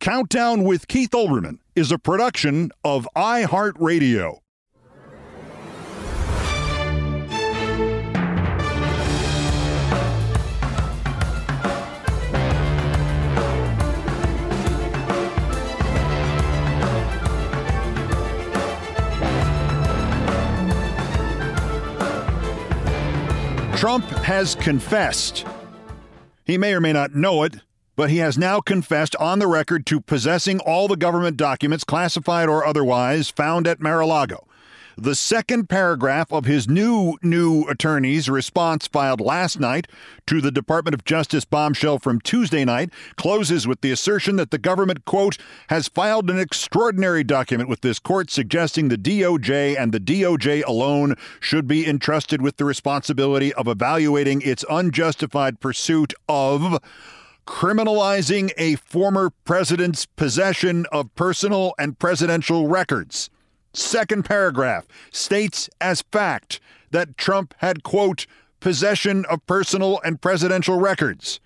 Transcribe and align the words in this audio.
Countdown 0.00 0.62
with 0.62 0.86
Keith 0.86 1.10
Olbermann 1.10 1.58
is 1.74 1.90
a 1.90 1.98
production 1.98 2.70
of 2.84 3.08
iHeartRadio. 3.16 4.38
Trump 23.76 24.04
has 24.04 24.54
confessed. 24.54 25.44
He 26.44 26.56
may 26.56 26.72
or 26.72 26.80
may 26.80 26.92
not 26.92 27.16
know 27.16 27.42
it, 27.42 27.56
but 27.98 28.10
he 28.10 28.18
has 28.18 28.38
now 28.38 28.60
confessed 28.60 29.16
on 29.16 29.40
the 29.40 29.46
record 29.48 29.84
to 29.84 30.00
possessing 30.00 30.60
all 30.60 30.86
the 30.86 30.96
government 30.96 31.36
documents, 31.36 31.82
classified 31.82 32.48
or 32.48 32.64
otherwise, 32.64 33.28
found 33.28 33.66
at 33.66 33.80
Mar 33.80 33.98
a 33.98 34.06
Lago. 34.06 34.46
The 34.96 35.16
second 35.16 35.68
paragraph 35.68 36.32
of 36.32 36.44
his 36.44 36.68
new, 36.68 37.18
new 37.22 37.64
attorney's 37.64 38.28
response 38.28 38.86
filed 38.86 39.20
last 39.20 39.58
night 39.58 39.88
to 40.28 40.40
the 40.40 40.52
Department 40.52 40.94
of 40.94 41.04
Justice 41.04 41.44
bombshell 41.44 41.98
from 41.98 42.20
Tuesday 42.20 42.64
night 42.64 42.92
closes 43.16 43.66
with 43.66 43.80
the 43.80 43.90
assertion 43.90 44.36
that 44.36 44.52
the 44.52 44.58
government, 44.58 45.04
quote, 45.04 45.36
has 45.68 45.88
filed 45.88 46.30
an 46.30 46.38
extraordinary 46.38 47.24
document 47.24 47.68
with 47.68 47.80
this 47.80 47.98
court 47.98 48.30
suggesting 48.30 48.88
the 48.88 48.96
DOJ 48.96 49.76
and 49.76 49.90
the 49.90 49.98
DOJ 49.98 50.64
alone 50.64 51.16
should 51.40 51.66
be 51.66 51.84
entrusted 51.84 52.42
with 52.42 52.58
the 52.58 52.64
responsibility 52.64 53.52
of 53.54 53.66
evaluating 53.66 54.40
its 54.42 54.64
unjustified 54.70 55.58
pursuit 55.58 56.14
of 56.28 56.78
criminalizing 57.48 58.52
a 58.58 58.76
former 58.76 59.30
president's 59.44 60.04
possession 60.04 60.84
of 60.92 61.12
personal 61.14 61.72
and 61.78 61.98
presidential 61.98 62.68
records. 62.68 63.30
Second 63.72 64.26
paragraph 64.26 64.86
states 65.10 65.70
as 65.80 66.04
fact 66.12 66.60
that 66.90 67.16
Trump 67.16 67.54
had, 67.58 67.82
quote, 67.82 68.26
possession 68.60 69.24
of 69.30 69.44
personal 69.46 69.98
and 70.04 70.20
presidential 70.20 70.78
records. 70.78 71.40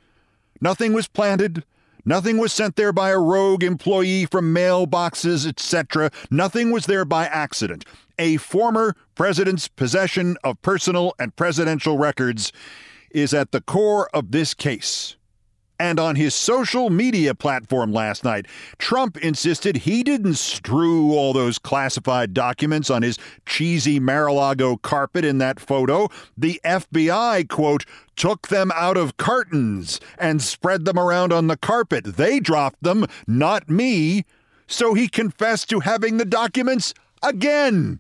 Nothing 0.61 0.93
was 0.93 1.07
planted. 1.07 1.65
Nothing 2.05 2.37
was 2.37 2.53
sent 2.53 2.75
there 2.75 2.93
by 2.93 3.11
a 3.11 3.19
rogue 3.19 3.63
employee 3.63 4.27
from 4.27 4.53
mailboxes, 4.53 5.47
etc. 5.47 6.11
Nothing 6.33 6.73
was 6.73 6.87
there 6.87 7.05
by 7.05 7.27
accident. 7.27 7.85
A 8.19 8.39
former 8.39 8.97
president's 9.15 9.69
possession 9.69 10.37
of 10.43 10.61
personal 10.63 11.15
and 11.21 11.35
presidential 11.37 11.97
records 11.97 12.53
is 13.13 13.33
at 13.33 13.53
the 13.53 13.61
core 13.61 14.11
of 14.13 14.33
this 14.33 14.53
case. 14.53 15.17
And 15.83 15.99
on 15.99 16.15
his 16.15 16.33
social 16.33 16.91
media 16.91 17.35
platform 17.35 17.93
last 17.93 18.23
night, 18.23 18.47
Trump 18.79 19.17
insisted 19.17 19.79
he 19.79 20.05
didn't 20.05 20.35
strew 20.35 21.11
all 21.11 21.33
those 21.33 21.59
classified 21.59 22.33
documents 22.33 22.89
on 22.89 23.03
his 23.03 23.19
cheesy 23.47 23.99
Mar 23.99 24.29
a 24.29 24.33
Lago 24.33 24.77
carpet 24.77 25.25
in 25.25 25.39
that 25.39 25.59
photo. 25.59 26.09
The 26.39 26.61
FBI, 26.65 27.49
quote, 27.49 27.85
took 28.15 28.47
them 28.47 28.71
out 28.77 28.97
of 28.97 29.17
cartons 29.17 29.99
and 30.19 30.41
spread 30.41 30.85
them 30.85 31.01
around 31.01 31.33
on 31.33 31.49
the 31.49 31.57
carpet. 31.57 32.05
They 32.05 32.39
dropped 32.39 32.85
them, 32.85 33.05
not 33.27 33.69
me. 33.69 34.25
So 34.69 34.95
he 34.95 35.09
confessed 35.09 35.69
to 35.71 35.81
having 35.81 36.19
the 36.19 36.25
documents 36.25 36.95
again. 37.25 37.99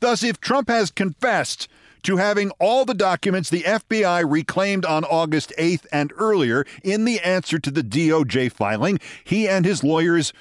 Thus, 0.00 0.22
if 0.22 0.40
Trump 0.40 0.70
has 0.70 0.90
confessed, 0.90 1.68
to 2.06 2.18
having 2.18 2.52
all 2.60 2.84
the 2.84 2.94
documents 2.94 3.50
the 3.50 3.64
FBI 3.64 4.24
reclaimed 4.30 4.86
on 4.86 5.04
August 5.04 5.52
8th 5.58 5.86
and 5.90 6.12
earlier 6.16 6.64
in 6.84 7.04
the 7.04 7.18
answer 7.18 7.58
to 7.58 7.68
the 7.68 7.82
DOJ 7.82 8.52
filing, 8.52 9.00
he 9.24 9.48
and 9.48 9.64
his 9.64 9.82
lawyers 9.82 10.32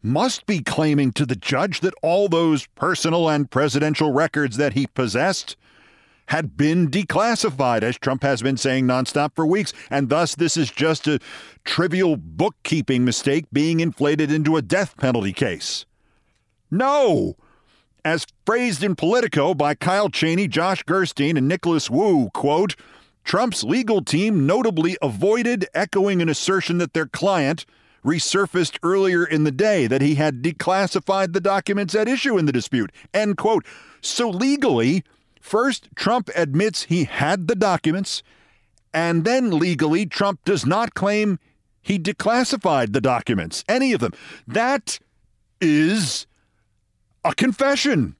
must 0.00 0.46
be 0.46 0.60
claiming 0.60 1.10
to 1.10 1.26
the 1.26 1.34
judge 1.34 1.80
that 1.80 1.94
all 2.04 2.28
those 2.28 2.68
personal 2.76 3.28
and 3.28 3.50
presidential 3.50 4.12
records 4.12 4.58
that 4.58 4.74
he 4.74 4.86
possessed 4.86 5.56
had 6.26 6.56
been 6.56 6.88
declassified, 6.88 7.82
as 7.82 7.98
Trump 7.98 8.22
has 8.22 8.40
been 8.40 8.56
saying 8.56 8.86
nonstop 8.86 9.34
for 9.34 9.44
weeks. 9.44 9.72
And 9.90 10.10
thus, 10.10 10.36
this 10.36 10.56
is 10.56 10.70
just 10.70 11.08
a 11.08 11.18
trivial 11.64 12.16
bookkeeping 12.16 13.04
mistake 13.04 13.46
being 13.52 13.80
inflated 13.80 14.30
into 14.30 14.56
a 14.56 14.62
death 14.62 14.96
penalty 14.96 15.32
case. 15.32 15.84
No! 16.70 17.34
As 18.04 18.26
phrased 18.46 18.82
in 18.82 18.94
Politico 18.94 19.54
by 19.54 19.74
Kyle 19.74 20.08
Cheney, 20.08 20.48
Josh 20.48 20.82
Gerstein, 20.84 21.36
and 21.36 21.48
Nicholas 21.48 21.90
Wu, 21.90 22.30
quote, 22.30 22.76
Trump's 23.24 23.62
legal 23.62 24.02
team 24.02 24.46
notably 24.46 24.96
avoided 25.02 25.66
echoing 25.74 26.22
an 26.22 26.28
assertion 26.28 26.78
that 26.78 26.94
their 26.94 27.06
client 27.06 27.66
resurfaced 28.04 28.78
earlier 28.82 29.24
in 29.24 29.44
the 29.44 29.50
day 29.50 29.86
that 29.86 30.00
he 30.00 30.14
had 30.14 30.42
declassified 30.42 31.32
the 31.32 31.40
documents 31.40 31.94
at 31.94 32.08
issue 32.08 32.38
in 32.38 32.46
the 32.46 32.52
dispute. 32.52 32.90
End 33.12 33.36
quote. 33.36 33.66
So 34.00 34.30
legally, 34.30 35.02
first, 35.40 35.88
Trump 35.94 36.30
admits 36.34 36.84
he 36.84 37.04
had 37.04 37.48
the 37.48 37.56
documents, 37.56 38.22
and 38.94 39.24
then 39.24 39.58
legally, 39.58 40.06
Trump 40.06 40.40
does 40.44 40.64
not 40.64 40.94
claim 40.94 41.38
he 41.82 41.98
declassified 41.98 42.92
the 42.92 43.00
documents, 43.00 43.64
any 43.68 43.92
of 43.92 44.00
them. 44.00 44.12
That 44.46 44.98
is 45.60 46.26
a 47.28 47.34
confession. 47.34 48.16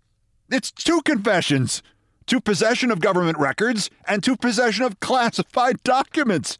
It's 0.50 0.70
two 0.70 1.00
confessions 1.02 1.82
to 2.26 2.40
possession 2.40 2.90
of 2.90 3.00
government 3.00 3.38
records 3.38 3.88
and 4.06 4.22
to 4.22 4.36
possession 4.36 4.84
of 4.84 5.00
classified 5.00 5.82
documents. 5.82 6.58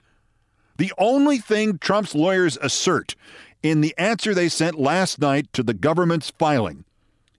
The 0.79 0.93
only 0.97 1.39
thing 1.39 1.77
Trump's 1.77 2.15
lawyers 2.15 2.56
assert 2.62 3.15
in 3.62 3.83
the 3.83 3.95
answer 3.99 4.33
they 4.33 4.49
sent 4.49 4.79
last 4.79 5.21
night 5.21 5.53
to 5.53 5.62
the 5.62 5.75
government's 5.75 6.31
filing 6.31 6.85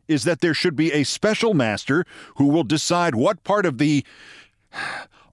is 0.08 0.26
that 0.26 0.42
there 0.42 0.54
should 0.54 0.76
be 0.76 0.92
a 0.92 1.04
special 1.04 1.56
master 1.56 2.06
who 2.36 2.46
will 2.46 2.64
decide 2.64 3.16
what 3.16 3.44
part 3.44 3.66
of 3.66 3.80
the 3.80 4.06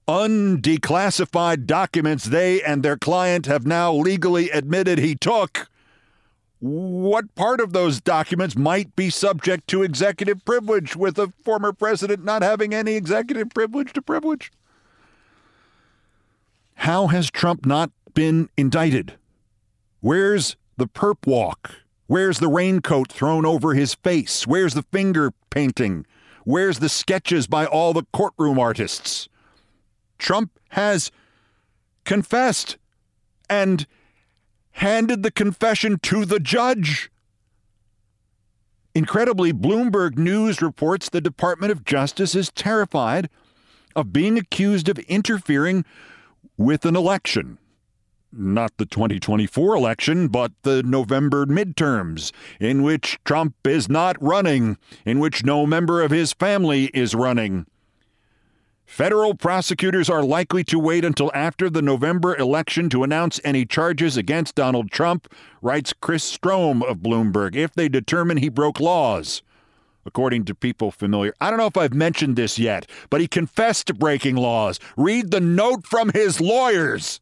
undeclassified 0.07 1.65
documents 1.65 2.25
they 2.25 2.63
and 2.63 2.81
their 2.81 2.97
client 2.97 3.45
have 3.45 3.67
now 3.67 3.93
legally 3.93 4.49
admitted 4.49 4.97
he 4.97 5.13
took. 5.13 5.69
What 6.59 7.35
part 7.35 7.59
of 7.59 7.71
those 7.71 8.01
documents 8.01 8.55
might 8.55 8.95
be 8.95 9.09
subject 9.09 9.67
to 9.67 9.83
executive 9.83 10.43
privilege 10.43 10.95
with 10.95 11.19
a 11.19 11.31
former 11.43 11.71
president 11.71 12.23
not 12.23 12.41
having 12.41 12.73
any 12.73 12.95
executive 12.95 13.49
privilege 13.51 13.93
to 13.93 14.01
privilege? 14.01 14.51
How 16.75 17.07
has 17.07 17.29
Trump 17.29 17.65
not 17.65 17.91
been 18.13 18.49
indicted? 18.57 19.17
Where's 19.99 20.55
the 20.77 20.87
perp 20.87 21.27
walk? 21.27 21.71
Where's 22.07 22.39
the 22.39 22.47
raincoat 22.47 23.11
thrown 23.11 23.45
over 23.45 23.73
his 23.73 23.93
face? 23.93 24.47
Where's 24.47 24.73
the 24.73 24.83
finger 24.83 25.33
painting? 25.49 26.05
Where's 26.43 26.79
the 26.79 26.89
sketches 26.89 27.45
by 27.45 27.65
all 27.65 27.93
the 27.93 28.05
courtroom 28.13 28.57
artists? 28.57 29.27
Trump 30.17 30.51
has 30.69 31.11
confessed 32.05 32.77
and 33.49 33.85
handed 34.77 35.23
the 35.23 35.31
confession 35.31 35.97
to 35.97 36.23
the 36.23 36.39
judge. 36.39 37.09
Incredibly, 38.93 39.51
Bloomberg 39.51 40.17
News 40.17 40.61
reports 40.61 41.09
the 41.09 41.21
Department 41.21 41.71
of 41.71 41.83
Justice 41.83 42.35
is 42.35 42.51
terrified 42.51 43.29
of 43.95 44.13
being 44.13 44.37
accused 44.37 44.87
of 44.87 44.99
interfering 44.99 45.83
with 46.57 46.85
an 46.85 46.95
election. 46.95 47.57
Not 48.31 48.77
the 48.77 48.85
2024 48.85 49.75
election, 49.75 50.27
but 50.27 50.51
the 50.61 50.83
November 50.83 51.47
midterms, 51.47 52.31
in 52.59 52.83
which 52.83 53.17
Trump 53.23 53.55
is 53.65 53.89
not 53.89 54.15
running, 54.21 54.77
in 55.05 55.19
which 55.19 55.43
no 55.43 55.65
member 55.65 56.03
of 56.03 56.11
his 56.11 56.33
family 56.33 56.85
is 56.93 57.15
running. 57.15 57.65
Federal 58.87 59.35
prosecutors 59.35 60.09
are 60.09 60.23
likely 60.23 60.63
to 60.63 60.79
wait 60.79 61.03
until 61.03 61.29
after 61.35 61.69
the 61.69 61.81
November 61.81 62.35
election 62.37 62.89
to 62.89 63.03
announce 63.03 63.39
any 63.43 63.65
charges 63.65 64.15
against 64.15 64.55
Donald 64.55 64.89
Trump, 64.89 65.31
writes 65.61 65.93
Chris 65.99 66.35
Strohm 66.35 66.81
of 66.81 66.99
Bloomberg, 66.99 67.53
if 67.55 67.73
they 67.73 67.89
determine 67.89 68.37
he 68.37 68.49
broke 68.49 68.79
laws. 68.79 69.43
According 70.05 70.45
to 70.45 70.55
people 70.55 70.89
familiar, 70.89 71.33
I 71.41 71.49
don't 71.49 71.59
know 71.59 71.67
if 71.67 71.75
I've 71.75 71.93
mentioned 71.93 72.37
this 72.37 72.57
yet, 72.57 72.89
but 73.09 73.19
he 73.19 73.27
confessed 73.27 73.87
to 73.87 73.93
breaking 73.93 74.37
laws. 74.37 74.79
Read 74.95 75.31
the 75.31 75.41
note 75.41 75.85
from 75.85 76.11
his 76.13 76.39
lawyers. 76.39 77.19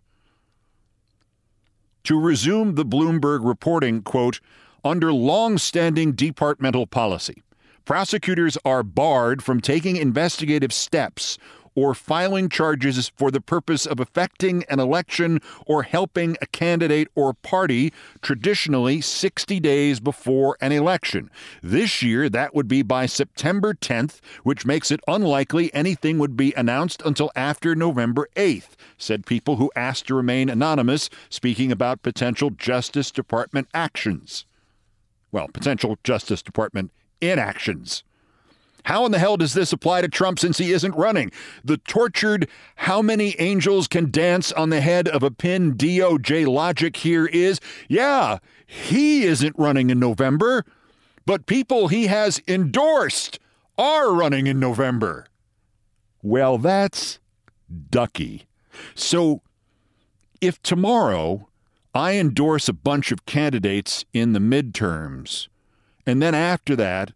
To 2.03 2.17
resume 2.17 2.75
the 2.75 2.85
Bloomberg 2.85 3.39
reporting, 3.43 4.03
quote, 4.03 4.39
under 4.83 5.11
long-standing 5.11 6.11
departmental 6.11 6.85
policy, 6.85 7.41
prosecutors 7.85 8.57
are 8.65 8.83
barred 8.83 9.43
from 9.43 9.61
taking 9.61 9.95
investigative 9.95 10.73
steps 10.73 11.37
or 11.75 11.93
filing 11.93 12.49
charges 12.49 13.11
for 13.17 13.29
the 13.29 13.41
purpose 13.41 13.85
of 13.85 13.99
affecting 13.99 14.63
an 14.69 14.79
election 14.79 15.39
or 15.65 15.83
helping 15.83 16.37
a 16.41 16.45
candidate 16.47 17.09
or 17.15 17.33
party 17.33 17.91
traditionally 18.21 19.01
60 19.01 19.59
days 19.59 19.99
before 19.99 20.57
an 20.61 20.71
election. 20.71 21.29
This 21.61 22.01
year, 22.01 22.29
that 22.29 22.55
would 22.55 22.67
be 22.67 22.81
by 22.81 23.05
September 23.05 23.73
10th, 23.73 24.21
which 24.43 24.65
makes 24.65 24.89
it 24.89 25.01
unlikely 25.07 25.73
anything 25.73 26.17
would 26.17 26.37
be 26.37 26.53
announced 26.55 27.01
until 27.05 27.29
after 27.35 27.75
November 27.75 28.27
8th, 28.35 28.71
said 28.97 29.25
people 29.25 29.57
who 29.57 29.71
asked 29.75 30.07
to 30.07 30.15
remain 30.15 30.49
anonymous, 30.49 31.09
speaking 31.29 31.71
about 31.71 32.03
potential 32.03 32.49
Justice 32.49 33.11
Department 33.11 33.67
actions. 33.73 34.45
Well, 35.31 35.49
potential 35.49 35.97
Justice 36.05 36.41
Department 36.41 36.91
inactions. 37.21 38.03
How 38.85 39.03
in 39.05 39.11
the 39.11 39.19
hell 39.19 39.35
does 39.35 39.53
this 39.53 39.73
apply 39.73 40.01
to 40.01 40.07
Trump 40.07 40.37
since 40.37 40.59
he 40.59 40.71
isn't 40.71 40.95
running? 40.95 41.31
The 41.63 41.77
tortured, 41.77 42.47
how 42.75 43.01
many 43.01 43.35
angels 43.39 43.87
can 43.87 44.11
dance 44.11 44.51
on 44.51 44.69
the 44.69 44.79
head 44.79 45.07
of 45.07 45.23
a 45.23 45.31
pin 45.31 45.73
DOJ 45.73 46.45
logic 46.45 46.97
here 46.97 47.25
is 47.25 47.59
yeah, 47.89 48.37
he 48.67 49.23
isn't 49.23 49.57
running 49.57 49.89
in 49.89 49.99
November, 49.99 50.63
but 51.25 51.47
people 51.47 51.87
he 51.87 52.07
has 52.07 52.39
endorsed 52.47 53.39
are 53.77 54.13
running 54.13 54.45
in 54.45 54.59
November. 54.59 55.25
Well, 56.21 56.59
that's 56.59 57.19
ducky. 57.89 58.45
So 58.93 59.41
if 60.41 60.61
tomorrow 60.61 61.49
I 61.95 62.17
endorse 62.17 62.69
a 62.69 62.73
bunch 62.73 63.11
of 63.11 63.25
candidates 63.25 64.05
in 64.13 64.33
the 64.33 64.39
midterms, 64.39 65.47
and 66.05 66.21
then 66.21 66.35
after 66.35 66.75
that, 66.75 67.11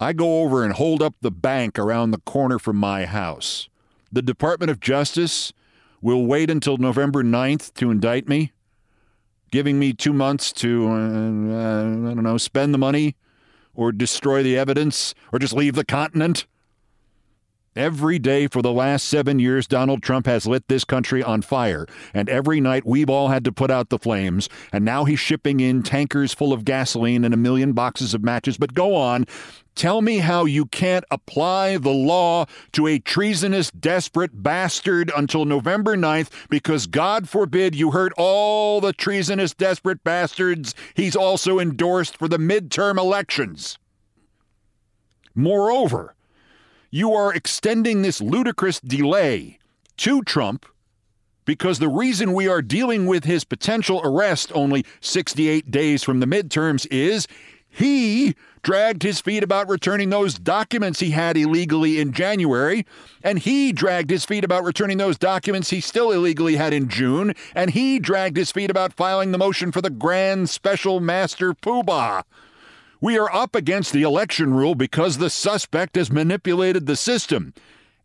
I 0.00 0.12
go 0.12 0.42
over 0.42 0.64
and 0.64 0.74
hold 0.74 1.02
up 1.02 1.14
the 1.20 1.30
bank 1.30 1.78
around 1.78 2.10
the 2.10 2.18
corner 2.18 2.58
from 2.58 2.76
my 2.76 3.06
house. 3.06 3.68
The 4.12 4.22
Department 4.22 4.70
of 4.70 4.80
Justice 4.80 5.52
will 6.00 6.26
wait 6.26 6.50
until 6.50 6.76
November 6.76 7.22
9th 7.22 7.72
to 7.74 7.90
indict 7.90 8.28
me, 8.28 8.52
giving 9.50 9.78
me 9.78 9.92
two 9.92 10.12
months 10.12 10.52
to, 10.52 10.88
uh, 10.88 10.92
uh, 10.92 11.80
I 11.80 12.14
don't 12.14 12.22
know, 12.22 12.36
spend 12.36 12.74
the 12.74 12.78
money 12.78 13.16
or 13.74 13.92
destroy 13.92 14.42
the 14.42 14.58
evidence 14.58 15.14
or 15.32 15.38
just 15.38 15.54
leave 15.54 15.74
the 15.74 15.84
continent. 15.84 16.46
Every 17.76 18.20
day 18.20 18.46
for 18.46 18.62
the 18.62 18.72
last 18.72 19.08
seven 19.08 19.40
years, 19.40 19.66
Donald 19.66 20.00
Trump 20.00 20.26
has 20.26 20.46
lit 20.46 20.68
this 20.68 20.84
country 20.84 21.24
on 21.24 21.42
fire. 21.42 21.86
And 22.12 22.28
every 22.28 22.60
night, 22.60 22.86
we've 22.86 23.10
all 23.10 23.28
had 23.28 23.44
to 23.44 23.52
put 23.52 23.68
out 23.68 23.88
the 23.88 23.98
flames. 23.98 24.48
And 24.72 24.84
now 24.84 25.04
he's 25.04 25.18
shipping 25.18 25.58
in 25.58 25.82
tankers 25.82 26.32
full 26.32 26.52
of 26.52 26.64
gasoline 26.64 27.24
and 27.24 27.34
a 27.34 27.36
million 27.36 27.72
boxes 27.72 28.14
of 28.14 28.22
matches. 28.22 28.58
But 28.58 28.74
go 28.74 28.94
on. 28.94 29.26
Tell 29.74 30.02
me 30.02 30.18
how 30.18 30.44
you 30.44 30.66
can't 30.66 31.04
apply 31.10 31.78
the 31.78 31.90
law 31.90 32.46
to 32.74 32.86
a 32.86 33.00
treasonous, 33.00 33.72
desperate 33.72 34.40
bastard 34.40 35.10
until 35.16 35.44
November 35.44 35.96
9th 35.96 36.30
because, 36.48 36.86
God 36.86 37.28
forbid, 37.28 37.74
you 37.74 37.90
hurt 37.90 38.12
all 38.16 38.80
the 38.80 38.92
treasonous, 38.92 39.52
desperate 39.52 40.04
bastards 40.04 40.76
he's 40.94 41.16
also 41.16 41.58
endorsed 41.58 42.16
for 42.16 42.28
the 42.28 42.38
midterm 42.38 42.98
elections. 42.98 43.80
Moreover, 45.34 46.13
you 46.94 47.12
are 47.12 47.34
extending 47.34 48.02
this 48.02 48.20
ludicrous 48.20 48.78
delay 48.78 49.58
to 49.96 50.22
Trump 50.22 50.64
because 51.44 51.80
the 51.80 51.88
reason 51.88 52.32
we 52.32 52.46
are 52.46 52.62
dealing 52.62 53.06
with 53.06 53.24
his 53.24 53.42
potential 53.42 54.00
arrest 54.04 54.52
only 54.54 54.86
68 55.00 55.72
days 55.72 56.04
from 56.04 56.20
the 56.20 56.26
midterms 56.26 56.86
is 56.92 57.26
he 57.68 58.36
dragged 58.62 59.02
his 59.02 59.20
feet 59.20 59.42
about 59.42 59.68
returning 59.68 60.10
those 60.10 60.38
documents 60.38 61.00
he 61.00 61.10
had 61.10 61.36
illegally 61.36 61.98
in 61.98 62.12
January, 62.12 62.86
and 63.24 63.40
he 63.40 63.72
dragged 63.72 64.10
his 64.10 64.24
feet 64.24 64.44
about 64.44 64.62
returning 64.62 64.98
those 64.98 65.18
documents 65.18 65.70
he 65.70 65.80
still 65.80 66.12
illegally 66.12 66.54
had 66.54 66.72
in 66.72 66.88
June, 66.88 67.34
and 67.56 67.70
he 67.70 67.98
dragged 67.98 68.36
his 68.36 68.52
feet 68.52 68.70
about 68.70 68.92
filing 68.92 69.32
the 69.32 69.38
motion 69.38 69.72
for 69.72 69.82
the 69.82 69.90
grand 69.90 70.48
special 70.48 71.00
master 71.00 71.54
poobah. 71.54 72.22
We 73.04 73.18
are 73.18 73.30
up 73.30 73.54
against 73.54 73.92
the 73.92 74.00
election 74.00 74.54
rule 74.54 74.74
because 74.74 75.18
the 75.18 75.28
suspect 75.28 75.96
has 75.96 76.10
manipulated 76.10 76.86
the 76.86 76.96
system. 76.96 77.52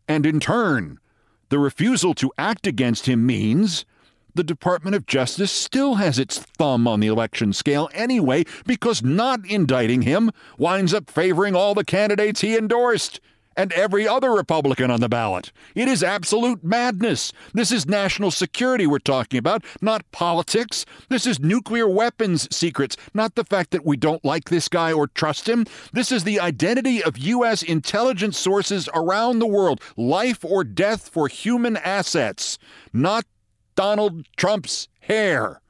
And 0.06 0.26
in 0.26 0.40
turn, 0.40 1.00
the 1.48 1.58
refusal 1.58 2.12
to 2.16 2.30
act 2.36 2.66
against 2.66 3.06
him 3.06 3.24
means 3.24 3.86
the 4.34 4.44
Department 4.44 4.94
of 4.94 5.06
Justice 5.06 5.50
still 5.50 5.94
has 5.94 6.18
its 6.18 6.38
thumb 6.38 6.86
on 6.86 7.00
the 7.00 7.06
election 7.06 7.54
scale 7.54 7.88
anyway 7.94 8.44
because 8.66 9.02
not 9.02 9.40
indicting 9.46 10.02
him 10.02 10.32
winds 10.58 10.92
up 10.92 11.10
favoring 11.10 11.56
all 11.56 11.72
the 11.74 11.82
candidates 11.82 12.42
he 12.42 12.54
endorsed. 12.54 13.20
And 13.60 13.74
every 13.74 14.08
other 14.08 14.30
Republican 14.30 14.90
on 14.90 15.00
the 15.00 15.08
ballot. 15.08 15.52
It 15.74 15.86
is 15.86 16.02
absolute 16.02 16.64
madness. 16.64 17.30
This 17.52 17.70
is 17.70 17.86
national 17.86 18.30
security 18.30 18.86
we're 18.86 19.00
talking 19.00 19.36
about, 19.36 19.62
not 19.82 20.10
politics. 20.12 20.86
This 21.10 21.26
is 21.26 21.40
nuclear 21.40 21.86
weapons 21.86 22.48
secrets, 22.50 22.96
not 23.12 23.34
the 23.34 23.44
fact 23.44 23.72
that 23.72 23.84
we 23.84 23.98
don't 23.98 24.24
like 24.24 24.48
this 24.48 24.66
guy 24.66 24.94
or 24.94 25.08
trust 25.08 25.46
him. 25.46 25.66
This 25.92 26.10
is 26.10 26.24
the 26.24 26.40
identity 26.40 27.02
of 27.04 27.18
U.S. 27.18 27.62
intelligence 27.62 28.38
sources 28.38 28.88
around 28.94 29.40
the 29.40 29.46
world, 29.46 29.82
life 29.94 30.42
or 30.42 30.64
death 30.64 31.10
for 31.10 31.28
human 31.28 31.76
assets, 31.76 32.58
not 32.94 33.26
Donald 33.74 34.26
Trump's 34.38 34.88
hair. 35.00 35.60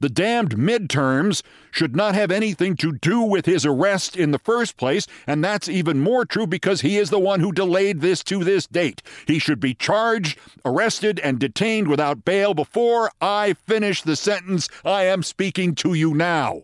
The 0.00 0.08
damned 0.08 0.56
midterms 0.56 1.42
should 1.70 1.96
not 1.96 2.14
have 2.14 2.30
anything 2.30 2.76
to 2.76 2.92
do 2.92 3.20
with 3.20 3.46
his 3.46 3.66
arrest 3.66 4.16
in 4.16 4.30
the 4.30 4.38
first 4.38 4.76
place, 4.76 5.06
and 5.26 5.42
that's 5.42 5.68
even 5.68 6.00
more 6.00 6.24
true 6.24 6.46
because 6.46 6.80
he 6.80 6.96
is 6.96 7.10
the 7.10 7.18
one 7.18 7.40
who 7.40 7.52
delayed 7.52 8.00
this 8.00 8.22
to 8.24 8.44
this 8.44 8.66
date. 8.66 9.02
He 9.26 9.38
should 9.38 9.60
be 9.60 9.74
charged, 9.74 10.38
arrested, 10.64 11.20
and 11.20 11.38
detained 11.38 11.88
without 11.88 12.24
bail 12.24 12.54
before 12.54 13.10
I 13.20 13.54
finish 13.54 14.02
the 14.02 14.16
sentence 14.16 14.68
I 14.84 15.04
am 15.04 15.22
speaking 15.22 15.74
to 15.76 15.94
you 15.94 16.14
now. 16.14 16.62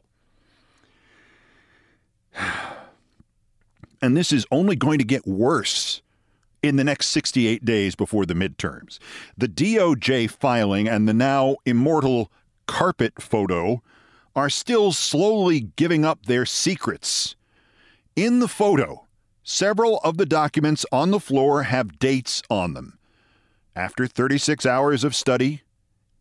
And 4.03 4.15
this 4.15 4.33
is 4.33 4.45
only 4.51 4.77
going 4.77 4.99
to 4.99 5.05
get 5.05 5.27
worse 5.27 6.03
in 6.63 6.77
the 6.77 6.85
next 6.85 7.09
68 7.09 7.65
days 7.65 7.95
before 7.95 8.27
the 8.27 8.35
midterms. 8.35 8.99
The 9.39 9.49
DOJ 9.49 10.31
filing 10.31 10.89
and 10.89 11.09
the 11.09 11.15
now 11.15 11.57
immortal 11.65 12.31
carpet 12.67 13.21
photo 13.21 13.83
are 14.37 14.51
still 14.51 14.93
slowly 14.93 15.61
giving 15.77 16.05
up 16.05 16.27
their 16.27 16.45
secrets. 16.45 17.37
In 18.17 18.41
the 18.41 18.49
photo, 18.49 19.07
several 19.43 19.99
of 19.99 20.17
the 20.17 20.27
documents 20.27 20.85
on 20.91 21.11
the 21.11 21.21
floor 21.21 21.65
have 21.65 21.99
dates 21.99 22.43
on 22.51 22.75
them. 22.75 22.99
After 23.77 24.07
36 24.07 24.67
hours 24.67 25.05
of 25.05 25.15
study, 25.15 25.63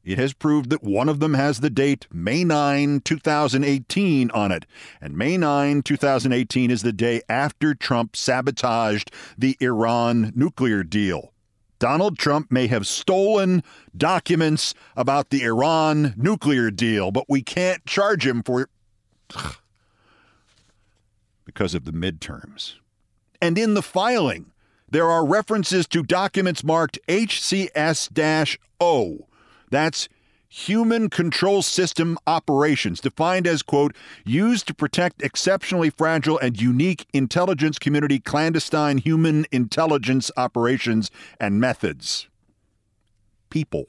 it 0.03 0.17
has 0.17 0.33
proved 0.33 0.69
that 0.69 0.83
one 0.83 1.07
of 1.07 1.19
them 1.19 1.33
has 1.33 1.59
the 1.59 1.69
date 1.69 2.07
May 2.11 2.43
9, 2.43 3.01
2018 3.01 4.31
on 4.31 4.51
it. 4.51 4.65
And 4.99 5.17
May 5.17 5.37
9, 5.37 5.81
2018 5.81 6.71
is 6.71 6.81
the 6.81 6.91
day 6.91 7.21
after 7.29 7.73
Trump 7.73 8.15
sabotaged 8.15 9.11
the 9.37 9.55
Iran 9.61 10.33
nuclear 10.35 10.83
deal. 10.83 11.32
Donald 11.83 12.17
Trump 12.17 12.49
may 12.49 12.67
have 12.67 12.87
stolen 12.87 13.61
documents 13.97 14.73
about 14.95 15.31
the 15.31 15.43
Iran 15.43 16.13
nuclear 16.15 16.71
deal, 16.71 17.11
but 17.11 17.25
we 17.27 17.41
can't 17.41 17.85
charge 17.85 18.25
him 18.25 18.41
for 18.41 18.69
because 21.45 21.75
of 21.75 21.83
the 21.83 21.91
midterms. 21.91 22.75
And 23.41 23.57
in 23.57 23.73
the 23.73 23.81
filing, 23.81 24.53
there 24.89 25.11
are 25.11 25.25
references 25.25 25.85
to 25.87 26.03
documents 26.03 26.63
marked 26.63 26.99
HCS 27.09 28.15
0. 28.15 29.27
That's 29.69 30.07
human 30.53 31.09
control 31.09 31.63
system 31.63 32.15
operations, 32.27 33.01
defined 33.01 33.47
as, 33.47 33.63
quote, 33.63 33.95
used 34.23 34.67
to 34.67 34.73
protect 34.73 35.23
exceptionally 35.23 35.89
fragile 35.89 36.37
and 36.37 36.61
unique 36.61 37.07
intelligence 37.11 37.79
community 37.79 38.19
clandestine 38.19 38.99
human 38.99 39.47
intelligence 39.51 40.29
operations 40.37 41.09
and 41.39 41.59
methods. 41.59 42.27
People. 43.49 43.87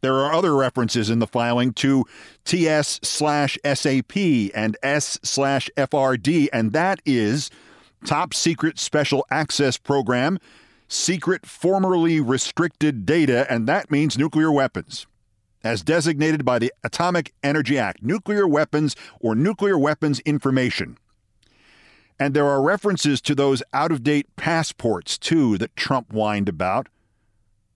There 0.00 0.14
are 0.14 0.32
other 0.32 0.56
references 0.56 1.10
in 1.10 1.20
the 1.20 1.28
filing 1.28 1.74
to 1.74 2.04
TS 2.44 2.98
slash 3.04 3.56
SAP 3.64 4.16
and 4.52 4.76
S 4.82 5.20
slash 5.22 5.70
FRD, 5.76 6.48
and 6.52 6.72
that 6.72 7.00
is 7.06 7.50
Top 8.04 8.34
Secret 8.34 8.80
Special 8.80 9.24
Access 9.30 9.76
Program, 9.76 10.40
Secret 10.88 11.46
Formerly 11.46 12.18
Restricted 12.18 13.06
Data, 13.06 13.46
and 13.48 13.68
that 13.68 13.92
means 13.92 14.18
nuclear 14.18 14.50
weapons 14.50 15.06
as 15.62 15.82
designated 15.82 16.44
by 16.44 16.58
the 16.58 16.72
Atomic 16.82 17.32
Energy 17.42 17.78
Act, 17.78 18.02
nuclear 18.02 18.46
weapons 18.46 18.96
or 19.20 19.34
nuclear 19.34 19.78
weapons 19.78 20.20
information. 20.20 20.96
And 22.18 22.34
there 22.34 22.46
are 22.46 22.62
references 22.62 23.20
to 23.22 23.34
those 23.34 23.62
out 23.72 23.92
of 23.92 24.02
date 24.02 24.26
passports, 24.36 25.16
too, 25.16 25.56
that 25.58 25.76
Trump 25.76 26.12
whined 26.12 26.48
about 26.48 26.88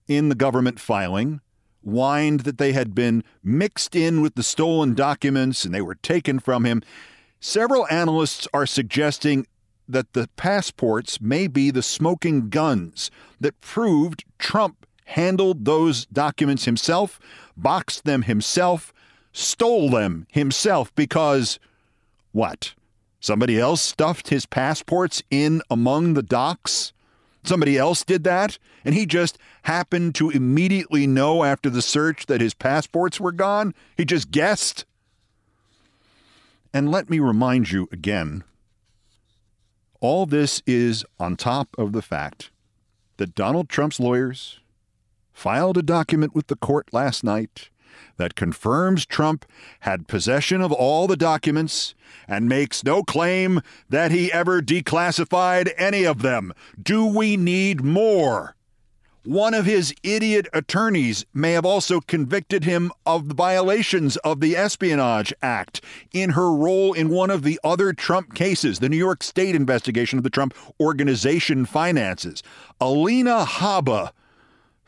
in 0.07 0.29
the 0.29 0.35
government 0.35 0.79
filing, 0.79 1.41
whined 1.81 2.41
that 2.41 2.57
they 2.57 2.71
had 2.71 2.93
been 2.93 3.23
mixed 3.43 3.95
in 3.95 4.21
with 4.21 4.35
the 4.35 4.43
stolen 4.43 4.93
documents 4.93 5.65
and 5.65 5.73
they 5.73 5.81
were 5.81 5.95
taken 5.95 6.39
from 6.39 6.65
him. 6.65 6.81
Several 7.39 7.87
analysts 7.89 8.47
are 8.53 8.65
suggesting 8.65 9.47
that 9.87 10.13
the 10.13 10.27
passports 10.35 11.21
may 11.21 11.47
be 11.47 11.71
the 11.71 11.83
smoking 11.83 12.49
guns 12.49 13.11
that 13.39 13.61
proved 13.61 14.25
Trump 14.39 14.84
handled 15.05 15.65
those 15.65 16.05
documents 16.07 16.65
himself, 16.65 17.19
boxed 17.55 18.03
them 18.03 18.23
himself, 18.23 18.93
stole 19.31 19.89
them 19.89 20.27
himself 20.31 20.93
because 20.95 21.59
what? 22.31 22.73
Somebody 23.19 23.59
else 23.59 23.81
stuffed 23.81 24.29
his 24.29 24.45
passports 24.45 25.23
in 25.31 25.61
among 25.69 26.13
the 26.13 26.23
docs? 26.23 26.93
Somebody 27.43 27.77
else 27.77 28.03
did 28.03 28.23
that, 28.23 28.57
and 28.83 28.95
he 28.95 29.05
just 29.05 29.37
happened 29.63 30.15
to 30.15 30.29
immediately 30.29 31.05
know 31.07 31.43
after 31.43 31.69
the 31.69 31.81
search 31.81 32.25
that 32.25 32.41
his 32.41 32.53
passports 32.53 33.19
were 33.19 33.31
gone? 33.31 33.73
He 33.95 34.05
just 34.05 34.31
guessed? 34.31 34.85
And 36.73 36.91
let 36.91 37.09
me 37.09 37.19
remind 37.19 37.71
you 37.71 37.87
again 37.91 38.43
all 40.01 40.25
this 40.25 40.61
is 40.67 41.05
on 41.19 41.35
top 41.35 41.69
of 41.77 41.93
the 41.93 42.01
fact 42.01 42.51
that 43.17 43.33
Donald 43.33 43.69
Trump's 43.69 43.99
lawyers, 43.99 44.59
filed 45.35 45.77
a 45.77 45.83
document 45.83 46.33
with 46.33 46.47
the 46.47 46.55
court 46.55 46.87
last 46.93 47.23
night 47.23 47.69
that 48.17 48.35
confirms 48.35 49.05
Trump 49.05 49.45
had 49.81 50.07
possession 50.07 50.61
of 50.61 50.71
all 50.71 51.07
the 51.07 51.17
documents 51.17 51.93
and 52.27 52.47
makes 52.47 52.83
no 52.83 53.03
claim 53.03 53.61
that 53.89 54.11
he 54.11 54.31
ever 54.31 54.61
declassified 54.61 55.71
any 55.77 56.05
of 56.05 56.21
them. 56.21 56.53
Do 56.81 57.05
we 57.05 57.35
need 57.35 57.83
more? 57.83 58.55
One 59.25 59.55
of 59.55 59.65
his 59.65 59.93
idiot 60.03 60.47
attorneys 60.53 61.25
may 61.33 61.53
have 61.53 61.65
also 61.65 61.99
convicted 61.99 62.63
him 62.63 62.91
of 63.07 63.27
the 63.27 63.33
violations 63.33 64.17
of 64.17 64.39
the 64.39 64.55
Espionage 64.55 65.33
Act 65.41 65.81
in 66.13 66.31
her 66.31 66.53
role 66.53 66.93
in 66.93 67.09
one 67.09 67.31
of 67.31 67.41
the 67.41 67.59
other 67.63 67.91
Trump 67.91 68.35
cases, 68.35 68.79
the 68.79 68.89
New 68.89 68.97
York 68.97 69.23
State 69.23 69.55
investigation 69.55 70.19
of 70.19 70.23
the 70.23 70.29
Trump 70.29 70.53
organization 70.79 71.65
finances. 71.65 72.43
Alina 72.79 73.45
Habba 73.45 74.11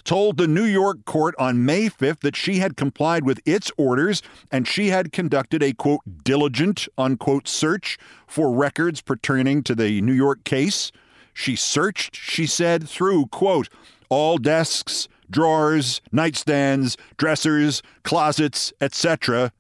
told 0.07 0.37
the 0.37 0.47
New 0.47 0.63
York 0.63 1.03
court 1.03 1.35
on 1.37 1.65
May 1.65 1.89
5th 1.89 2.21
that 2.21 2.35
she 2.35 2.59
had 2.59 2.77
complied 2.77 3.25
with 3.25 3.41
its 3.45 3.69
orders 3.75 4.23
and 4.49 4.65
she 4.65 4.87
had 4.87 5.11
conducted 5.11 5.61
a 5.61 5.73
quote 5.73 5.99
diligent 6.23 6.87
unquote 6.97 7.45
search 7.45 7.97
for 8.25 8.53
records 8.53 9.01
pertaining 9.01 9.61
to 9.63 9.75
the 9.75 10.01
New 10.01 10.13
York 10.13 10.45
case. 10.45 10.93
She 11.33 11.57
searched, 11.57 12.15
she 12.15 12.45
said, 12.45 12.87
through 12.87 13.25
quote 13.27 13.67
all 14.07 14.37
desks, 14.37 15.09
drawers, 15.29 15.99
nightstands, 16.13 16.95
dressers, 17.17 17.83
closets, 18.03 18.71
etc. 18.79 19.51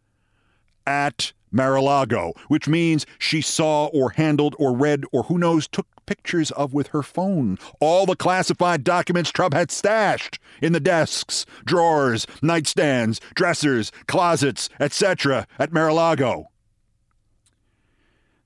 at 0.85 1.33
Mar-a-Lago, 1.51 2.31
which 2.47 2.69
means 2.69 3.05
she 3.19 3.41
saw 3.41 3.87
or 3.87 4.11
handled 4.11 4.55
or 4.57 4.73
read 4.73 5.03
or 5.11 5.23
who 5.23 5.37
knows 5.37 5.67
took 5.67 5.87
pictures 6.07 6.49
of 6.51 6.73
with 6.73 6.87
her 6.87 7.03
phone. 7.03 7.59
All 7.79 8.07
the 8.07 8.15
classified 8.15 8.83
documents 8.83 9.31
Trump 9.31 9.53
had 9.53 9.69
stashed 9.69 10.39
in 10.59 10.73
the 10.73 10.79
desks, 10.79 11.45
drawers, 11.65 12.25
nightstands, 12.41 13.19
dressers, 13.35 13.91
closets, 14.07 14.69
etc. 14.79 15.45
at 15.59 15.71
Mar-a-Lago. 15.71 16.47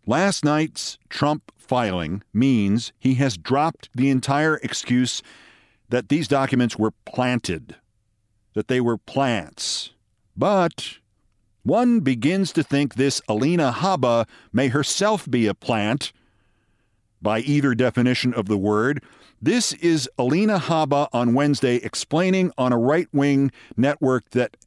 Last 0.05 0.43
night's 0.43 0.97
Trump 1.07 1.53
filing 1.55 2.23
means 2.33 2.91
he 2.99 3.13
has 3.13 3.37
dropped 3.37 3.89
the 3.95 4.09
entire 4.09 4.57
excuse 4.57 5.21
that 5.87 6.09
these 6.09 6.27
documents 6.27 6.77
were 6.77 6.91
planted, 7.05 7.77
that 8.55 8.67
they 8.67 8.81
were 8.81 8.97
plants. 8.97 9.91
But 10.35 10.97
one 11.63 11.99
begins 11.99 12.51
to 12.53 12.63
think 12.63 12.95
this 12.95 13.21
Alina 13.29 13.71
Habba 13.71 14.27
may 14.51 14.69
herself 14.69 15.29
be 15.29 15.47
a 15.47 15.53
plant 15.53 16.11
by 17.21 17.39
either 17.39 17.75
definition 17.75 18.33
of 18.33 18.47
the 18.47 18.57
word. 18.57 19.03
This 19.41 19.73
is 19.73 20.09
Alina 20.17 20.59
Habba 20.59 21.07
on 21.13 21.33
Wednesday 21.33 21.77
explaining 21.77 22.51
on 22.57 22.71
a 22.73 22.77
right 22.77 23.07
wing 23.11 23.51
network 23.75 24.29
that, 24.31 24.57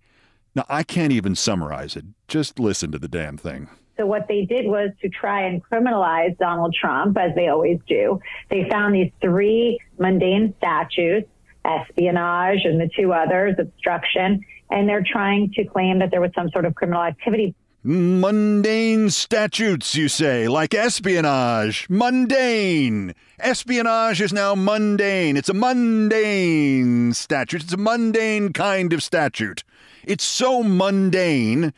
now 0.55 0.65
I 0.69 0.83
can't 0.83 1.13
even 1.13 1.35
summarize 1.35 1.97
it. 1.97 2.05
Just 2.29 2.59
listen 2.59 2.93
to 2.93 2.99
the 2.99 3.09
damn 3.09 3.37
thing. 3.37 3.69
So 3.97 4.07
what 4.07 4.27
they 4.27 4.45
did 4.45 4.67
was 4.67 4.91
to 5.03 5.09
try 5.09 5.43
and 5.43 5.63
criminalize 5.63 6.37
Donald 6.39 6.75
Trump, 6.75 7.17
as 7.17 7.33
they 7.37 7.47
always 7.47 7.79
do. 7.87 8.21
They 8.51 8.69
found 8.69 8.95
these 8.95 9.13
three 9.21 9.79
mundane 9.99 10.53
statutes, 10.59 11.29
espionage 11.65 12.65
and 12.65 12.81
the 12.81 12.91
two 12.97 13.13
others, 13.13 13.55
obstruction, 13.59 14.45
and 14.71 14.89
they're 14.89 15.05
trying 15.09 15.53
to 15.53 15.65
claim 15.65 16.01
that 16.01 16.11
there 16.11 16.21
was 16.21 16.33
some 16.35 16.51
sort 16.51 16.65
of 16.65 16.75
criminal 16.75 17.03
activity 17.03 17.55
Mundane 17.87 19.11
statutes, 19.11 19.95
you 19.95 20.09
say, 20.09 20.49
like 20.49 20.73
espionage. 20.73 21.87
Mundane. 21.91 23.15
Espionage 23.39 24.23
is 24.23 24.33
now 24.33 24.55
mundane. 24.55 25.37
It's 25.37 25.51
a 25.51 25.55
mundane 25.55 27.13
statute. 27.13 27.63
It's 27.63 27.75
a 27.75 27.77
mundane 27.77 28.55
kind 28.55 28.95
of 28.95 29.03
statute. 29.03 29.65
It's 30.03 30.25
so 30.25 30.63
mundane 30.63 31.75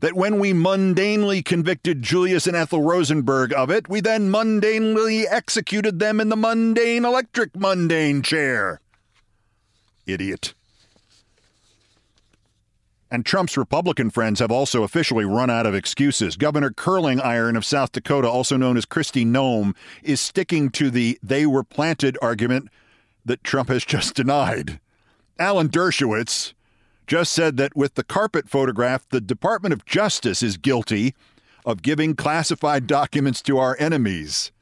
that 0.00 0.16
when 0.16 0.40
we 0.40 0.52
mundanely 0.52 1.44
convicted 1.44 2.02
Julius 2.02 2.48
and 2.48 2.56
Ethel 2.56 2.82
Rosenberg 2.82 3.52
of 3.52 3.70
it, 3.70 3.88
we 3.88 4.00
then 4.00 4.28
mundanely 4.32 5.26
executed 5.30 6.00
them 6.00 6.18
in 6.18 6.28
the 6.28 6.34
mundane 6.34 7.04
electric 7.04 7.54
mundane 7.54 8.20
chair. 8.20 8.80
Idiot. 10.06 10.54
And 13.16 13.24
Trump's 13.24 13.56
Republican 13.56 14.10
friends 14.10 14.40
have 14.40 14.50
also 14.50 14.82
officially 14.82 15.24
run 15.24 15.48
out 15.48 15.64
of 15.64 15.74
excuses. 15.74 16.36
Governor 16.36 16.70
Curling 16.70 17.18
Iron 17.18 17.56
of 17.56 17.64
South 17.64 17.92
Dakota, 17.92 18.28
also 18.28 18.58
known 18.58 18.76
as 18.76 18.84
Kristi 18.84 19.24
Noem, 19.24 19.74
is 20.02 20.20
sticking 20.20 20.68
to 20.72 20.90
the 20.90 21.18
they 21.22 21.46
were 21.46 21.64
planted 21.64 22.18
argument 22.20 22.68
that 23.24 23.42
Trump 23.42 23.70
has 23.70 23.84
just 23.86 24.16
denied. 24.16 24.80
Alan 25.38 25.70
Dershowitz 25.70 26.52
just 27.06 27.32
said 27.32 27.56
that 27.56 27.74
with 27.74 27.94
the 27.94 28.04
carpet 28.04 28.50
photograph, 28.50 29.08
the 29.08 29.22
Department 29.22 29.72
of 29.72 29.86
Justice 29.86 30.42
is 30.42 30.58
guilty 30.58 31.14
of 31.64 31.80
giving 31.80 32.16
classified 32.16 32.86
documents 32.86 33.40
to 33.40 33.56
our 33.56 33.78
enemies. 33.78 34.52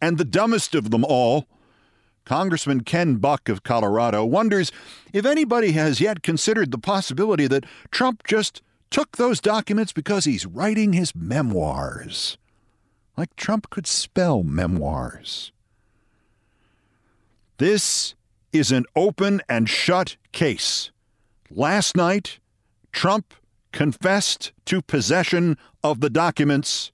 And 0.00 0.16
the 0.16 0.24
dumbest 0.24 0.74
of 0.74 0.90
them 0.90 1.04
all, 1.04 1.48
Congressman 2.24 2.82
Ken 2.82 3.16
Buck 3.16 3.48
of 3.48 3.62
Colorado 3.62 4.24
wonders 4.24 4.70
if 5.12 5.26
anybody 5.26 5.72
has 5.72 6.00
yet 6.00 6.22
considered 6.22 6.70
the 6.70 6.78
possibility 6.78 7.46
that 7.46 7.64
Trump 7.90 8.22
just 8.24 8.62
took 8.90 9.16
those 9.16 9.40
documents 9.40 9.92
because 9.92 10.24
he's 10.24 10.46
writing 10.46 10.92
his 10.92 11.14
memoirs. 11.14 12.38
Like 13.16 13.34
Trump 13.36 13.70
could 13.70 13.86
spell 13.86 14.42
memoirs. 14.42 15.52
This 17.58 18.14
is 18.52 18.72
an 18.72 18.86
open 18.96 19.42
and 19.48 19.68
shut 19.68 20.16
case. 20.32 20.90
Last 21.50 21.96
night, 21.96 22.38
Trump 22.92 23.34
confessed 23.72 24.52
to 24.66 24.82
possession 24.82 25.56
of 25.82 26.00
the 26.00 26.10
documents 26.10 26.90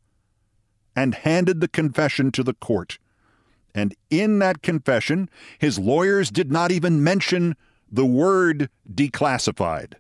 and 0.95 1.14
handed 1.14 1.61
the 1.61 1.68
confession 1.68 2.33
to 2.33 2.42
the 2.42 2.54
court. 2.54 2.99
And 3.76 3.95
in 4.09 4.38
that 4.38 4.62
confession, 4.62 5.28
his 5.59 5.78
lawyers 5.78 6.30
did 6.30 6.50
not 6.50 6.73
even 6.73 7.04
mention 7.04 7.54
the 7.92 8.06
word 8.06 8.71
declassified. 8.90 9.95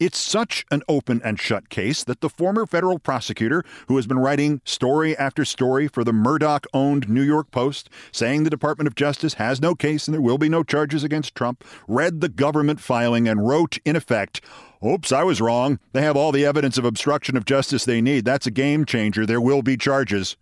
It's 0.00 0.18
such 0.18 0.64
an 0.70 0.82
open 0.88 1.20
and 1.24 1.38
shut 1.38 1.68
case 1.68 2.02
that 2.04 2.20
the 2.20 2.28
former 2.28 2.66
federal 2.66 2.98
prosecutor, 2.98 3.64
who 3.86 3.96
has 3.96 4.06
been 4.06 4.18
writing 4.18 4.60
story 4.64 5.16
after 5.16 5.44
story 5.44 5.86
for 5.86 6.02
the 6.02 6.12
Murdoch 6.12 6.66
owned 6.74 7.08
New 7.08 7.22
York 7.22 7.50
Post, 7.52 7.88
saying 8.10 8.42
the 8.42 8.50
Department 8.50 8.88
of 8.88 8.96
Justice 8.96 9.34
has 9.34 9.60
no 9.60 9.74
case 9.74 10.06
and 10.06 10.14
there 10.14 10.20
will 10.20 10.38
be 10.38 10.48
no 10.48 10.62
charges 10.64 11.04
against 11.04 11.34
Trump, 11.34 11.64
read 11.86 12.20
the 12.20 12.28
government 12.28 12.80
filing 12.80 13.28
and 13.28 13.46
wrote, 13.46 13.78
in 13.84 13.96
effect, 13.96 14.40
Oops, 14.84 15.10
I 15.12 15.22
was 15.22 15.40
wrong. 15.40 15.78
They 15.92 16.02
have 16.02 16.16
all 16.16 16.30
the 16.30 16.44
evidence 16.44 16.76
of 16.76 16.84
obstruction 16.84 17.36
of 17.36 17.44
justice 17.44 17.84
they 17.84 18.00
need. 18.00 18.24
That's 18.24 18.46
a 18.46 18.50
game 18.50 18.84
changer. 18.84 19.24
There 19.24 19.40
will 19.40 19.62
be 19.62 19.76
charges. 19.76 20.36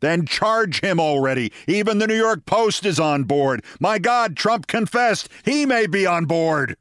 Then 0.00 0.26
charge 0.26 0.80
him 0.80 1.00
already. 1.00 1.52
Even 1.66 1.98
the 1.98 2.06
New 2.06 2.16
York 2.16 2.46
Post 2.46 2.84
is 2.84 3.00
on 3.00 3.24
board. 3.24 3.64
My 3.80 3.98
God, 3.98 4.36
Trump 4.36 4.66
confessed. 4.66 5.28
He 5.44 5.64
may 5.66 5.86
be 5.86 6.06
on 6.06 6.26
board. 6.26 6.76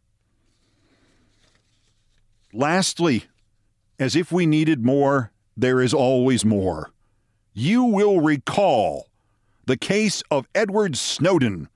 Lastly, 2.52 3.26
as 4.00 4.16
if 4.16 4.32
we 4.32 4.46
needed 4.46 4.84
more, 4.84 5.32
there 5.56 5.82
is 5.82 5.94
always 5.94 6.44
more. 6.44 6.92
You 7.54 7.84
will 7.84 8.20
recall 8.20 9.08
the 9.66 9.78
case 9.78 10.24
of 10.30 10.48
Edward 10.54 10.98
Snowden, 10.98 11.70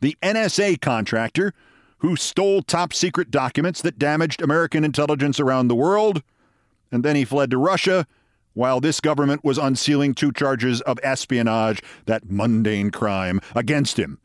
the 0.00 0.16
NSA 0.22 0.80
contractor 0.80 1.54
who 1.98 2.16
stole 2.16 2.62
top 2.62 2.92
secret 2.92 3.30
documents 3.30 3.82
that 3.82 3.98
damaged 3.98 4.40
American 4.40 4.84
intelligence 4.84 5.40
around 5.40 5.68
the 5.68 5.74
world, 5.74 6.22
and 6.92 7.04
then 7.04 7.16
he 7.16 7.24
fled 7.24 7.50
to 7.50 7.58
Russia 7.58 8.06
while 8.58 8.80
this 8.80 9.00
government 9.00 9.44
was 9.44 9.56
unsealing 9.56 10.12
two 10.12 10.32
charges 10.32 10.80
of 10.80 10.98
espionage, 11.04 11.80
that 12.06 12.28
mundane 12.28 12.90
crime, 12.90 13.40
against 13.54 13.96
him. 13.96 14.18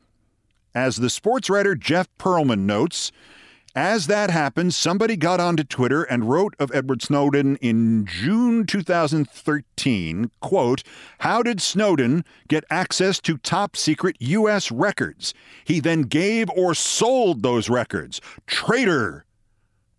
As 0.73 0.95
the 0.95 1.11
sports 1.11 1.51
writer 1.51 1.75
Jeff 1.75 2.07
Pearlman 2.17 2.61
notes, 2.61 3.11
as 3.75 4.07
that 4.07 4.31
happened, 4.31 4.73
somebody 4.73 5.15
got 5.15 5.39
onto 5.39 5.63
Twitter 5.63 6.01
and 6.01 6.27
wrote 6.27 6.55
of 6.57 6.71
Edward 6.73 7.03
Snowden 7.03 7.57
in 7.57 8.07
June 8.07 8.65
2013, 8.65 10.31
quote, 10.41 10.81
"How 11.19 11.43
did 11.43 11.61
Snowden 11.61 12.25
get 12.47 12.63
access 12.71 13.19
to 13.19 13.37
top 13.37 13.77
secret 13.77 14.15
US 14.19 14.71
records? 14.71 15.35
He 15.63 15.79
then 15.79 16.01
gave 16.03 16.49
or 16.55 16.73
sold 16.73 17.43
those 17.43 17.69
records. 17.69 18.19
Traitor." 18.47 19.25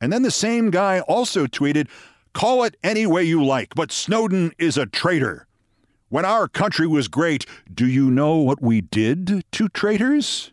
And 0.01 0.13
then 0.13 0.23
the 0.23 0.33
same 0.33 0.71
guy 0.71 0.99
also 1.01 1.47
tweeted, 1.47 1.87
"Call 2.35 2.63
it 2.65 2.77
any 2.83 3.07
way 3.07 3.25
you 3.25 3.43
like, 3.43 3.75
but 3.75 3.91
Snowden 3.91 4.53
is 4.59 4.77
a 4.77 4.85
traitor." 4.85 5.47
When 6.11 6.25
our 6.25 6.47
country 6.47 6.87
was 6.87 7.09
great, 7.09 7.47
do 7.73 7.87
you 7.87 8.11
know 8.11 8.37
what 8.37 8.63
we 8.63 8.83
did 8.83 9.43
to 9.51 9.69
traitors? 9.69 10.53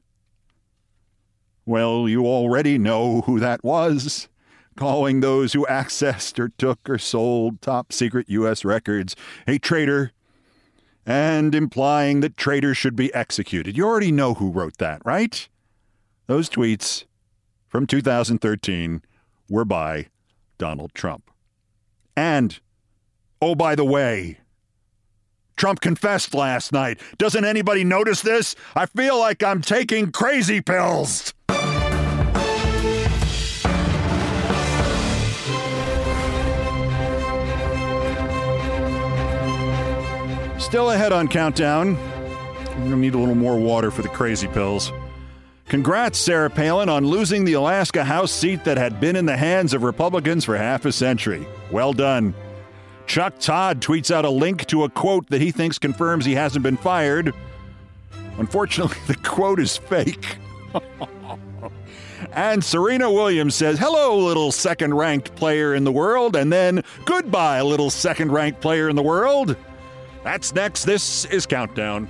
Well, 1.66 2.08
you 2.08 2.26
already 2.26 2.78
know 2.78 3.22
who 3.22 3.40
that 3.40 3.64
was. 3.64 4.28
Calling 4.76 5.20
those 5.20 5.54
who 5.54 5.66
accessed 5.68 6.40
or 6.40 6.50
took 6.58 6.90
or 6.90 6.98
sold 6.98 7.62
top 7.62 7.92
secret 7.92 8.30
U.S. 8.30 8.64
records 8.64 9.16
a 9.48 9.58
traitor 9.60 10.12
and 11.06 11.54
implying 11.54 12.22
that 12.22 12.38
traitors 12.38 12.78
should 12.78 12.96
be 12.96 13.14
executed. 13.14 13.76
You 13.76 13.86
already 13.86 14.12
know 14.12 14.36
who 14.36 14.52
wrote 14.52 14.78
that, 14.78 15.02
right? 15.04 15.48
Those 16.28 16.50
tweets 16.50 17.06
from 17.68 17.88
2013 17.88 19.02
were 19.50 19.66
by 19.66 20.08
Donald 20.58 20.94
Trump. 20.94 21.31
And, 22.16 22.60
oh, 23.42 23.56
by 23.56 23.76
the 23.76 23.86
way, 23.86 24.38
Trump 25.56 25.80
confessed 25.82 26.34
last 26.34 26.72
night. 26.74 27.00
Doesn't 27.18 27.46
anybody 27.46 27.84
notice 27.84 28.22
this? 28.22 28.56
I 28.76 28.86
feel 28.88 29.20
like 29.20 29.44
I'm 29.44 29.62
taking 29.62 30.12
crazy 30.12 30.62
pills. 30.62 31.34
Still 40.58 40.92
ahead 40.92 41.12
on 41.12 41.28
Countdown. 41.28 41.96
We're 41.96 42.76
going 42.76 42.92
to 42.92 42.98
need 42.98 43.14
a 43.14 43.18
little 43.18 43.36
more 43.36 43.60
water 43.60 43.92
for 43.92 44.02
the 44.02 44.10
crazy 44.10 44.48
pills. 44.48 44.92
Congrats, 45.72 46.20
Sarah 46.20 46.50
Palin, 46.50 46.90
on 46.90 47.08
losing 47.08 47.46
the 47.46 47.54
Alaska 47.54 48.04
House 48.04 48.34
seat 48.34 48.66
that 48.66 48.78
had 48.78 49.00
been 49.00 49.16
in 49.16 49.26
the 49.26 49.38
hands 49.38 49.74
of 49.74 49.84
Republicans 49.84 50.44
for 50.44 50.58
half 50.58 50.84
a 50.84 50.92
century. 50.92 51.48
Well 51.72 51.94
done. 51.94 52.34
Chuck 53.08 53.40
Todd 53.40 53.80
tweets 53.80 54.12
out 54.12 54.26
a 54.26 54.30
link 54.30 54.66
to 54.66 54.84
a 54.84 54.90
quote 54.90 55.30
that 55.30 55.40
he 55.40 55.50
thinks 55.50 55.80
confirms 55.80 56.26
he 56.26 56.36
hasn't 56.36 56.64
been 56.64 56.76
fired. 56.76 57.34
Unfortunately, 58.38 58.98
the 59.08 59.16
quote 59.16 59.62
is 59.62 59.78
fake. 59.78 60.36
and 62.34 62.62
Serena 62.62 63.10
Williams 63.10 63.56
says, 63.56 63.80
Hello, 63.80 64.18
little 64.18 64.52
second 64.52 64.94
ranked 64.94 65.36
player 65.38 65.74
in 65.74 65.86
the 65.86 65.92
world, 65.94 66.36
and 66.36 66.52
then 66.52 66.84
goodbye, 67.06 67.62
little 67.62 67.90
second 67.90 68.34
ranked 68.34 68.60
player 68.60 68.90
in 68.90 68.98
the 68.98 69.02
world. 69.02 69.56
That's 70.26 70.54
next. 70.54 70.84
This 70.84 71.24
is 71.24 71.46
Countdown. 71.46 72.10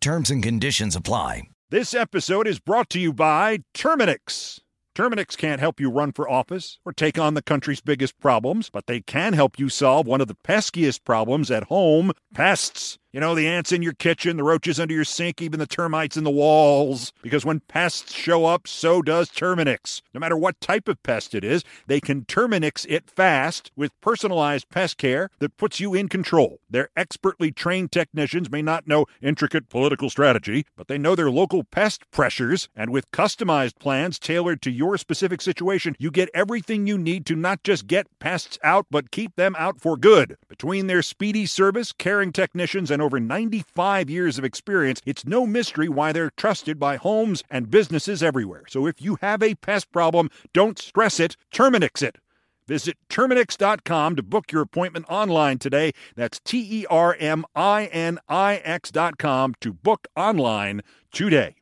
Terms 0.00 0.30
and 0.30 0.40
conditions 0.40 0.94
apply. 0.94 1.42
This 1.70 1.92
episode 1.92 2.46
is 2.46 2.60
brought 2.60 2.88
to 2.90 3.00
you 3.00 3.12
by 3.12 3.58
Terminix. 3.74 4.60
Terminix 4.94 5.36
can't 5.36 5.60
help 5.60 5.80
you 5.80 5.90
run 5.90 6.12
for 6.12 6.28
office 6.28 6.78
or 6.84 6.92
take 6.92 7.18
on 7.18 7.34
the 7.34 7.42
country's 7.42 7.80
biggest 7.80 8.18
problems, 8.20 8.70
but 8.70 8.86
they 8.86 9.00
can 9.00 9.32
help 9.32 9.58
you 9.58 9.68
solve 9.68 10.06
one 10.06 10.20
of 10.20 10.28
the 10.28 10.36
peskiest 10.36 11.04
problems 11.04 11.50
at 11.50 11.64
home 11.64 12.12
pests. 12.32 12.96
You 13.10 13.20
know, 13.20 13.34
the 13.34 13.48
ants 13.48 13.72
in 13.72 13.80
your 13.80 13.94
kitchen, 13.94 14.36
the 14.36 14.44
roaches 14.44 14.78
under 14.78 14.92
your 14.92 15.02
sink, 15.02 15.40
even 15.40 15.58
the 15.58 15.66
termites 15.66 16.18
in 16.18 16.24
the 16.24 16.30
walls. 16.30 17.10
Because 17.22 17.42
when 17.42 17.60
pests 17.60 18.12
show 18.12 18.44
up, 18.44 18.68
so 18.68 19.00
does 19.00 19.30
Terminix. 19.30 20.02
No 20.12 20.20
matter 20.20 20.36
what 20.36 20.60
type 20.60 20.88
of 20.88 21.02
pest 21.02 21.34
it 21.34 21.42
is, 21.42 21.64
they 21.86 22.00
can 22.00 22.26
Terminix 22.26 22.84
it 22.86 23.08
fast 23.08 23.72
with 23.74 23.98
personalized 24.02 24.68
pest 24.68 24.98
care 24.98 25.30
that 25.38 25.56
puts 25.56 25.80
you 25.80 25.94
in 25.94 26.10
control. 26.10 26.60
Their 26.68 26.90
expertly 26.98 27.50
trained 27.50 27.92
technicians 27.92 28.50
may 28.50 28.60
not 28.60 28.86
know 28.86 29.06
intricate 29.22 29.70
political 29.70 30.10
strategy, 30.10 30.66
but 30.76 30.88
they 30.88 30.98
know 30.98 31.14
their 31.14 31.30
local 31.30 31.64
pest 31.64 32.02
pressures, 32.10 32.68
and 32.76 32.90
with 32.90 33.10
customized 33.10 33.78
plans 33.78 34.18
tailored 34.18 34.60
to 34.60 34.70
your 34.70 34.98
specific 34.98 35.40
situation, 35.40 35.96
you 35.98 36.10
get 36.10 36.28
everything 36.34 36.86
you 36.86 36.98
need 36.98 37.24
to 37.24 37.36
not 37.36 37.62
just 37.62 37.86
get 37.86 38.06
pests 38.18 38.58
out, 38.62 38.84
but 38.90 39.10
keep 39.10 39.34
them 39.36 39.56
out 39.58 39.80
for 39.80 39.96
good. 39.96 40.36
Between 40.46 40.88
their 40.88 41.00
speedy 41.00 41.46
service, 41.46 41.90
caring 41.92 42.32
technicians, 42.32 42.90
and 42.90 42.97
over 43.00 43.20
95 43.20 44.10
years 44.10 44.38
of 44.38 44.44
experience, 44.44 45.00
it's 45.06 45.26
no 45.26 45.46
mystery 45.46 45.88
why 45.88 46.12
they're 46.12 46.30
trusted 46.36 46.78
by 46.78 46.96
homes 46.96 47.42
and 47.50 47.70
businesses 47.70 48.22
everywhere. 48.22 48.64
So 48.68 48.86
if 48.86 49.00
you 49.00 49.18
have 49.20 49.42
a 49.42 49.54
pest 49.54 49.90
problem, 49.92 50.30
don't 50.52 50.78
stress 50.78 51.20
it, 51.20 51.36
Terminix 51.52 52.02
it. 52.02 52.18
Visit 52.66 52.98
Terminix.com 53.08 54.16
to 54.16 54.22
book 54.22 54.52
your 54.52 54.60
appointment 54.60 55.06
online 55.08 55.58
today. 55.58 55.92
That's 56.16 56.38
T 56.38 56.82
E 56.82 56.86
R 56.90 57.16
M 57.18 57.46
I 57.54 57.86
N 57.86 58.18
I 58.28 58.56
X.com 58.56 59.54
to 59.60 59.72
book 59.72 60.06
online 60.14 60.82
today. 61.10 61.56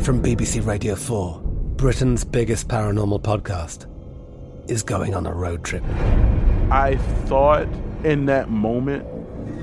From 0.00 0.22
BBC 0.22 0.64
Radio 0.64 0.94
4, 0.94 1.40
Britain's 1.76 2.24
biggest 2.24 2.68
paranormal 2.68 3.22
podcast 3.22 3.90
is 4.70 4.82
going 4.82 5.14
on 5.14 5.26
a 5.26 5.32
road 5.32 5.64
trip. 5.64 5.82
I 6.70 6.96
thought 7.24 7.66
in 8.04 8.26
that 8.26 8.50
moment, 8.50 9.04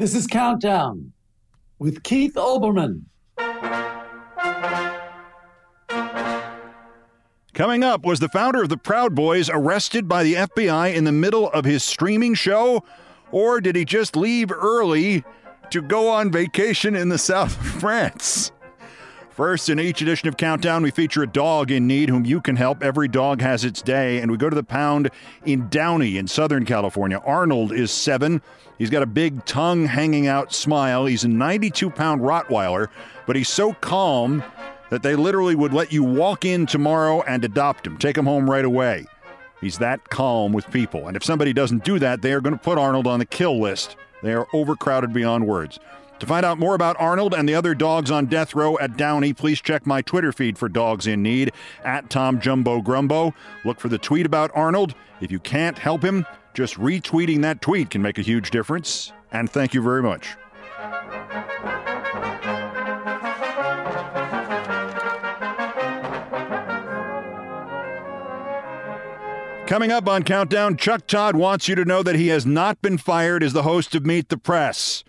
This 0.00 0.14
is 0.14 0.26
Countdown 0.26 1.12
with 1.78 2.02
Keith 2.02 2.32
Olbermann. 2.32 3.02
Coming 7.52 7.84
up, 7.84 8.06
was 8.06 8.18
the 8.18 8.30
founder 8.30 8.62
of 8.62 8.70
the 8.70 8.78
Proud 8.78 9.14
Boys 9.14 9.50
arrested 9.50 10.08
by 10.08 10.22
the 10.22 10.36
FBI 10.36 10.94
in 10.94 11.04
the 11.04 11.12
middle 11.12 11.50
of 11.50 11.66
his 11.66 11.84
streaming 11.84 12.32
show? 12.32 12.82
Or 13.30 13.60
did 13.60 13.76
he 13.76 13.84
just 13.84 14.16
leave 14.16 14.50
early 14.50 15.22
to 15.68 15.82
go 15.82 16.08
on 16.08 16.32
vacation 16.32 16.96
in 16.96 17.10
the 17.10 17.18
south 17.28 17.60
of 17.60 17.66
France? 17.66 18.52
First, 19.30 19.68
in 19.68 19.78
each 19.78 20.02
edition 20.02 20.28
of 20.28 20.36
Countdown, 20.36 20.82
we 20.82 20.90
feature 20.90 21.22
a 21.22 21.26
dog 21.26 21.70
in 21.70 21.86
need 21.86 22.08
whom 22.08 22.24
you 22.24 22.40
can 22.40 22.56
help. 22.56 22.82
Every 22.82 23.06
dog 23.06 23.40
has 23.40 23.64
its 23.64 23.80
day, 23.80 24.18
and 24.18 24.30
we 24.30 24.36
go 24.36 24.50
to 24.50 24.56
the 24.56 24.64
pound 24.64 25.10
in 25.44 25.68
Downey 25.68 26.18
in 26.18 26.26
Southern 26.26 26.64
California. 26.64 27.22
Arnold 27.24 27.72
is 27.72 27.92
seven. 27.92 28.42
He's 28.76 28.90
got 28.90 29.04
a 29.04 29.06
big 29.06 29.44
tongue 29.44 29.86
hanging 29.86 30.26
out 30.26 30.52
smile. 30.52 31.06
He's 31.06 31.22
a 31.22 31.28
92 31.28 31.90
pound 31.90 32.22
Rottweiler, 32.22 32.88
but 33.26 33.36
he's 33.36 33.48
so 33.48 33.72
calm 33.74 34.42
that 34.90 35.04
they 35.04 35.14
literally 35.14 35.54
would 35.54 35.72
let 35.72 35.92
you 35.92 36.02
walk 36.02 36.44
in 36.44 36.66
tomorrow 36.66 37.22
and 37.22 37.44
adopt 37.44 37.86
him, 37.86 37.96
take 37.98 38.18
him 38.18 38.26
home 38.26 38.50
right 38.50 38.64
away. 38.64 39.06
He's 39.60 39.78
that 39.78 40.08
calm 40.08 40.52
with 40.52 40.68
people. 40.72 41.06
And 41.06 41.16
if 41.16 41.22
somebody 41.22 41.52
doesn't 41.52 41.84
do 41.84 42.00
that, 42.00 42.20
they 42.22 42.32
are 42.32 42.40
going 42.40 42.56
to 42.56 42.62
put 42.62 42.78
Arnold 42.78 43.06
on 43.06 43.20
the 43.20 43.26
kill 43.26 43.60
list. 43.60 43.96
They 44.22 44.32
are 44.32 44.48
overcrowded 44.52 45.12
beyond 45.12 45.46
words. 45.46 45.78
To 46.20 46.26
find 46.26 46.44
out 46.44 46.58
more 46.58 46.74
about 46.74 46.96
Arnold 47.00 47.32
and 47.32 47.48
the 47.48 47.54
other 47.54 47.74
dogs 47.74 48.10
on 48.10 48.26
death 48.26 48.54
row 48.54 48.78
at 48.78 48.98
Downey, 48.98 49.32
please 49.32 49.60
check 49.62 49.86
my 49.86 50.02
Twitter 50.02 50.32
feed 50.32 50.58
for 50.58 50.68
dogs 50.68 51.06
in 51.06 51.22
need 51.22 51.50
at 51.82 52.10
Tom 52.10 52.40
Jumbo 52.40 52.82
Grumbo. 52.82 53.32
Look 53.64 53.80
for 53.80 53.88
the 53.88 53.96
tweet 53.96 54.26
about 54.26 54.50
Arnold. 54.54 54.94
If 55.22 55.32
you 55.32 55.38
can't 55.38 55.78
help 55.78 56.02
him, 56.02 56.26
just 56.52 56.74
retweeting 56.74 57.40
that 57.40 57.62
tweet 57.62 57.88
can 57.88 58.02
make 58.02 58.18
a 58.18 58.22
huge 58.22 58.50
difference. 58.50 59.14
And 59.32 59.48
thank 59.48 59.72
you 59.72 59.80
very 59.80 60.02
much. 60.02 60.36
Coming 69.66 69.92
up 69.92 70.06
on 70.06 70.24
Countdown, 70.24 70.76
Chuck 70.76 71.06
Todd 71.06 71.36
wants 71.36 71.66
you 71.66 71.76
to 71.76 71.84
know 71.86 72.02
that 72.02 72.16
he 72.16 72.28
has 72.28 72.44
not 72.44 72.82
been 72.82 72.98
fired 72.98 73.42
as 73.42 73.54
the 73.54 73.62
host 73.62 73.94
of 73.94 74.04
Meet 74.04 74.28
the 74.28 74.36
Press. 74.36 75.02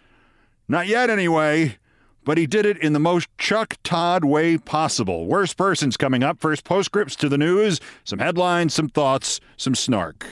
Not 0.72 0.88
yet, 0.88 1.10
anyway, 1.10 1.76
but 2.24 2.38
he 2.38 2.48
did 2.48 2.66
it 2.66 2.78
in 2.78 2.94
the 2.94 3.00
most 3.00 3.28
Chuck 3.38 3.76
Todd 3.84 4.24
way 4.24 4.58
possible. 4.58 5.26
Worst 5.26 5.58
person's 5.58 5.98
coming 5.98 6.24
up. 6.24 6.40
First, 6.40 6.64
postscripts 6.64 7.18
to 7.18 7.28
the 7.28 7.38
news, 7.38 7.82
some 8.06 8.20
headlines, 8.20 8.74
some 8.74 8.88
thoughts, 8.88 9.42
some 9.58 9.76
snark. 9.76 10.26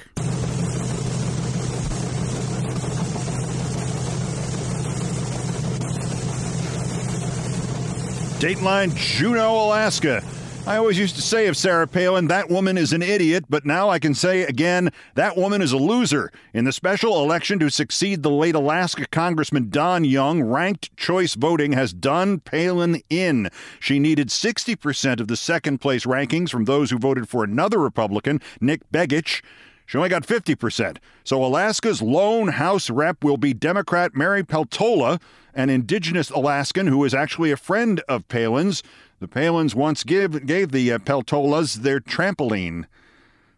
Dateline 8.40 8.96
Juneau, 8.96 9.66
Alaska. 9.66 10.24
I 10.70 10.78
always 10.78 11.00
used 11.00 11.16
to 11.16 11.24
say 11.24 11.48
of 11.48 11.58
Sarah 11.58 11.88
Palin, 11.88 12.28
that 12.28 12.48
woman 12.48 12.78
is 12.78 12.94
an 12.94 13.02
idiot, 13.02 13.46
but 13.50 13.66
now 13.66 13.90
I 13.90 13.98
can 13.98 14.14
say 14.14 14.44
again, 14.44 14.92
that 15.16 15.36
woman 15.36 15.64
is 15.64 15.72
a 15.72 15.78
loser. 15.78 16.32
In 16.54 16.64
the 16.64 16.72
special 16.72 17.24
election 17.24 17.58
to 17.58 17.72
succeed 17.72 18.22
the 18.22 18.30
late 18.30 18.54
Alaska 18.54 19.08
Congressman 19.08 19.72
Don 19.72 20.06
Young, 20.06 20.44
ranked 20.44 20.96
choice 20.96 21.34
voting 21.34 21.72
has 21.72 21.92
done 21.92 22.40
Palin 22.42 23.02
in. 23.10 23.50
She 23.80 23.98
needed 23.98 24.28
60% 24.28 25.20
of 25.20 25.28
the 25.28 25.36
second 25.36 25.82
place 25.82 26.06
rankings 26.06 26.52
from 26.52 26.66
those 26.66 26.92
who 26.92 27.00
voted 27.00 27.28
for 27.28 27.44
another 27.44 27.80
Republican, 27.80 28.40
Nick 28.62 28.88
Begich. 28.92 29.42
She 29.88 29.98
only 29.98 30.10
got 30.10 30.28
50%. 30.28 30.98
So 31.24 31.44
Alaska's 31.44 32.00
lone 32.00 32.50
House 32.50 32.92
rep 32.92 33.24
will 33.24 33.38
be 33.38 33.56
Democrat 33.56 34.16
Mary 34.16 34.44
Peltola, 34.44 35.20
an 35.56 35.72
indigenous 35.72 36.30
Alaskan 36.30 36.86
who 36.86 37.04
is 37.06 37.16
actually 37.16 37.50
a 37.50 37.58
friend 37.58 38.02
of 38.08 38.28
Palin's. 38.28 38.84
The 39.20 39.28
Palins 39.28 39.76
once 39.76 40.04
give, 40.04 40.46
gave 40.46 40.72
the 40.72 40.94
uh, 40.94 40.98
Peltolas 41.00 41.76
their 41.76 42.00
trampoline. 42.00 42.86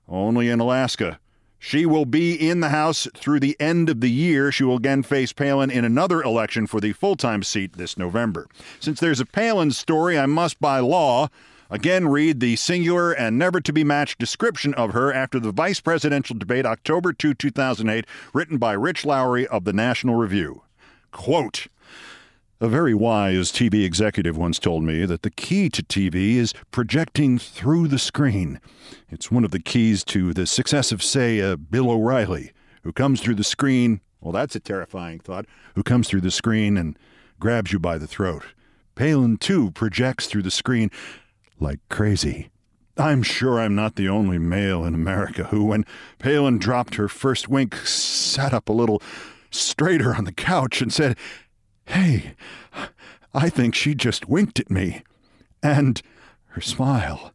Only 0.08 0.50
in 0.50 0.60
Alaska. 0.60 1.19
She 1.60 1.86
will 1.86 2.06
be 2.06 2.34
in 2.34 2.60
the 2.62 2.69
House 2.69 3.08
through 3.15 3.39
the 3.39 3.56
end 3.60 3.88
of 3.88 4.02
the 4.02 4.10
year. 4.10 4.52
She 4.52 4.63
will 4.63 4.78
again 4.78 5.04
face 5.04 5.32
Palin 5.32 5.69
in 5.69 5.86
another 5.86 6.24
election 6.24 6.65
for 6.65 6.82
the 6.82 6.93
full 6.93 7.15
time 7.15 7.43
seat 7.43 7.74
this 7.74 7.95
November. 7.95 8.47
Since 8.80 9.00
there's 9.00 9.19
a 9.19 9.26
Palin 9.26 9.69
story, 9.69 10.17
I 10.17 10.26
must, 10.26 10.60
by 10.60 10.80
law, 10.80 11.30
Again, 11.71 12.10
read 12.10 12.41
the 12.41 12.58
singular 12.58 13.13
and 13.13 13.39
never 13.39 13.62
to 13.62 13.71
be 13.71 13.86
matched 13.86 14.19
description 14.19 14.74
of 14.74 14.91
her 14.91 15.13
after 15.13 15.39
the 15.39 15.54
vice 15.54 15.80
presidential 15.80 16.38
debate 16.38 16.65
October 16.65 17.13
2, 17.13 17.34
2008, 17.34 18.06
written 18.34 18.58
by 18.58 18.74
Rich 18.74 19.06
Lowry 19.06 19.47
of 19.47 19.63
the 19.63 19.71
National 19.71 20.15
Review. 20.15 20.63
Quote, 21.12 21.67
A 22.62 22.67
very 22.67 22.93
wise 22.93 23.52
TV 23.52 23.84
executive 23.84 24.38
once 24.38 24.60
told 24.60 24.84
me 24.84 25.04
that 25.08 25.24
the 25.24 25.32
key 25.32 25.67
to 25.71 25.82
TV 25.82 26.36
is 26.36 26.54
projecting 26.69 27.39
through 27.39 27.88
the 27.88 27.97
screen. 27.97 28.60
It's 29.10 29.32
one 29.32 29.43
of 29.43 29.50
the 29.50 29.60
keys 29.60 30.04
to 30.04 30.32
the 30.32 30.45
success 30.45 30.91
of, 30.91 31.02
say, 31.02 31.41
uh, 31.41 31.56
Bill 31.56 31.89
O'Reilly, 31.89 32.52
who 32.84 32.93
comes 32.93 33.19
through 33.19 33.34
the 33.34 33.43
screen. 33.43 34.00
Well, 34.19 34.32
that's 34.32 34.56
a 34.56 34.60
terrifying 34.60 35.17
thought. 35.17 35.47
Who 35.74 35.82
comes 35.82 36.08
through 36.08 36.21
the 36.21 36.30
screen 36.30 36.78
and 36.78 37.00
grabs 37.39 37.71
you 37.74 37.80
by 37.80 37.97
the 37.97 38.06
throat. 38.06 38.43
Palin, 38.93 39.38
too, 39.38 39.71
projects 39.71 40.28
through 40.28 40.43
the 40.43 40.52
screen 40.52 40.91
like 41.60 41.80
crazy. 41.89 42.52
I'm 42.95 43.24
sure 43.24 43.60
I'm 43.60 43.74
not 43.74 43.95
the 43.95 44.08
only 44.08 44.38
male 44.38 44.86
in 44.86 44.93
America 44.93 45.45
who, 45.45 45.63
when 45.63 45.84
Palin 46.19 46.60
dropped 46.60 46.93
her 46.93 47.08
first 47.08 47.47
wink, 47.47 47.76
sat 47.78 48.54
up 48.54 48.69
a 48.69 48.74
little 48.74 49.02
straighter 49.50 50.13
on 50.13 50.26
the 50.26 50.32
couch 50.32 50.80
and 50.80 50.93
said, 50.93 51.17
Hey, 51.91 52.36
I 53.34 53.49
think 53.49 53.75
she 53.75 53.95
just 53.95 54.30
winked 54.30 54.62
at 54.62 54.71
me. 54.71 55.04
And 55.62 56.01
her 56.51 56.62
smile. 56.62 57.34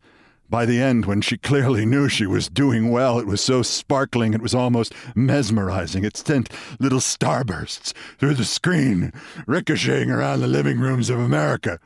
By 0.48 0.64
the 0.64 0.80
end, 0.80 1.04
when 1.04 1.20
she 1.20 1.36
clearly 1.36 1.84
knew 1.84 2.08
she 2.08 2.24
was 2.24 2.48
doing 2.48 2.90
well, 2.90 3.18
it 3.18 3.26
was 3.26 3.42
so 3.42 3.60
sparkling 3.60 4.32
it 4.32 4.40
was 4.40 4.54
almost 4.54 4.94
mesmerizing. 5.14 6.04
It 6.04 6.16
sent 6.16 6.48
little 6.80 7.00
starbursts 7.00 7.92
through 8.16 8.32
the 8.32 8.46
screen, 8.46 9.12
ricocheting 9.46 10.10
around 10.10 10.40
the 10.40 10.46
living 10.46 10.78
rooms 10.78 11.10
of 11.10 11.18
America. 11.18 11.78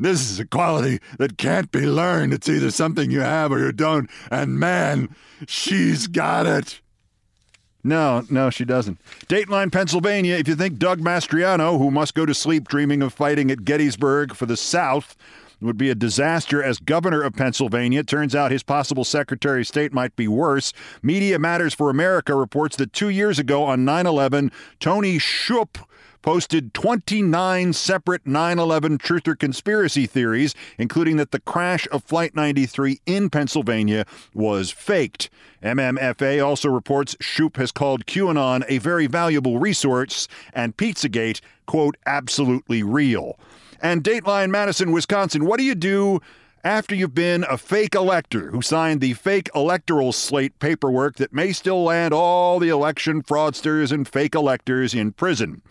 This 0.00 0.28
is 0.28 0.40
a 0.40 0.46
quality 0.46 0.98
that 1.18 1.38
can't 1.38 1.70
be 1.70 1.86
learned. 1.86 2.32
It's 2.32 2.48
either 2.48 2.72
something 2.72 3.12
you 3.12 3.20
have 3.20 3.52
or 3.52 3.60
you 3.60 3.70
don't. 3.70 4.10
And 4.32 4.58
man, 4.58 5.14
she's 5.46 6.08
got 6.08 6.46
it. 6.46 6.80
No, 7.86 8.24
no, 8.28 8.50
she 8.50 8.64
doesn't. 8.64 8.98
Dateline, 9.28 9.70
Pennsylvania. 9.70 10.34
If 10.34 10.48
you 10.48 10.56
think 10.56 10.78
Doug 10.78 11.00
Mastriano, 11.00 11.78
who 11.78 11.92
must 11.92 12.14
go 12.14 12.26
to 12.26 12.34
sleep 12.34 12.66
dreaming 12.66 13.00
of 13.00 13.14
fighting 13.14 13.48
at 13.50 13.64
Gettysburg 13.64 14.34
for 14.34 14.44
the 14.44 14.56
South, 14.56 15.16
would 15.60 15.78
be 15.78 15.88
a 15.88 15.94
disaster 15.94 16.60
as 16.60 16.78
governor 16.78 17.22
of 17.22 17.34
Pennsylvania. 17.34 18.02
Turns 18.02 18.34
out 18.34 18.50
his 18.50 18.64
possible 18.64 19.04
secretary 19.04 19.60
of 19.60 19.68
state 19.68 19.92
might 19.92 20.16
be 20.16 20.26
worse. 20.26 20.72
Media 21.00 21.38
Matters 21.38 21.74
for 21.74 21.88
America 21.88 22.34
reports 22.34 22.76
that 22.76 22.92
two 22.92 23.08
years 23.08 23.38
ago 23.38 23.62
on 23.62 23.84
9 23.84 24.04
11, 24.04 24.50
Toni 24.80 25.18
Shuppe 25.18 25.84
posted 26.26 26.74
29 26.74 27.72
separate 27.72 28.26
9 28.26 28.58
11 28.58 28.98
truth 28.98 29.28
or 29.28 29.36
conspiracy 29.36 30.06
theories, 30.06 30.56
including 30.76 31.18
that 31.18 31.30
the 31.30 31.38
crash 31.38 31.86
of 31.92 32.02
Flight 32.02 32.34
93 32.34 33.00
in 33.06 33.30
Pennsylvania 33.30 34.04
was 34.34 34.72
faked. 34.72 35.30
MMFA 35.62 36.44
also 36.44 36.68
reports 36.68 37.14
Shuppe 37.22 37.58
has 37.58 37.70
called 37.70 38.06
QAnon 38.06 38.64
a 38.68 38.78
very 38.78 39.06
valuable 39.06 39.60
resource 39.60 40.26
and 40.52 40.76
Pizzagate, 40.76 41.40
quote, 41.66 41.96
absolutely 42.06 42.82
real. 42.82 43.38
And 43.80 44.02
Dateline 44.02 44.50
Madison, 44.50 44.90
Wisconsin, 44.90 45.44
what 45.44 45.58
do 45.58 45.64
you 45.64 45.76
do 45.76 46.20
after 46.66 46.96
you've 46.96 47.14
been 47.14 47.44
a 47.48 47.56
fake 47.56 47.94
elector 47.94 48.50
who 48.50 48.60
signed 48.60 49.00
the 49.00 49.12
fake 49.12 49.48
electoral 49.54 50.10
slate 50.10 50.58
paperwork 50.58 51.14
that 51.14 51.32
may 51.32 51.52
still 51.52 51.84
land 51.84 52.12
all 52.12 52.58
the 52.58 52.68
election 52.68 53.22
fraudsters 53.22 53.92
and 53.92 54.08
fake 54.08 54.34
electors 54.34 54.92
in 54.92 55.12
prison. 55.12 55.62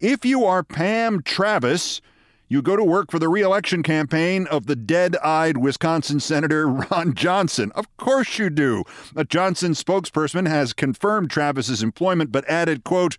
If 0.00 0.24
you 0.24 0.44
are 0.44 0.64
Pam 0.64 1.22
Travis, 1.22 2.00
you 2.48 2.62
go 2.62 2.74
to 2.74 2.82
work 2.82 3.12
for 3.12 3.20
the 3.20 3.28
reelection 3.28 3.84
campaign 3.84 4.48
of 4.48 4.66
the 4.66 4.74
dead 4.74 5.16
eyed 5.18 5.56
Wisconsin 5.56 6.18
Senator 6.18 6.66
Ron 6.90 7.14
Johnson. 7.14 7.70
Of 7.76 7.96
course 7.96 8.36
you 8.36 8.50
do. 8.50 8.82
A 9.14 9.24
Johnson 9.24 9.74
spokesperson 9.74 10.48
has 10.48 10.72
confirmed 10.72 11.30
Travis's 11.30 11.80
employment 11.80 12.32
but 12.32 12.44
added, 12.48 12.82
quote, 12.82 13.18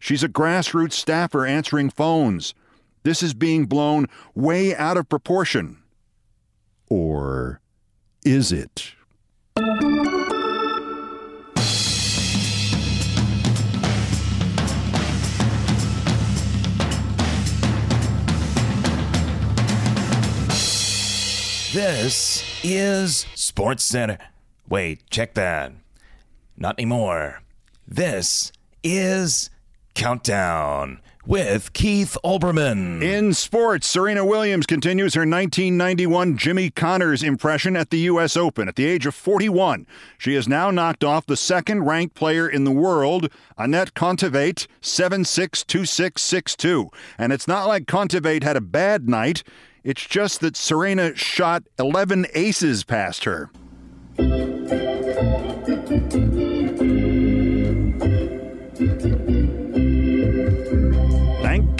She's 0.00 0.24
a 0.24 0.28
grassroots 0.28 0.94
staffer 0.94 1.46
answering 1.46 1.90
phones. 1.90 2.52
This 3.04 3.22
is 3.22 3.32
being 3.32 3.66
blown 3.66 4.08
way 4.34 4.74
out 4.74 4.96
of 4.96 5.08
proportion. 5.08 5.78
Or 6.88 7.60
is 8.24 8.52
it? 8.52 8.94
This 21.74 22.44
is 22.62 23.26
Sports 23.34 23.82
Center. 23.82 24.18
Wait, 24.68 25.00
check 25.10 25.34
that. 25.34 25.72
Not 26.56 26.78
anymore. 26.78 27.42
This 27.88 28.52
is 28.84 29.50
Countdown 29.94 31.00
with 31.26 31.72
Keith 31.72 32.16
Olbermann. 32.24 33.02
In 33.02 33.32
sports, 33.32 33.86
Serena 33.86 34.24
Williams 34.24 34.66
continues 34.66 35.14
her 35.14 35.20
1991 35.20 36.36
Jimmy 36.36 36.70
Connors 36.70 37.22
impression 37.22 37.76
at 37.76 37.90
the 37.90 37.98
U.S. 38.00 38.36
Open. 38.36 38.68
At 38.68 38.76
the 38.76 38.86
age 38.86 39.06
of 39.06 39.14
41, 39.14 39.86
she 40.18 40.34
has 40.34 40.46
now 40.46 40.70
knocked 40.70 41.04
off 41.04 41.26
the 41.26 41.36
second 41.36 41.84
ranked 41.84 42.14
player 42.14 42.48
in 42.48 42.64
the 42.64 42.70
world, 42.70 43.30
Anett 43.58 43.92
Kontaveit, 43.92 44.66
7 44.80 45.24
6 45.24 45.64
2 45.64 45.84
6 45.84 46.22
6 46.22 46.56
2. 46.56 46.90
And 47.18 47.32
it's 47.32 47.48
not 47.48 47.66
like 47.66 47.86
Kontaveit 47.86 48.42
had 48.42 48.56
a 48.56 48.60
bad 48.60 49.08
night, 49.08 49.42
it's 49.82 50.06
just 50.06 50.40
that 50.40 50.56
Serena 50.56 51.14
shot 51.14 51.64
11 51.78 52.26
aces 52.34 52.84
past 52.84 53.24
her. 53.24 53.50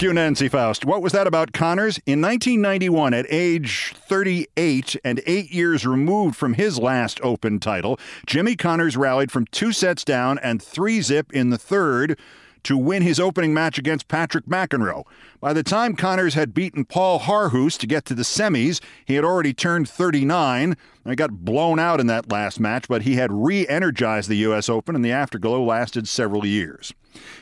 You, 0.04 0.12
Nancy 0.12 0.48
Faust. 0.48 0.84
What 0.84 1.00
was 1.00 1.14
that 1.14 1.26
about 1.26 1.54
Connors? 1.54 1.98
In 2.04 2.20
1991, 2.20 3.14
at 3.14 3.24
age 3.30 3.94
38 3.96 4.96
and 5.02 5.22
eight 5.24 5.50
years 5.50 5.86
removed 5.86 6.36
from 6.36 6.52
his 6.52 6.78
last 6.78 7.18
Open 7.22 7.58
title, 7.58 7.98
Jimmy 8.26 8.54
Connors 8.54 8.98
rallied 8.98 9.32
from 9.32 9.46
two 9.46 9.72
sets 9.72 10.04
down 10.04 10.38
and 10.40 10.62
three 10.62 11.00
zip 11.00 11.32
in 11.32 11.48
the 11.48 11.56
third 11.56 12.18
to 12.64 12.76
win 12.76 13.00
his 13.00 13.18
opening 13.18 13.54
match 13.54 13.78
against 13.78 14.06
Patrick 14.06 14.44
McEnroe. 14.44 15.04
By 15.40 15.54
the 15.54 15.62
time 15.62 15.96
Connors 15.96 16.34
had 16.34 16.52
beaten 16.52 16.84
Paul 16.84 17.20
Haarhuis 17.20 17.78
to 17.78 17.86
get 17.86 18.04
to 18.04 18.14
the 18.14 18.24
semis, 18.24 18.82
he 19.06 19.14
had 19.14 19.24
already 19.24 19.54
turned 19.54 19.88
39. 19.88 20.76
He 21.06 21.14
got 21.14 21.44
blown 21.46 21.78
out 21.78 21.98
in 21.98 22.08
that 22.08 22.30
last 22.30 22.60
match, 22.60 22.88
but 22.88 23.02
he 23.02 23.14
had 23.14 23.32
re 23.32 23.66
energized 23.68 24.28
the 24.28 24.36
U.S. 24.36 24.68
Open, 24.68 24.94
and 24.94 25.04
the 25.04 25.12
afterglow 25.12 25.64
lasted 25.64 26.06
several 26.08 26.44
years. 26.44 26.92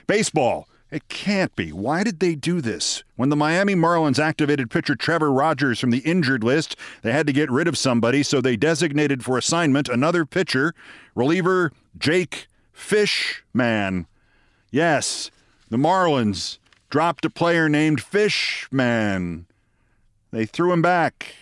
Baseball. 0.06 0.68
It 0.92 1.08
can't 1.08 1.56
be. 1.56 1.72
Why 1.72 2.04
did 2.04 2.20
they 2.20 2.34
do 2.34 2.60
this? 2.60 3.02
When 3.16 3.30
the 3.30 3.36
Miami 3.36 3.74
Marlins 3.74 4.18
activated 4.18 4.70
pitcher 4.70 4.94
Trevor 4.94 5.32
Rogers 5.32 5.80
from 5.80 5.88
the 5.90 6.00
injured 6.00 6.44
list, 6.44 6.76
they 7.00 7.12
had 7.12 7.26
to 7.26 7.32
get 7.32 7.50
rid 7.50 7.66
of 7.66 7.78
somebody, 7.78 8.22
so 8.22 8.42
they 8.42 8.56
designated 8.56 9.24
for 9.24 9.38
assignment 9.38 9.88
another 9.88 10.26
pitcher, 10.26 10.74
reliever 11.14 11.72
Jake 11.98 12.46
Fishman. 12.74 14.06
Yes, 14.70 15.30
the 15.70 15.78
Marlins 15.78 16.58
dropped 16.90 17.24
a 17.24 17.30
player 17.30 17.70
named 17.70 18.02
Fishman. 18.02 19.46
They 20.30 20.44
threw 20.44 20.74
him 20.74 20.82
back. 20.82 21.36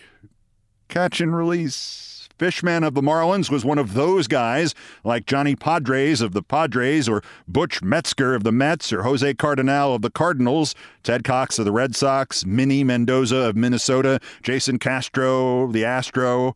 Catch 0.87 1.19
and 1.19 1.35
release. 1.35 2.10
Fishman 2.41 2.83
of 2.83 2.95
the 2.95 3.03
Marlins 3.03 3.51
was 3.51 3.63
one 3.63 3.77
of 3.77 3.93
those 3.93 4.27
guys, 4.27 4.73
like 5.03 5.27
Johnny 5.27 5.55
Podres 5.55 6.23
of 6.23 6.31
the 6.31 6.41
Padres, 6.41 7.07
or 7.07 7.21
Butch 7.47 7.83
Metzger 7.83 8.33
of 8.33 8.43
the 8.43 8.51
Mets, 8.51 8.91
or 8.91 9.03
Jose 9.03 9.35
Cardenal 9.35 9.93
of 9.93 10.01
the 10.01 10.09
Cardinals, 10.09 10.73
Ted 11.03 11.23
Cox 11.23 11.59
of 11.59 11.65
the 11.65 11.71
Red 11.71 11.95
Sox, 11.95 12.43
Minnie 12.43 12.83
Mendoza 12.83 13.35
of 13.35 13.55
Minnesota, 13.55 14.19
Jason 14.41 14.79
Castro, 14.79 15.65
of 15.65 15.73
the 15.73 15.85
Astro, 15.85 16.55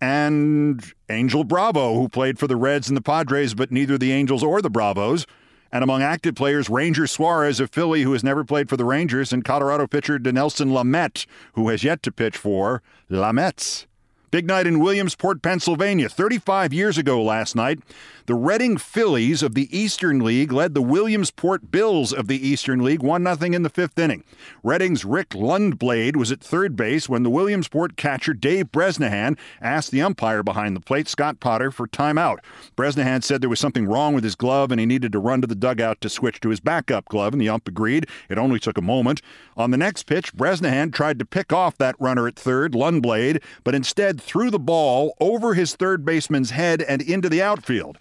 and 0.00 0.82
Angel 1.10 1.44
Bravo, 1.44 1.92
who 1.92 2.08
played 2.08 2.38
for 2.38 2.46
the 2.46 2.56
Reds 2.56 2.88
and 2.88 2.96
the 2.96 3.02
Padres, 3.02 3.52
but 3.52 3.70
neither 3.70 3.98
the 3.98 4.12
Angels 4.12 4.42
or 4.42 4.62
the 4.62 4.70
Bravos. 4.70 5.26
And 5.70 5.84
among 5.84 6.00
active 6.00 6.36
players, 6.36 6.70
Ranger 6.70 7.06
Suarez 7.06 7.60
of 7.60 7.68
Philly, 7.68 8.00
who 8.00 8.14
has 8.14 8.24
never 8.24 8.44
played 8.44 8.70
for 8.70 8.78
the 8.78 8.86
Rangers, 8.86 9.30
and 9.30 9.44
Colorado 9.44 9.86
pitcher 9.86 10.18
Dinelson 10.18 10.72
Lamet, 10.72 11.26
who 11.52 11.68
has 11.68 11.84
yet 11.84 12.02
to 12.04 12.10
pitch 12.10 12.38
for 12.38 12.82
La 13.10 13.30
Mets. 13.30 13.86
Big 14.32 14.46
night 14.46 14.66
in 14.66 14.80
Williamsport, 14.80 15.42
Pennsylvania. 15.42 16.08
35 16.08 16.72
years 16.72 16.96
ago 16.96 17.22
last 17.22 17.54
night, 17.54 17.80
the 18.26 18.34
Reading 18.34 18.76
Phillies 18.76 19.42
of 19.42 19.54
the 19.54 19.76
Eastern 19.76 20.20
League 20.20 20.52
led 20.52 20.74
the 20.74 20.82
Williamsport 20.82 21.70
Bills 21.72 22.12
of 22.12 22.28
the 22.28 22.46
Eastern 22.46 22.84
League 22.84 23.02
1 23.02 23.24
0 23.24 23.52
in 23.52 23.62
the 23.62 23.68
fifth 23.68 23.98
inning. 23.98 24.22
Reading's 24.62 25.04
Rick 25.04 25.30
Lundblade 25.30 26.16
was 26.16 26.30
at 26.30 26.40
third 26.40 26.76
base 26.76 27.08
when 27.08 27.24
the 27.24 27.30
Williamsport 27.30 27.96
catcher 27.96 28.32
Dave 28.32 28.70
Bresnahan 28.70 29.36
asked 29.60 29.90
the 29.90 30.02
umpire 30.02 30.42
behind 30.42 30.76
the 30.76 30.80
plate, 30.80 31.08
Scott 31.08 31.40
Potter, 31.40 31.72
for 31.72 31.88
timeout. 31.88 32.38
Bresnahan 32.76 33.22
said 33.22 33.40
there 33.40 33.50
was 33.50 33.60
something 33.60 33.86
wrong 33.86 34.14
with 34.14 34.22
his 34.22 34.36
glove 34.36 34.70
and 34.70 34.78
he 34.78 34.86
needed 34.86 35.10
to 35.12 35.18
run 35.18 35.40
to 35.40 35.46
the 35.46 35.54
dugout 35.54 36.00
to 36.00 36.08
switch 36.08 36.38
to 36.40 36.50
his 36.50 36.60
backup 36.60 37.06
glove, 37.06 37.32
and 37.32 37.40
the 37.40 37.48
ump 37.48 37.66
agreed. 37.66 38.06
It 38.28 38.38
only 38.38 38.60
took 38.60 38.78
a 38.78 38.82
moment. 38.82 39.20
On 39.56 39.70
the 39.70 39.76
next 39.76 40.04
pitch, 40.04 40.32
Bresnahan 40.32 40.92
tried 40.92 41.18
to 41.18 41.24
pick 41.24 41.52
off 41.52 41.76
that 41.78 41.96
runner 41.98 42.28
at 42.28 42.36
third, 42.36 42.72
Lundblade, 42.72 43.42
but 43.64 43.74
instead 43.74 44.20
threw 44.20 44.50
the 44.50 44.58
ball 44.58 45.14
over 45.20 45.54
his 45.54 45.74
third 45.74 46.04
baseman's 46.04 46.50
head 46.50 46.82
and 46.82 47.02
into 47.02 47.28
the 47.28 47.42
outfield. 47.42 47.98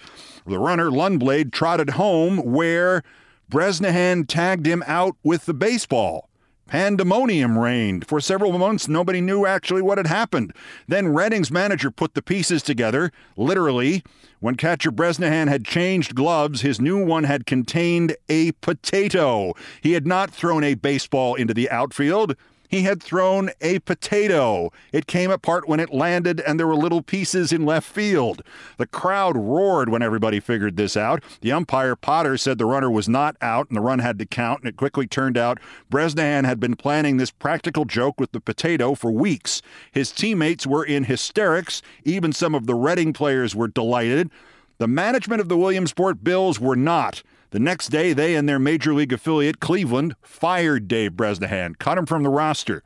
The 0.51 0.59
runner, 0.59 0.91
Lundblade, 0.91 1.53
trotted 1.53 1.91
home 1.91 2.37
where 2.39 3.03
Bresnahan 3.47 4.25
tagged 4.25 4.65
him 4.65 4.83
out 4.85 5.15
with 5.23 5.45
the 5.45 5.53
baseball. 5.53 6.27
Pandemonium 6.67 7.57
reigned. 7.57 8.05
For 8.05 8.19
several 8.19 8.57
months, 8.57 8.89
nobody 8.89 9.21
knew 9.21 9.45
actually 9.45 9.81
what 9.81 9.97
had 9.97 10.07
happened. 10.07 10.53
Then 10.89 11.13
Reading's 11.13 11.51
manager 11.51 11.89
put 11.89 12.15
the 12.15 12.21
pieces 12.21 12.63
together, 12.63 13.11
literally. 13.37 14.03
When 14.41 14.55
catcher 14.55 14.91
Bresnahan 14.91 15.47
had 15.47 15.63
changed 15.63 16.15
gloves, 16.15 16.61
his 16.61 16.81
new 16.81 17.01
one 17.01 17.23
had 17.23 17.45
contained 17.45 18.17
a 18.27 18.51
potato. 18.53 19.53
He 19.81 19.93
had 19.93 20.05
not 20.05 20.31
thrown 20.31 20.65
a 20.65 20.73
baseball 20.73 21.35
into 21.35 21.53
the 21.53 21.69
outfield. 21.69 22.35
He 22.71 22.83
had 22.83 23.03
thrown 23.03 23.51
a 23.59 23.79
potato. 23.79 24.71
It 24.93 25.05
came 25.05 25.29
apart 25.29 25.67
when 25.67 25.81
it 25.81 25.93
landed, 25.93 26.39
and 26.39 26.57
there 26.57 26.65
were 26.65 26.75
little 26.75 27.01
pieces 27.01 27.51
in 27.51 27.65
left 27.65 27.85
field. 27.85 28.43
The 28.77 28.87
crowd 28.87 29.35
roared 29.35 29.89
when 29.89 30.01
everybody 30.01 30.39
figured 30.39 30.77
this 30.77 30.95
out. 30.95 31.21
The 31.41 31.51
umpire, 31.51 31.97
Potter, 31.97 32.37
said 32.37 32.57
the 32.57 32.65
runner 32.65 32.89
was 32.89 33.09
not 33.09 33.35
out 33.41 33.67
and 33.67 33.75
the 33.75 33.81
run 33.81 33.99
had 33.99 34.17
to 34.19 34.25
count, 34.25 34.61
and 34.61 34.69
it 34.69 34.77
quickly 34.77 35.05
turned 35.05 35.37
out 35.37 35.59
Bresnahan 35.89 36.45
had 36.45 36.61
been 36.61 36.77
planning 36.77 37.17
this 37.17 37.29
practical 37.29 37.83
joke 37.83 38.21
with 38.21 38.31
the 38.31 38.39
potato 38.39 38.95
for 38.95 39.11
weeks. 39.11 39.61
His 39.91 40.13
teammates 40.13 40.65
were 40.65 40.85
in 40.85 41.03
hysterics. 41.03 41.81
Even 42.05 42.31
some 42.31 42.55
of 42.55 42.67
the 42.67 42.75
Reading 42.75 43.11
players 43.11 43.53
were 43.53 43.67
delighted. 43.67 44.31
The 44.77 44.87
management 44.87 45.41
of 45.41 45.49
the 45.49 45.57
Williamsport 45.57 46.23
Bills 46.23 46.57
were 46.57 46.77
not. 46.77 47.21
The 47.51 47.59
next 47.59 47.89
day, 47.89 48.13
they 48.13 48.35
and 48.35 48.47
their 48.47 48.59
major 48.59 48.93
league 48.93 49.11
affiliate, 49.11 49.59
Cleveland, 49.59 50.15
fired 50.21 50.87
Dave 50.87 51.17
Bresnahan, 51.17 51.75
cut 51.75 51.97
him 51.97 52.05
from 52.05 52.23
the 52.23 52.29
roster. 52.29 52.81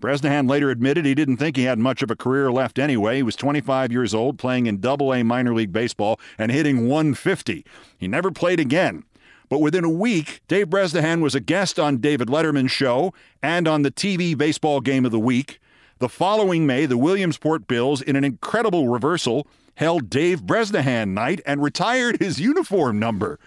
Bresnahan 0.00 0.46
later 0.46 0.70
admitted 0.70 1.04
he 1.04 1.14
didn't 1.14 1.36
think 1.36 1.54
he 1.54 1.64
had 1.64 1.78
much 1.78 2.00
of 2.00 2.10
a 2.10 2.16
career 2.16 2.50
left 2.50 2.78
anyway. 2.78 3.16
He 3.16 3.22
was 3.22 3.36
25 3.36 3.92
years 3.92 4.14
old, 4.14 4.38
playing 4.38 4.66
in 4.66 4.80
Double 4.80 5.12
A 5.12 5.22
minor 5.22 5.54
league 5.54 5.72
baseball 5.72 6.18
and 6.38 6.50
hitting 6.50 6.88
150. 6.88 7.62
He 7.98 8.08
never 8.08 8.30
played 8.30 8.58
again. 8.58 9.04
But 9.50 9.60
within 9.60 9.84
a 9.84 9.90
week, 9.90 10.40
Dave 10.48 10.70
Bresnahan 10.70 11.20
was 11.20 11.34
a 11.34 11.40
guest 11.40 11.78
on 11.78 11.98
David 11.98 12.28
Letterman's 12.28 12.72
show 12.72 13.12
and 13.42 13.68
on 13.68 13.82
the 13.82 13.90
TV 13.90 14.36
Baseball 14.36 14.80
Game 14.80 15.04
of 15.04 15.12
the 15.12 15.20
Week. 15.20 15.60
The 15.98 16.08
following 16.08 16.66
May, 16.66 16.86
the 16.86 16.98
Williamsport 16.98 17.68
Bills, 17.68 18.00
in 18.00 18.16
an 18.16 18.24
incredible 18.24 18.88
reversal, 18.88 19.46
held 19.74 20.08
Dave 20.08 20.42
Bresnahan 20.42 21.12
night 21.12 21.42
and 21.44 21.62
retired 21.62 22.18
his 22.18 22.40
uniform 22.40 22.98
number. 22.98 23.38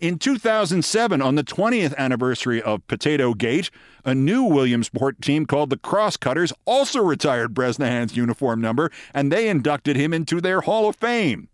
In 0.00 0.18
2007, 0.18 1.20
on 1.20 1.34
the 1.34 1.44
20th 1.44 1.94
anniversary 1.98 2.62
of 2.62 2.86
Potato 2.86 3.34
Gate, 3.34 3.70
a 4.02 4.14
new 4.14 4.44
Williamsport 4.44 5.20
team 5.20 5.44
called 5.44 5.68
the 5.68 5.76
Crosscutters 5.76 6.54
also 6.64 7.02
retired 7.02 7.52
Bresnahan's 7.52 8.16
uniform 8.16 8.62
number, 8.62 8.90
and 9.12 9.30
they 9.30 9.46
inducted 9.46 9.96
him 9.96 10.14
into 10.14 10.40
their 10.40 10.62
Hall 10.62 10.88
of 10.88 10.96
Fame. 10.96 11.50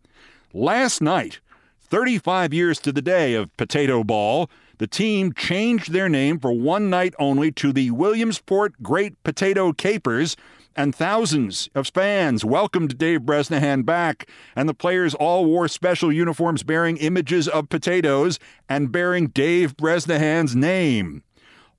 Last 0.54 1.02
night, 1.02 1.40
35 1.80 2.54
years 2.54 2.78
to 2.82 2.92
the 2.92 3.02
day 3.02 3.34
of 3.34 3.54
Potato 3.56 4.04
Ball, 4.04 4.48
the 4.78 4.86
team 4.86 5.32
changed 5.32 5.90
their 5.90 6.08
name 6.08 6.38
for 6.38 6.52
one 6.52 6.88
night 6.88 7.14
only 7.18 7.50
to 7.50 7.72
the 7.72 7.90
Williamsport 7.90 8.80
Great 8.80 9.20
Potato 9.24 9.72
Capers 9.72 10.36
and 10.76 10.94
thousands 10.94 11.68
of 11.74 11.88
fans 11.88 12.44
welcomed 12.44 12.98
Dave 12.98 13.22
Bresnahan 13.22 13.82
back, 13.82 14.28
and 14.54 14.68
the 14.68 14.74
players 14.74 15.14
all 15.14 15.46
wore 15.46 15.68
special 15.68 16.12
uniforms 16.12 16.62
bearing 16.62 16.96
images 16.98 17.48
of 17.48 17.68
potatoes 17.68 18.38
and 18.68 18.92
bearing 18.92 19.28
Dave 19.28 19.76
Bresnahan's 19.76 20.54
name. 20.54 21.22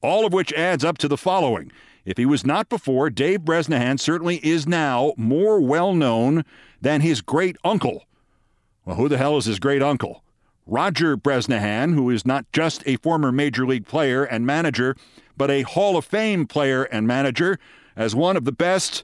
All 0.01 0.25
of 0.25 0.33
which 0.33 0.51
adds 0.53 0.83
up 0.83 0.97
to 0.99 1.07
the 1.07 1.17
following. 1.17 1.71
If 2.05 2.17
he 2.17 2.25
was 2.25 2.45
not 2.45 2.69
before, 2.69 3.09
Dave 3.09 3.43
Bresnahan 3.43 3.97
certainly 3.97 4.37
is 4.37 4.65
now 4.65 5.13
more 5.17 5.59
well 5.59 5.93
known 5.93 6.45
than 6.81 7.01
his 7.01 7.21
great 7.21 7.57
uncle. 7.63 8.05
Well, 8.85 8.95
who 8.95 9.09
the 9.09 9.17
hell 9.17 9.37
is 9.37 9.45
his 9.45 9.59
great 9.59 9.83
uncle? 9.83 10.23
Roger 10.65 11.15
Bresnahan, 11.15 11.93
who 11.93 12.09
is 12.09 12.25
not 12.25 12.45
just 12.51 12.83
a 12.85 12.97
former 12.97 13.31
Major 13.31 13.65
League 13.65 13.85
player 13.85 14.23
and 14.23 14.45
manager, 14.45 14.95
but 15.37 15.51
a 15.51 15.61
Hall 15.61 15.97
of 15.97 16.05
Fame 16.05 16.45
player 16.45 16.83
and 16.83 17.07
manager 17.07 17.59
as 17.97 18.15
one 18.15 18.37
of 18.37 18.45
the 18.45 18.51
best 18.51 19.03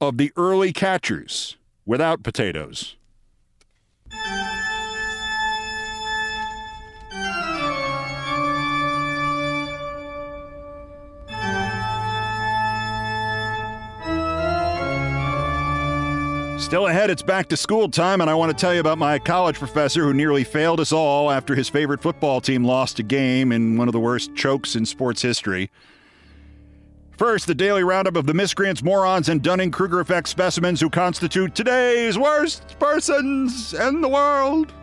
of 0.00 0.18
the 0.18 0.30
early 0.36 0.72
catchers 0.72 1.56
without 1.86 2.22
potatoes. 2.22 2.94
Still 16.58 16.88
ahead, 16.88 17.10
it's 17.10 17.22
back 17.22 17.48
to 17.50 17.56
school 17.56 17.88
time, 17.88 18.20
and 18.20 18.28
I 18.28 18.34
want 18.34 18.50
to 18.50 18.60
tell 18.60 18.74
you 18.74 18.80
about 18.80 18.98
my 18.98 19.20
college 19.20 19.56
professor 19.56 20.02
who 20.02 20.12
nearly 20.12 20.42
failed 20.42 20.80
us 20.80 20.90
all 20.90 21.30
after 21.30 21.54
his 21.54 21.68
favorite 21.68 22.02
football 22.02 22.40
team 22.40 22.64
lost 22.64 22.98
a 22.98 23.04
game 23.04 23.52
in 23.52 23.76
one 23.76 23.88
of 23.88 23.92
the 23.92 24.00
worst 24.00 24.34
chokes 24.34 24.74
in 24.74 24.84
sports 24.84 25.22
history. 25.22 25.70
First, 27.16 27.46
the 27.46 27.54
daily 27.54 27.82
roundup 27.82 28.14
of 28.16 28.26
the 28.26 28.34
miscreants, 28.34 28.82
morons, 28.82 29.30
and 29.30 29.40
Dunning 29.40 29.70
Kruger 29.70 30.00
effect 30.00 30.28
specimens 30.28 30.82
who 30.82 30.90
constitute 30.90 31.54
today's 31.54 32.18
worst 32.18 32.78
persons 32.78 33.72
in 33.72 34.02
the 34.02 34.08
world. 34.08 34.74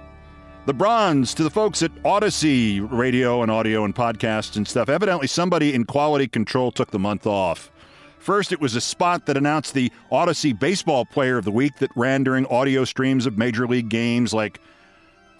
The 0.66 0.74
bronze 0.74 1.36
to 1.36 1.44
the 1.44 1.52
folks 1.52 1.84
at 1.84 1.94
Audacy 2.02 2.88
Radio 2.92 3.44
and 3.44 3.52
audio 3.52 3.86
and 3.86 3.94
podcasts 3.94 4.56
and 4.56 4.68
stuff. 4.68 4.90
Evidently, 4.90 5.28
somebody 5.28 5.76
in 5.76 5.84
quality 5.84 6.28
control 6.28 6.72
took 6.72 6.90
the 6.90 6.98
month 6.98 7.28
off. 7.28 7.70
First, 8.18 8.52
it 8.52 8.60
was 8.60 8.76
a 8.76 8.82
spot 8.82 9.28
that 9.28 9.38
announced 9.38 9.76
the 9.76 9.92
Audacy 10.12 10.58
Baseball 10.58 11.06
Player 11.06 11.38
of 11.38 11.46
the 11.46 11.52
Week 11.52 11.76
that 11.78 11.92
ran 11.96 12.24
during 12.24 12.48
audio 12.48 12.84
streams 12.84 13.28
of 13.28 13.38
major 13.38 13.68
league 13.68 13.90
games 13.90 14.34
like 14.34 14.60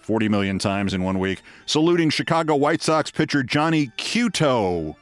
40 0.02 0.28
million 0.28 0.60
times 0.60 0.94
in 0.94 1.02
one 1.02 1.18
week, 1.18 1.42
saluting 1.66 2.10
Chicago 2.10 2.54
White 2.54 2.82
Sox 2.82 3.10
pitcher 3.10 3.42
Johnny 3.42 3.90
Cueto 3.98 4.96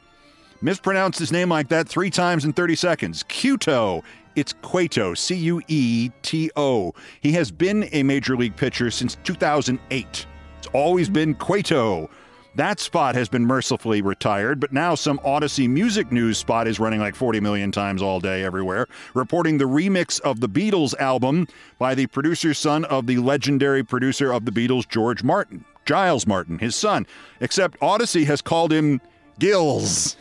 mispronounced 0.63 1.19
his 1.19 1.31
name 1.31 1.49
like 1.49 1.67
that 1.67 1.87
three 1.87 2.09
times 2.09 2.45
in 2.45 2.53
30 2.53 2.75
seconds. 2.75 3.23
Cueto. 3.23 4.03
It's 4.35 4.53
Cueto, 4.63 5.13
C 5.13 5.35
U 5.35 5.61
E 5.67 6.09
T 6.23 6.49
O. 6.55 6.93
He 7.21 7.33
has 7.33 7.51
been 7.51 7.87
a 7.91 8.01
major 8.01 8.35
league 8.35 8.55
pitcher 8.55 8.89
since 8.89 9.15
2008. 9.23 10.25
It's 10.57 10.67
always 10.73 11.09
been 11.09 11.35
Cueto. 11.35 12.09
That 12.55 12.79
spot 12.79 13.15
has 13.15 13.29
been 13.29 13.45
mercifully 13.45 14.01
retired, 14.03 14.59
but 14.59 14.71
now 14.71 14.93
some 14.93 15.17
Audacy 15.19 15.67
music 15.67 16.11
news 16.11 16.37
spot 16.37 16.67
is 16.67 16.79
running 16.79 16.99
like 16.99 17.15
40 17.15 17.39
million 17.39 17.71
times 17.71 18.01
all 18.01 18.19
day 18.19 18.43
everywhere, 18.43 18.87
reporting 19.15 19.57
the 19.57 19.65
remix 19.65 20.19
of 20.21 20.39
the 20.39 20.49
Beatles 20.49 20.95
album 20.99 21.47
by 21.79 21.95
the 21.95 22.05
producer's 22.07 22.59
son 22.59 22.85
of 22.85 23.07
the 23.07 23.17
legendary 23.17 23.83
producer 23.83 24.31
of 24.31 24.45
the 24.45 24.51
Beatles, 24.51 24.87
George 24.87 25.23
Martin, 25.23 25.65
Giles 25.85 26.27
Martin, 26.27 26.59
his 26.59 26.75
son. 26.75 27.07
Except 27.39 27.79
Audacy 27.79 28.25
has 28.25 28.41
called 28.41 28.71
him 28.71 29.01
Gills. 29.39 30.15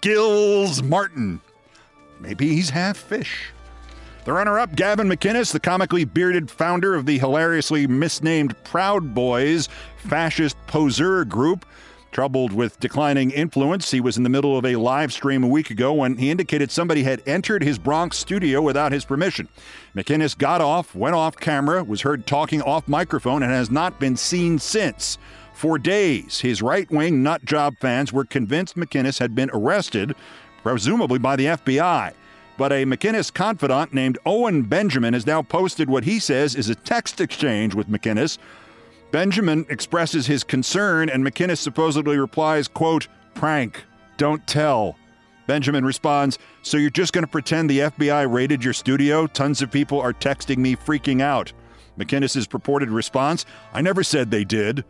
Gills 0.00 0.82
Martin. 0.82 1.40
Maybe 2.20 2.48
he's 2.48 2.70
half 2.70 2.96
fish. 2.96 3.50
The 4.24 4.32
runner 4.32 4.58
up, 4.58 4.74
Gavin 4.74 5.08
McInnes, 5.08 5.52
the 5.52 5.60
comically 5.60 6.04
bearded 6.04 6.50
founder 6.50 6.94
of 6.94 7.04
the 7.04 7.18
hilariously 7.18 7.86
misnamed 7.86 8.56
Proud 8.64 9.14
Boys 9.14 9.68
fascist 9.98 10.56
poseur 10.66 11.24
group. 11.26 11.66
Troubled 12.10 12.52
with 12.52 12.78
declining 12.78 13.32
influence, 13.32 13.90
he 13.90 14.00
was 14.00 14.16
in 14.16 14.22
the 14.22 14.28
middle 14.28 14.56
of 14.56 14.64
a 14.64 14.76
live 14.76 15.12
stream 15.12 15.42
a 15.42 15.48
week 15.48 15.70
ago 15.70 15.92
when 15.92 16.16
he 16.16 16.30
indicated 16.30 16.70
somebody 16.70 17.02
had 17.02 17.20
entered 17.26 17.62
his 17.62 17.76
Bronx 17.76 18.16
studio 18.16 18.62
without 18.62 18.92
his 18.92 19.04
permission. 19.04 19.48
McInnes 19.96 20.38
got 20.38 20.60
off, 20.60 20.94
went 20.94 21.16
off 21.16 21.36
camera, 21.36 21.82
was 21.82 22.02
heard 22.02 22.24
talking 22.24 22.62
off 22.62 22.86
microphone, 22.86 23.42
and 23.42 23.50
has 23.50 23.68
not 23.68 23.98
been 23.98 24.16
seen 24.16 24.60
since. 24.60 25.18
For 25.54 25.78
days, 25.78 26.40
his 26.40 26.60
right 26.60 26.90
wing 26.90 27.22
nut 27.22 27.44
job 27.44 27.76
fans 27.78 28.12
were 28.12 28.24
convinced 28.24 28.76
McInnes 28.76 29.20
had 29.20 29.34
been 29.34 29.50
arrested, 29.52 30.14
presumably 30.62 31.18
by 31.18 31.36
the 31.36 31.46
FBI. 31.46 32.12
But 32.56 32.72
a 32.72 32.84
McInnes 32.84 33.32
confidant 33.32 33.94
named 33.94 34.18
Owen 34.26 34.62
Benjamin 34.62 35.14
has 35.14 35.26
now 35.26 35.42
posted 35.42 35.88
what 35.88 36.04
he 36.04 36.18
says 36.18 36.54
is 36.54 36.68
a 36.68 36.74
text 36.74 37.20
exchange 37.20 37.74
with 37.74 37.88
McInnes. 37.88 38.38
Benjamin 39.12 39.64
expresses 39.68 40.26
his 40.26 40.42
concern, 40.42 41.08
and 41.08 41.24
McInnes 41.24 41.58
supposedly 41.58 42.18
replies, 42.18 42.66
quote, 42.66 43.06
prank, 43.34 43.84
don't 44.16 44.44
tell. 44.46 44.96
Benjamin 45.46 45.84
responds, 45.84 46.38
So 46.62 46.76
you're 46.76 46.90
just 46.90 47.12
going 47.12 47.24
to 47.24 47.30
pretend 47.30 47.70
the 47.70 47.80
FBI 47.80 48.32
raided 48.32 48.64
your 48.64 48.72
studio? 48.72 49.26
Tons 49.28 49.62
of 49.62 49.70
people 49.70 50.00
are 50.00 50.12
texting 50.12 50.58
me 50.58 50.74
freaking 50.74 51.20
out. 51.20 51.52
McInnes' 51.98 52.48
purported 52.48 52.90
response, 52.90 53.46
I 53.72 53.82
never 53.82 54.02
said 54.02 54.30
they 54.30 54.44
did. 54.44 54.84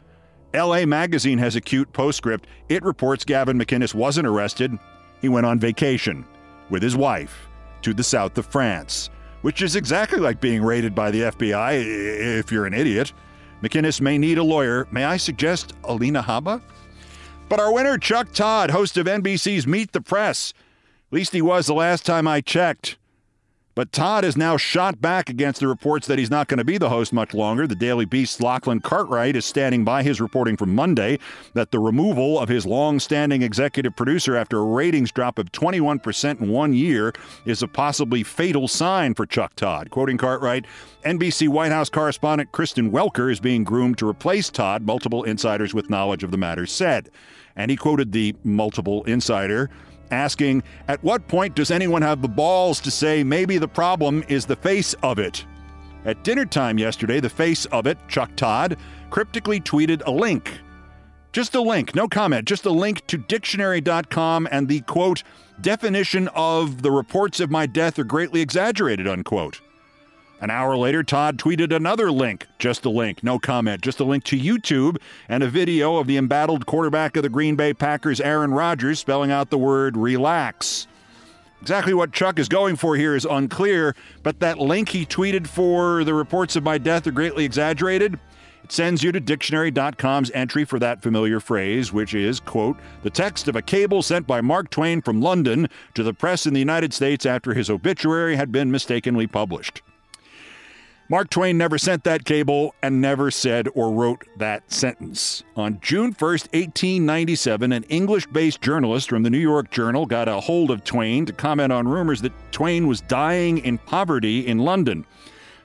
LA 0.54 0.86
Magazine 0.86 1.38
has 1.38 1.56
a 1.56 1.60
cute 1.60 1.92
postscript. 1.92 2.46
It 2.68 2.84
reports 2.84 3.24
Gavin 3.24 3.58
McInnes 3.58 3.92
wasn't 3.92 4.28
arrested. 4.28 4.78
He 5.20 5.28
went 5.28 5.46
on 5.46 5.58
vacation 5.58 6.24
with 6.70 6.82
his 6.82 6.94
wife 6.96 7.48
to 7.82 7.92
the 7.92 8.04
south 8.04 8.38
of 8.38 8.46
France, 8.46 9.10
which 9.42 9.62
is 9.62 9.74
exactly 9.74 10.20
like 10.20 10.40
being 10.40 10.62
raided 10.62 10.94
by 10.94 11.10
the 11.10 11.22
FBI 11.22 12.38
if 12.38 12.52
you're 12.52 12.66
an 12.66 12.74
idiot. 12.74 13.12
McInnes 13.62 14.00
may 14.00 14.16
need 14.16 14.38
a 14.38 14.44
lawyer. 14.44 14.86
May 14.92 15.04
I 15.04 15.16
suggest 15.16 15.72
Alina 15.82 16.22
Habba? 16.22 16.62
But 17.48 17.58
our 17.58 17.72
winner, 17.72 17.98
Chuck 17.98 18.32
Todd, 18.32 18.70
host 18.70 18.96
of 18.96 19.06
NBC's 19.06 19.66
Meet 19.66 19.92
the 19.92 20.00
Press, 20.00 20.54
at 21.08 21.12
least 21.12 21.32
he 21.32 21.42
was 21.42 21.66
the 21.66 21.74
last 21.74 22.06
time 22.06 22.28
I 22.28 22.40
checked, 22.40 22.96
But 23.74 23.90
Todd 23.90 24.22
has 24.22 24.36
now 24.36 24.56
shot 24.56 25.00
back 25.00 25.28
against 25.28 25.58
the 25.58 25.66
reports 25.66 26.06
that 26.06 26.18
he's 26.18 26.30
not 26.30 26.46
going 26.46 26.58
to 26.58 26.64
be 26.64 26.78
the 26.78 26.90
host 26.90 27.12
much 27.12 27.34
longer. 27.34 27.66
The 27.66 27.74
Daily 27.74 28.04
Beast's 28.04 28.40
Lachlan 28.40 28.80
Cartwright 28.80 29.34
is 29.34 29.44
standing 29.44 29.84
by 29.84 30.04
his 30.04 30.20
reporting 30.20 30.56
from 30.56 30.76
Monday 30.76 31.18
that 31.54 31.72
the 31.72 31.80
removal 31.80 32.38
of 32.38 32.48
his 32.48 32.66
long 32.66 33.00
standing 33.00 33.42
executive 33.42 33.96
producer 33.96 34.36
after 34.36 34.58
a 34.58 34.64
ratings 34.64 35.10
drop 35.10 35.40
of 35.40 35.50
21% 35.50 36.40
in 36.40 36.48
one 36.48 36.72
year 36.72 37.12
is 37.46 37.64
a 37.64 37.68
possibly 37.68 38.22
fatal 38.22 38.68
sign 38.68 39.12
for 39.12 39.26
Chuck 39.26 39.56
Todd. 39.56 39.90
Quoting 39.90 40.18
Cartwright, 40.18 40.66
NBC 41.04 41.48
White 41.48 41.72
House 41.72 41.90
correspondent 41.90 42.52
Kristen 42.52 42.92
Welker 42.92 43.30
is 43.30 43.40
being 43.40 43.64
groomed 43.64 43.98
to 43.98 44.08
replace 44.08 44.50
Todd, 44.50 44.82
multiple 44.82 45.24
insiders 45.24 45.74
with 45.74 45.90
knowledge 45.90 46.22
of 46.22 46.30
the 46.30 46.38
matter 46.38 46.64
said. 46.64 47.10
And 47.56 47.72
he 47.72 47.76
quoted 47.76 48.12
the 48.12 48.36
multiple 48.44 49.02
insider 49.04 49.68
asking, 50.10 50.62
At 50.88 51.02
what 51.02 51.26
point 51.28 51.54
does 51.54 51.70
anyone 51.70 52.02
have 52.02 52.22
the 52.22 52.28
balls 52.28 52.80
to 52.80 52.90
say 52.90 53.24
maybe 53.24 53.58
the 53.58 53.68
problem 53.68 54.24
is 54.28 54.46
the 54.46 54.56
face 54.56 54.94
of 55.02 55.18
it? 55.18 55.44
At 56.04 56.22
dinner 56.22 56.44
time 56.44 56.78
yesterday, 56.78 57.20
the 57.20 57.30
face 57.30 57.64
of 57.66 57.86
it, 57.86 57.98
Chuck 58.08 58.34
Todd, 58.36 58.76
cryptically 59.10 59.60
tweeted 59.60 60.02
a 60.06 60.10
link. 60.10 60.60
Just 61.32 61.54
a 61.54 61.60
link, 61.60 61.94
no 61.94 62.06
comment, 62.06 62.46
just 62.46 62.64
a 62.64 62.70
link 62.70 63.04
to 63.08 63.18
dictionary.com 63.18 64.46
and 64.52 64.68
the 64.68 64.82
quote, 64.82 65.24
definition 65.60 66.28
of 66.28 66.82
the 66.82 66.90
reports 66.90 67.40
of 67.40 67.50
my 67.50 67.66
death 67.66 67.98
are 67.98 68.04
greatly 68.04 68.40
exaggerated, 68.40 69.08
unquote. 69.08 69.60
An 70.44 70.50
hour 70.50 70.76
later, 70.76 71.02
Todd 71.02 71.38
tweeted 71.38 71.74
another 71.74 72.12
link, 72.12 72.46
just 72.58 72.84
a 72.84 72.90
link, 72.90 73.24
no 73.24 73.38
comment, 73.38 73.80
just 73.80 73.98
a 73.98 74.04
link 74.04 74.24
to 74.24 74.38
YouTube 74.38 74.98
and 75.26 75.42
a 75.42 75.48
video 75.48 75.96
of 75.96 76.06
the 76.06 76.18
embattled 76.18 76.66
quarterback 76.66 77.16
of 77.16 77.22
the 77.22 77.30
Green 77.30 77.56
Bay 77.56 77.72
Packers, 77.72 78.20
Aaron 78.20 78.52
Rodgers, 78.52 78.98
spelling 78.98 79.30
out 79.30 79.48
the 79.48 79.56
word 79.56 79.96
relax. 79.96 80.86
Exactly 81.62 81.94
what 81.94 82.12
Chuck 82.12 82.38
is 82.38 82.50
going 82.50 82.76
for 82.76 82.94
here 82.94 83.16
is 83.16 83.24
unclear, 83.24 83.96
but 84.22 84.40
that 84.40 84.58
link 84.58 84.90
he 84.90 85.06
tweeted 85.06 85.46
for 85.46 86.04
the 86.04 86.12
reports 86.12 86.56
of 86.56 86.62
my 86.62 86.76
death 86.76 87.06
are 87.06 87.10
greatly 87.10 87.46
exaggerated. 87.46 88.18
It 88.64 88.70
sends 88.70 89.02
you 89.02 89.12
to 89.12 89.20
dictionary.com's 89.20 90.30
entry 90.32 90.66
for 90.66 90.78
that 90.78 91.00
familiar 91.00 91.40
phrase, 91.40 91.90
which 91.90 92.12
is, 92.12 92.38
quote, 92.38 92.76
the 93.02 93.08
text 93.08 93.48
of 93.48 93.56
a 93.56 93.62
cable 93.62 94.02
sent 94.02 94.26
by 94.26 94.42
Mark 94.42 94.68
Twain 94.68 95.00
from 95.00 95.22
London 95.22 95.70
to 95.94 96.02
the 96.02 96.12
press 96.12 96.44
in 96.44 96.52
the 96.52 96.60
United 96.60 96.92
States 96.92 97.24
after 97.24 97.54
his 97.54 97.70
obituary 97.70 98.36
had 98.36 98.52
been 98.52 98.70
mistakenly 98.70 99.26
published. 99.26 99.80
Mark 101.10 101.28
Twain 101.28 101.58
never 101.58 101.76
sent 101.76 102.02
that 102.04 102.24
cable 102.24 102.74
and 102.82 102.98
never 102.98 103.30
said 103.30 103.68
or 103.74 103.92
wrote 103.92 104.24
that 104.38 104.72
sentence. 104.72 105.44
On 105.54 105.78
June 105.82 106.14
1st, 106.14 106.48
1897, 106.54 107.72
an 107.72 107.82
English 107.84 108.26
based 108.28 108.62
journalist 108.62 109.10
from 109.10 109.22
the 109.22 109.28
New 109.28 109.38
York 109.38 109.70
Journal 109.70 110.06
got 110.06 110.28
a 110.28 110.40
hold 110.40 110.70
of 110.70 110.82
Twain 110.82 111.26
to 111.26 111.32
comment 111.34 111.74
on 111.74 111.86
rumors 111.86 112.22
that 112.22 112.32
Twain 112.52 112.86
was 112.86 113.02
dying 113.02 113.58
in 113.58 113.76
poverty 113.76 114.46
in 114.46 114.60
London. 114.60 115.04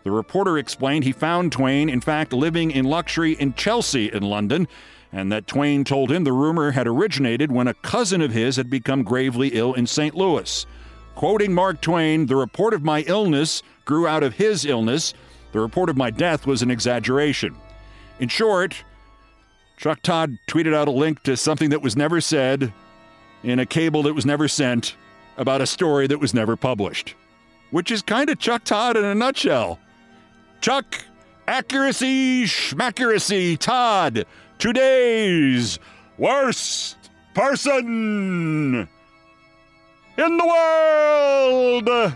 The 0.04 0.12
reporter 0.12 0.58
explained 0.58 1.06
he 1.06 1.14
found 1.14 1.54
Twain, 1.54 1.88
in 1.88 2.02
fact, 2.02 2.34
living 2.34 2.72
in 2.72 2.84
luxury 2.84 3.32
in 3.34 3.54
Chelsea 3.54 4.12
in 4.12 4.24
London, 4.24 4.68
and 5.14 5.32
that 5.32 5.48
Twain 5.48 5.86
told 5.86 6.12
him 6.12 6.26
the 6.26 6.34
rumor 6.34 6.72
had 6.72 6.86
originated 6.86 7.50
when 7.50 7.70
a 7.70 7.74
cousin 7.76 8.20
of 8.20 8.34
his 8.34 8.58
had 8.58 8.70
become 8.70 9.04
gravely 9.04 9.50
ill 9.50 9.74
in 9.74 9.88
St. 9.88 10.16
Louis. 10.16 10.66
Quoting 11.16 11.54
Mark 11.54 11.80
Twain, 11.82 12.26
the 12.26 12.36
report 12.36 12.74
of 12.74 12.84
my 12.84 13.02
illness 13.02 13.64
grew 13.86 14.06
out 14.06 14.24
of 14.24 14.36
his 14.36 14.66
illness. 14.66 15.14
The 15.52 15.60
report 15.60 15.90
of 15.90 15.98
my 15.98 16.12
death 16.12 16.46
was 16.46 16.62
an 16.62 16.72
exaggeration. 16.72 17.56
In 18.20 18.30
short, 18.30 18.84
Chuck 19.78 20.02
Todd 20.02 20.38
tweeted 20.48 20.76
out 20.76 20.88
a 20.88 20.92
link 20.92 21.24
to 21.24 21.38
something 21.38 21.70
that 21.70 21.82
was 21.82 21.96
never 21.96 22.22
said 22.22 22.74
in 23.44 23.60
a 23.60 23.66
cable 23.66 24.04
that 24.04 24.14
was 24.14 24.26
never 24.26 24.48
sent 24.48 24.96
about 25.38 25.62
a 25.62 25.68
story 25.68 26.06
that 26.08 26.20
was 26.20 26.34
never 26.34 26.56
published, 26.56 27.16
which 27.72 27.90
is 27.90 28.02
kind 28.02 28.30
of 28.30 28.38
Chuck 28.40 28.64
Todd 28.66 28.98
in 28.98 29.06
a 29.06 29.16
nutshell. 29.16 29.80
Chuck, 30.62 31.06
accuracy, 31.48 32.44
schmaccuracy, 32.44 33.58
Todd, 33.58 34.26
today's 34.58 35.80
worst 36.18 36.98
person 37.34 38.90
in 40.18 40.38
the 40.38 40.46
world. 40.46 42.16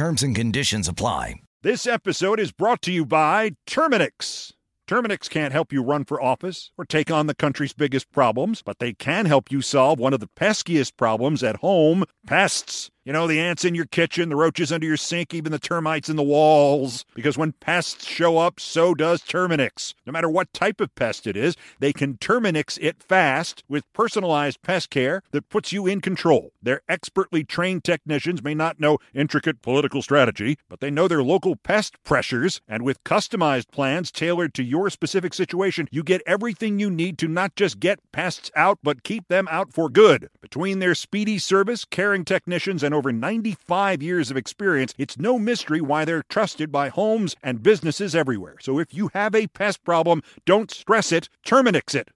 Terms 0.00 0.22
and 0.22 0.34
conditions 0.34 0.88
apply. 0.88 1.42
This 1.62 1.86
episode 1.86 2.40
is 2.40 2.52
brought 2.52 2.80
to 2.84 2.90
you 2.90 3.04
by 3.04 3.50
Terminix. 3.66 4.50
Terminix 4.88 5.28
can't 5.28 5.52
help 5.52 5.74
you 5.74 5.82
run 5.82 6.06
for 6.06 6.18
office 6.22 6.72
or 6.78 6.86
take 6.86 7.10
on 7.10 7.26
the 7.26 7.34
country's 7.34 7.74
biggest 7.74 8.10
problems, 8.10 8.62
but 8.62 8.78
they 8.78 8.94
can 8.94 9.26
help 9.26 9.52
you 9.52 9.60
solve 9.60 9.98
one 9.98 10.14
of 10.14 10.20
the 10.20 10.30
peskiest 10.34 10.96
problems 10.96 11.42
at 11.42 11.56
home 11.56 12.04
pests. 12.26 12.90
You 13.02 13.14
know, 13.14 13.26
the 13.26 13.40
ants 13.40 13.64
in 13.64 13.74
your 13.74 13.86
kitchen, 13.86 14.28
the 14.28 14.36
roaches 14.36 14.70
under 14.70 14.86
your 14.86 14.98
sink, 14.98 15.32
even 15.32 15.52
the 15.52 15.58
termites 15.58 16.10
in 16.10 16.16
the 16.16 16.22
walls. 16.22 17.06
Because 17.14 17.38
when 17.38 17.52
pests 17.52 18.06
show 18.06 18.36
up, 18.36 18.60
so 18.60 18.92
does 18.92 19.22
Terminix. 19.22 19.94
No 20.04 20.12
matter 20.12 20.28
what 20.28 20.52
type 20.52 20.82
of 20.82 20.94
pest 20.96 21.26
it 21.26 21.34
is, 21.34 21.56
they 21.78 21.94
can 21.94 22.18
Terminix 22.18 22.76
it 22.78 23.02
fast 23.02 23.64
with 23.70 23.90
personalized 23.94 24.60
pest 24.60 24.90
care 24.90 25.22
that 25.30 25.48
puts 25.48 25.72
you 25.72 25.86
in 25.86 26.02
control. 26.02 26.52
Their 26.62 26.82
expertly 26.90 27.42
trained 27.42 27.84
technicians 27.84 28.42
may 28.42 28.54
not 28.54 28.78
know 28.78 28.98
intricate 29.14 29.62
political 29.62 30.02
strategy, 30.02 30.58
but 30.68 30.80
they 30.80 30.90
know 30.90 31.08
their 31.08 31.22
local 31.22 31.56
pest 31.56 31.96
pressures, 32.04 32.60
and 32.68 32.82
with 32.82 33.02
customized 33.04 33.70
plans 33.70 34.10
tailored 34.10 34.52
to 34.54 34.62
your 34.62 34.90
specific 34.90 35.32
situation, 35.32 35.88
you 35.90 36.02
get 36.02 36.20
everything 36.26 36.78
you 36.78 36.90
need 36.90 37.16
to 37.16 37.28
not 37.28 37.56
just 37.56 37.80
get 37.80 37.98
pests 38.12 38.50
out, 38.54 38.78
but 38.82 39.04
keep 39.04 39.26
them 39.28 39.48
out 39.50 39.72
for 39.72 39.88
good. 39.88 40.28
Between 40.42 40.80
their 40.80 40.94
speedy 40.94 41.38
service, 41.38 41.86
caring 41.86 42.26
technicians, 42.26 42.82
and 42.82 42.89
over 42.94 43.12
95 43.12 44.02
years 44.02 44.30
of 44.30 44.36
experience, 44.36 44.94
it's 44.98 45.18
no 45.18 45.38
mystery 45.38 45.80
why 45.80 46.04
they're 46.04 46.22
trusted 46.28 46.70
by 46.70 46.88
homes 46.88 47.36
and 47.42 47.62
businesses 47.62 48.14
everywhere. 48.14 48.56
So 48.60 48.78
if 48.78 48.94
you 48.94 49.10
have 49.14 49.34
a 49.34 49.46
pest 49.48 49.84
problem, 49.84 50.22
don't 50.46 50.70
stress 50.70 51.12
it, 51.12 51.28
Terminix 51.44 51.94
it. 51.94 52.10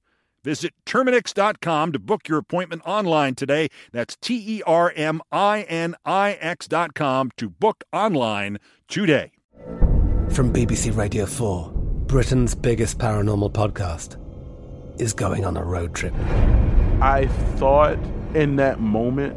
Visit 0.45 0.75
Terminix.com 0.85 1.93
to 1.93 1.99
book 1.99 2.29
your 2.29 2.39
appointment 2.39 2.83
online 2.85 3.35
today. 3.35 3.69
That's 3.93 4.15
T 4.17 4.59
E 4.59 4.63
R 4.67 4.93
M 4.95 5.23
I 5.33 5.63
N 5.63 5.97
I 6.05 6.33
X.com 6.33 7.31
to 7.39 7.49
book 7.49 7.83
online 7.93 8.59
today. 8.87 9.33
From 10.31 10.53
BBC 10.53 10.95
Radio 10.95 11.25
4, 11.25 11.73
Britain's 12.07 12.55
biggest 12.55 12.99
paranormal 12.99 13.53
podcast 13.53 14.21
is 15.01 15.13
going 15.13 15.45
on 15.45 15.57
a 15.57 15.65
road 15.65 15.95
trip. 15.95 16.15
I 17.01 17.27
thought 17.57 17.99
in 18.35 18.57
that 18.57 18.81
moment, 18.81 19.37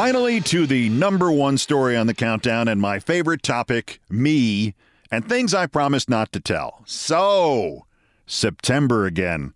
Finally, 0.00 0.40
to 0.40 0.66
the 0.66 0.88
number 0.88 1.30
one 1.30 1.58
story 1.58 1.94
on 1.94 2.06
the 2.06 2.14
countdown 2.14 2.68
and 2.68 2.80
my 2.80 2.98
favorite 2.98 3.42
topic 3.42 4.00
me 4.08 4.74
and 5.10 5.28
things 5.28 5.52
I 5.52 5.66
promised 5.66 6.08
not 6.08 6.32
to 6.32 6.40
tell. 6.40 6.80
So, 6.86 7.84
September 8.26 9.04
again. 9.04 9.52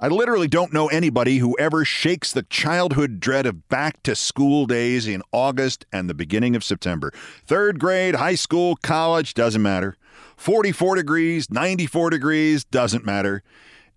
I 0.00 0.08
literally 0.08 0.48
don't 0.48 0.72
know 0.72 0.88
anybody 0.88 1.38
who 1.38 1.56
ever 1.60 1.84
shakes 1.84 2.32
the 2.32 2.42
childhood 2.42 3.20
dread 3.20 3.46
of 3.46 3.68
back 3.68 4.02
to 4.02 4.16
school 4.16 4.66
days 4.66 5.06
in 5.06 5.22
August 5.30 5.86
and 5.92 6.10
the 6.10 6.14
beginning 6.14 6.56
of 6.56 6.64
September. 6.64 7.12
Third 7.44 7.78
grade, 7.78 8.16
high 8.16 8.34
school, 8.34 8.74
college, 8.82 9.34
doesn't 9.34 9.62
matter. 9.62 9.96
44 10.36 10.96
degrees, 10.96 11.48
94 11.48 12.10
degrees, 12.10 12.64
doesn't 12.64 13.06
matter. 13.06 13.44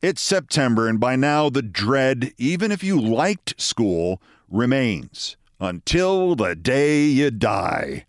It's 0.03 0.21
September, 0.21 0.87
and 0.87 0.99
by 0.99 1.15
now 1.15 1.49
the 1.49 1.63
dread, 1.63 2.31
even 2.37 2.71
if 2.71 2.83
you 2.83 3.01
liked 3.01 3.59
school, 3.59 4.21
remains 4.47 5.35
until 5.59 6.35
the 6.35 6.55
day 6.55 7.05
you 7.05 7.31
die. 7.31 8.05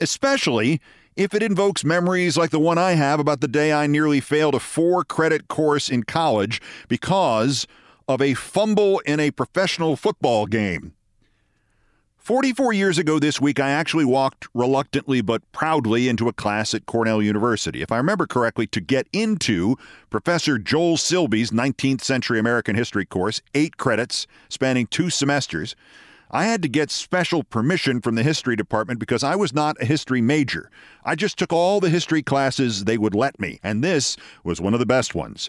Especially 0.00 0.80
if 1.16 1.34
it 1.34 1.42
invokes 1.42 1.84
memories 1.84 2.36
like 2.36 2.50
the 2.50 2.58
one 2.60 2.78
I 2.78 2.92
have 2.92 3.18
about 3.18 3.40
the 3.40 3.48
day 3.48 3.72
I 3.72 3.86
nearly 3.86 4.20
failed 4.20 4.54
a 4.54 4.60
four 4.60 5.02
credit 5.04 5.48
course 5.48 5.88
in 5.88 6.04
college 6.04 6.62
because 6.88 7.66
of 8.06 8.22
a 8.22 8.34
fumble 8.34 9.00
in 9.00 9.20
a 9.20 9.30
professional 9.30 9.96
football 9.96 10.46
game. 10.46 10.94
44 12.28 12.74
years 12.74 12.98
ago 12.98 13.18
this 13.18 13.40
week, 13.40 13.58
I 13.58 13.70
actually 13.70 14.04
walked 14.04 14.48
reluctantly 14.52 15.22
but 15.22 15.50
proudly 15.50 16.08
into 16.08 16.28
a 16.28 16.32
class 16.32 16.74
at 16.74 16.84
Cornell 16.84 17.22
University. 17.22 17.80
If 17.80 17.90
I 17.90 17.96
remember 17.96 18.26
correctly, 18.26 18.66
to 18.66 18.82
get 18.82 19.08
into 19.14 19.76
Professor 20.10 20.58
Joel 20.58 20.98
Silbey's 20.98 21.52
19th 21.52 22.02
century 22.02 22.38
American 22.38 22.76
history 22.76 23.06
course, 23.06 23.40
eight 23.54 23.78
credits 23.78 24.26
spanning 24.50 24.86
two 24.86 25.08
semesters. 25.08 25.74
I 26.30 26.44
had 26.44 26.62
to 26.62 26.68
get 26.68 26.90
special 26.90 27.42
permission 27.42 28.00
from 28.00 28.14
the 28.14 28.22
history 28.22 28.54
department 28.54 29.00
because 29.00 29.24
I 29.24 29.34
was 29.34 29.54
not 29.54 29.80
a 29.80 29.86
history 29.86 30.20
major. 30.20 30.70
I 31.04 31.14
just 31.14 31.38
took 31.38 31.52
all 31.52 31.80
the 31.80 31.88
history 31.88 32.22
classes 32.22 32.84
they 32.84 32.98
would 32.98 33.14
let 33.14 33.40
me, 33.40 33.60
and 33.62 33.82
this 33.82 34.16
was 34.44 34.60
one 34.60 34.74
of 34.74 34.80
the 34.80 34.86
best 34.86 35.14
ones. 35.14 35.48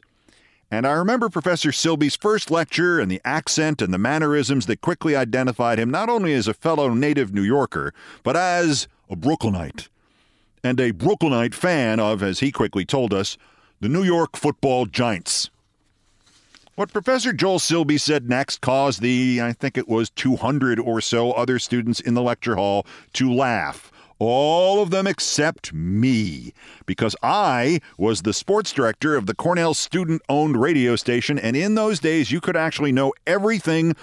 And 0.72 0.86
I 0.86 0.92
remember 0.92 1.30
Professor 1.30 1.70
Silbey's 1.70 2.16
first 2.16 2.52
lecture 2.52 3.00
and 3.00 3.12
the 3.12 3.22
accent 3.26 3.82
and 3.82 3.94
the 3.94 3.98
mannerisms 3.98 4.68
that 4.68 4.82
quickly 4.82 5.16
identified 5.16 5.80
him 5.80 5.90
not 5.90 6.10
only 6.10 6.34
as 6.34 6.48
a 6.48 6.54
fellow 6.54 6.94
native 6.94 7.34
New 7.34 7.42
Yorker, 7.42 7.94
but 8.24 8.38
as 8.38 8.88
a 9.10 9.16
Brooklynite. 9.16 9.90
And 10.64 10.80
a 10.80 10.92
Brooklynite 10.92 11.56
fan 11.56 12.00
of, 12.00 12.22
as 12.22 12.40
he 12.40 12.52
quickly 12.52 12.86
told 12.86 13.14
us, 13.14 13.38
the 13.82 13.90
New 13.90 14.04
York 14.04 14.38
football 14.38 14.86
giants. 14.86 15.50
What 16.80 16.94
Professor 16.94 17.34
Joel 17.34 17.60
Silbey 17.60 18.00
said 18.00 18.30
next 18.30 18.62
caused 18.62 19.02
the, 19.02 19.42
I 19.42 19.52
think 19.52 19.78
it 19.78 19.90
was 19.90 20.10
200 20.12 20.80
or 20.80 21.02
so 21.02 21.34
other 21.34 21.60
students 21.60 22.00
in 22.00 22.14
the 22.14 22.22
lecture 22.22 22.56
hall 22.56 22.86
to 23.16 23.30
laugh. 23.30 23.92
All 24.18 24.82
of 24.82 24.90
them 24.90 25.06
except 25.06 25.74
me, 25.74 26.54
because 26.86 27.18
I 27.22 27.82
was 27.98 28.22
the 28.22 28.32
sports 28.32 28.72
director 28.72 29.18
of 29.18 29.26
the 29.26 29.36
Cornell 29.36 29.74
student 29.74 30.22
owned 30.30 30.62
radio 30.62 30.96
station. 30.96 31.38
And 31.38 31.58
in 31.58 31.76
those 31.76 32.00
days, 32.00 32.32
you 32.32 32.40
could 32.40 32.56
actually 32.56 32.94
know 32.94 33.14
everything 33.28 33.94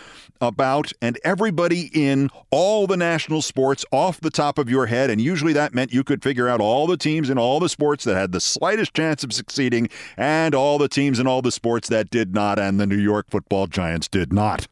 about 0.41 0.93
and 1.01 1.19
everybody 1.25 1.91
in 1.93 2.31
all 2.51 2.87
the 2.87 2.97
national 2.97 3.43
sports 3.43 3.85
off 3.91 4.21
the 4.21 4.31
top 4.31 4.59
of 4.59 4.71
your 4.71 4.87
head. 4.87 5.11
And 5.11 5.21
usually 5.21 5.53
that 5.55 5.75
meant 5.75 5.93
you 5.93 6.05
could 6.05 6.23
figure 6.23 6.49
out 6.49 6.61
all 6.61 6.87
the 6.87 6.97
teams 6.97 7.31
in 7.31 7.39
all 7.39 7.61
the 7.61 7.69
sports 7.69 8.05
that 8.05 8.15
had 8.15 8.33
the 8.33 8.41
slightest 8.41 8.95
chance 8.95 9.25
of 9.25 9.33
succeeding 9.33 9.89
and 10.17 10.55
all 10.55 10.79
the 10.79 10.89
teams 10.89 11.19
in 11.19 11.27
all 11.27 11.43
the 11.43 11.53
sports 11.53 11.89
that 11.89 12.11
did 12.11 12.35
not. 12.35 12.59
And 12.59 12.79
the 12.79 12.87
New 12.87 12.99
York 12.99 13.27
football 13.31 13.67
giants 13.67 14.09
did 14.09 14.33
not. 14.33 14.67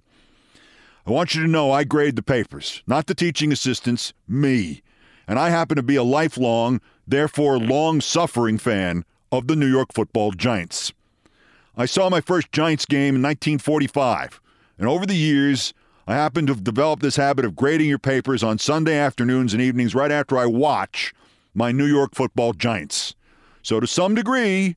I 1.06 1.10
want 1.10 1.34
you 1.34 1.42
to 1.42 1.48
know 1.48 1.70
I 1.70 1.84
grade 1.84 2.16
the 2.16 2.22
papers, 2.22 2.82
not 2.86 3.06
the 3.06 3.14
teaching 3.14 3.52
assistants, 3.52 4.14
me. 4.26 4.82
And 5.28 5.38
I 5.38 5.50
happen 5.50 5.76
to 5.76 5.82
be 5.82 5.96
a 5.96 6.02
lifelong, 6.02 6.80
therefore 7.06 7.58
long 7.58 8.00
suffering 8.00 8.58
fan 8.58 9.04
of 9.30 9.46
the 9.46 9.56
New 9.56 9.66
York 9.66 9.92
football 9.92 10.32
giants. 10.32 10.92
I 11.76 11.86
saw 11.86 12.08
my 12.08 12.20
first 12.20 12.52
Giants 12.52 12.86
game 12.86 13.16
in 13.16 13.22
1945. 13.22 14.40
And 14.78 14.88
over 14.88 15.06
the 15.06 15.14
years, 15.14 15.72
I 16.06 16.14
happen 16.14 16.46
to 16.46 16.52
have 16.52 16.64
developed 16.64 17.02
this 17.02 17.16
habit 17.16 17.44
of 17.44 17.56
grading 17.56 17.88
your 17.88 17.98
papers 17.98 18.42
on 18.42 18.58
Sunday 18.58 18.96
afternoons 18.96 19.52
and 19.54 19.62
evenings 19.62 19.94
right 19.94 20.10
after 20.12 20.36
I 20.36 20.46
watch 20.46 21.14
my 21.54 21.72
New 21.72 21.86
York 21.86 22.14
football 22.14 22.52
giants. 22.52 23.14
So, 23.62 23.80
to 23.80 23.86
some 23.86 24.14
degree, 24.14 24.76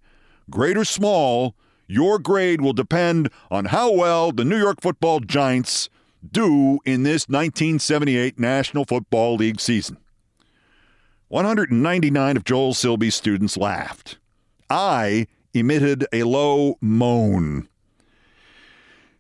great 0.50 0.78
or 0.78 0.86
small, 0.86 1.56
your 1.88 2.20
grade 2.20 2.62
will 2.62 2.74
depend 2.74 3.30
on 3.52 3.66
how 3.66 3.92
well 3.92 4.32
the 4.32 4.46
New 4.46 4.58
York 4.58 4.82
football 4.82 5.20
giants 5.20 5.90
do 6.32 6.80
in 6.86 7.04
this 7.04 7.28
1978 7.28 8.40
National 8.40 8.86
Football 8.86 9.36
League 9.36 9.60
season. 9.60 9.98
199 11.30 12.38
of 12.38 12.44
Joel 12.46 12.74
Silbey's 12.74 13.16
students 13.16 13.58
laughed. 13.58 14.18
I 14.70 15.28
emitted 15.54 16.06
a 16.14 16.24
low 16.24 16.78
moan. 16.80 17.68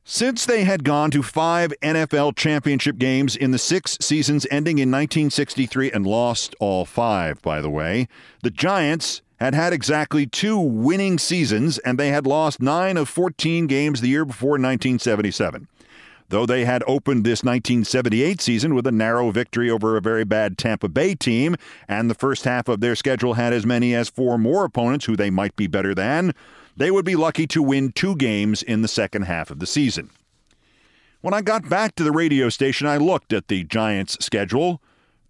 Since 0.10 0.46
they 0.46 0.64
had 0.64 0.86
gone 0.86 1.12
to 1.12 1.22
five 1.22 1.74
NFL 1.82 2.38
championship 2.38 2.98
games 2.98 3.36
in 3.36 3.52
the 3.52 3.58
six 3.58 3.98
seasons 4.00 4.48
ending 4.50 4.78
in 4.78 4.90
1963 4.90 5.92
and 5.92 6.08
lost 6.08 6.56
all 6.62 6.86
five, 6.86 7.42
by 7.42 7.60
the 7.60 7.70
way, 7.70 8.08
the 8.42 8.50
Giants 8.50 9.22
had 9.42 9.54
had 9.54 9.74
exactly 9.74 10.26
two 10.26 10.58
winning 10.58 11.20
seasons 11.20 11.78
and 11.80 12.00
they 12.00 12.08
had 12.08 12.26
lost 12.26 12.62
nine 12.62 12.96
of 12.96 13.10
14 13.10 13.68
games 13.68 14.00
the 14.00 14.08
year 14.08 14.24
before 14.24 14.52
1977. 14.52 15.68
Though 16.30 16.46
they 16.46 16.64
had 16.64 16.86
opened 16.88 17.26
this 17.26 17.44
1978 17.44 18.40
season 18.40 18.76
with 18.76 18.88
a 18.88 18.94
narrow 18.94 19.30
victory 19.32 19.70
over 19.70 19.98
a 19.98 20.02
very 20.02 20.24
bad 20.24 20.58
Tampa 20.58 20.88
Bay 20.88 21.16
team, 21.16 21.58
and 21.86 22.10
the 22.10 22.16
first 22.16 22.46
half 22.46 22.70
of 22.70 22.80
their 22.80 22.96
schedule 22.96 23.34
had 23.34 23.52
as 23.52 23.66
many 23.66 23.94
as 23.94 24.08
four 24.08 24.38
more 24.38 24.64
opponents 24.64 25.04
who 25.04 25.18
they 25.18 25.30
might 25.30 25.58
be 25.58 25.68
better 25.68 25.94
than, 25.94 26.34
they 26.78 26.92
would 26.92 27.04
be 27.04 27.16
lucky 27.16 27.48
to 27.48 27.62
win 27.62 27.92
two 27.92 28.16
games 28.16 28.62
in 28.64 28.82
the 28.82 28.88
second 28.88 29.24
half 29.24 29.50
of 29.50 29.60
the 29.60 29.68
season. 29.68 30.12
When 31.22 31.34
I 31.34 31.42
got 31.42 31.68
back 31.68 31.96
to 31.96 32.04
the 32.04 32.12
radio 32.12 32.48
station, 32.50 32.88
I 32.88 32.98
looked 32.98 33.34
at 33.34 33.48
the 33.48 33.64
Giants' 33.64 34.18
schedule 34.22 34.82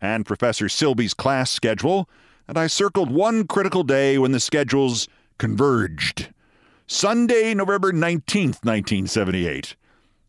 and 0.02 0.26
Professor 0.26 0.66
Silbey's 0.66 1.14
class 1.14 1.50
schedule, 1.50 2.10
and 2.48 2.58
I 2.58 2.68
circled 2.68 3.10
one 3.10 3.48
critical 3.48 3.84
day 3.84 4.18
when 4.18 4.34
the 4.34 4.40
schedules 4.40 5.08
converged. 5.38 6.30
Sunday, 6.86 7.54
November 7.54 7.92
19th, 7.92 8.64
1978. 8.64 9.76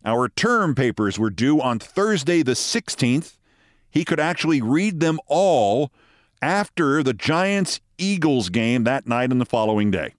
Our 0.04 0.28
term 0.28 0.74
papers 0.74 1.18
were 1.18 1.30
due 1.30 1.60
on 1.60 1.80
Thursday, 1.80 2.42
the 2.42 2.52
16th. 2.52 3.36
He 3.90 4.04
could 4.04 4.20
actually 4.20 4.62
read 4.62 5.00
them 5.00 5.18
all 5.26 5.90
after 6.40 7.02
the 7.02 7.12
Giants 7.12 7.80
Eagles 7.98 8.48
game 8.48 8.84
that 8.84 9.06
night 9.06 9.32
and 9.32 9.40
the 9.40 9.44
following 9.44 9.90
day. 9.90 10.14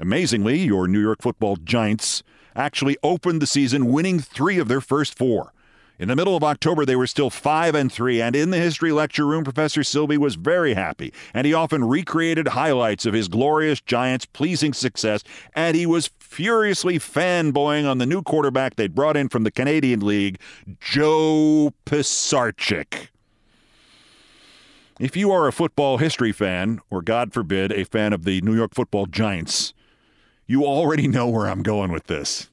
Amazingly, 0.00 0.58
your 0.58 0.88
New 0.88 1.00
York 1.00 1.22
football 1.22 1.56
Giants 1.56 2.22
actually 2.56 2.96
opened 3.02 3.40
the 3.40 3.46
season 3.46 3.92
winning 3.92 4.18
three 4.18 4.58
of 4.58 4.68
their 4.68 4.80
first 4.80 5.16
four. 5.16 5.52
In 5.96 6.08
the 6.08 6.16
middle 6.16 6.36
of 6.36 6.42
October, 6.42 6.84
they 6.84 6.96
were 6.96 7.06
still 7.06 7.30
5 7.30 7.76
and 7.76 7.92
3, 7.92 8.20
and 8.20 8.34
in 8.34 8.50
the 8.50 8.58
history 8.58 8.90
lecture 8.90 9.24
room, 9.24 9.44
Professor 9.44 9.82
Silbey 9.82 10.18
was 10.18 10.34
very 10.34 10.74
happy, 10.74 11.12
and 11.32 11.46
he 11.46 11.54
often 11.54 11.84
recreated 11.84 12.48
highlights 12.48 13.06
of 13.06 13.14
his 13.14 13.28
glorious 13.28 13.80
Giants' 13.80 14.26
pleasing 14.26 14.72
success, 14.72 15.22
and 15.54 15.76
he 15.76 15.86
was 15.86 16.10
furiously 16.18 16.98
fanboying 16.98 17.88
on 17.88 17.98
the 17.98 18.06
new 18.06 18.22
quarterback 18.22 18.74
they'd 18.74 18.94
brought 18.94 19.16
in 19.16 19.28
from 19.28 19.44
the 19.44 19.52
Canadian 19.52 20.00
League, 20.00 20.40
Joe 20.80 21.72
Pisarcik. 21.86 23.10
If 24.98 25.16
you 25.16 25.30
are 25.30 25.46
a 25.46 25.52
football 25.52 25.98
history 25.98 26.32
fan, 26.32 26.80
or 26.90 27.02
God 27.02 27.32
forbid, 27.32 27.70
a 27.70 27.84
fan 27.84 28.12
of 28.12 28.24
the 28.24 28.40
New 28.40 28.56
York 28.56 28.74
football 28.74 29.06
Giants, 29.06 29.73
you 30.46 30.64
already 30.64 31.08
know 31.08 31.28
where 31.28 31.46
I'm 31.46 31.62
going 31.62 31.90
with 31.92 32.06
this. 32.06 32.50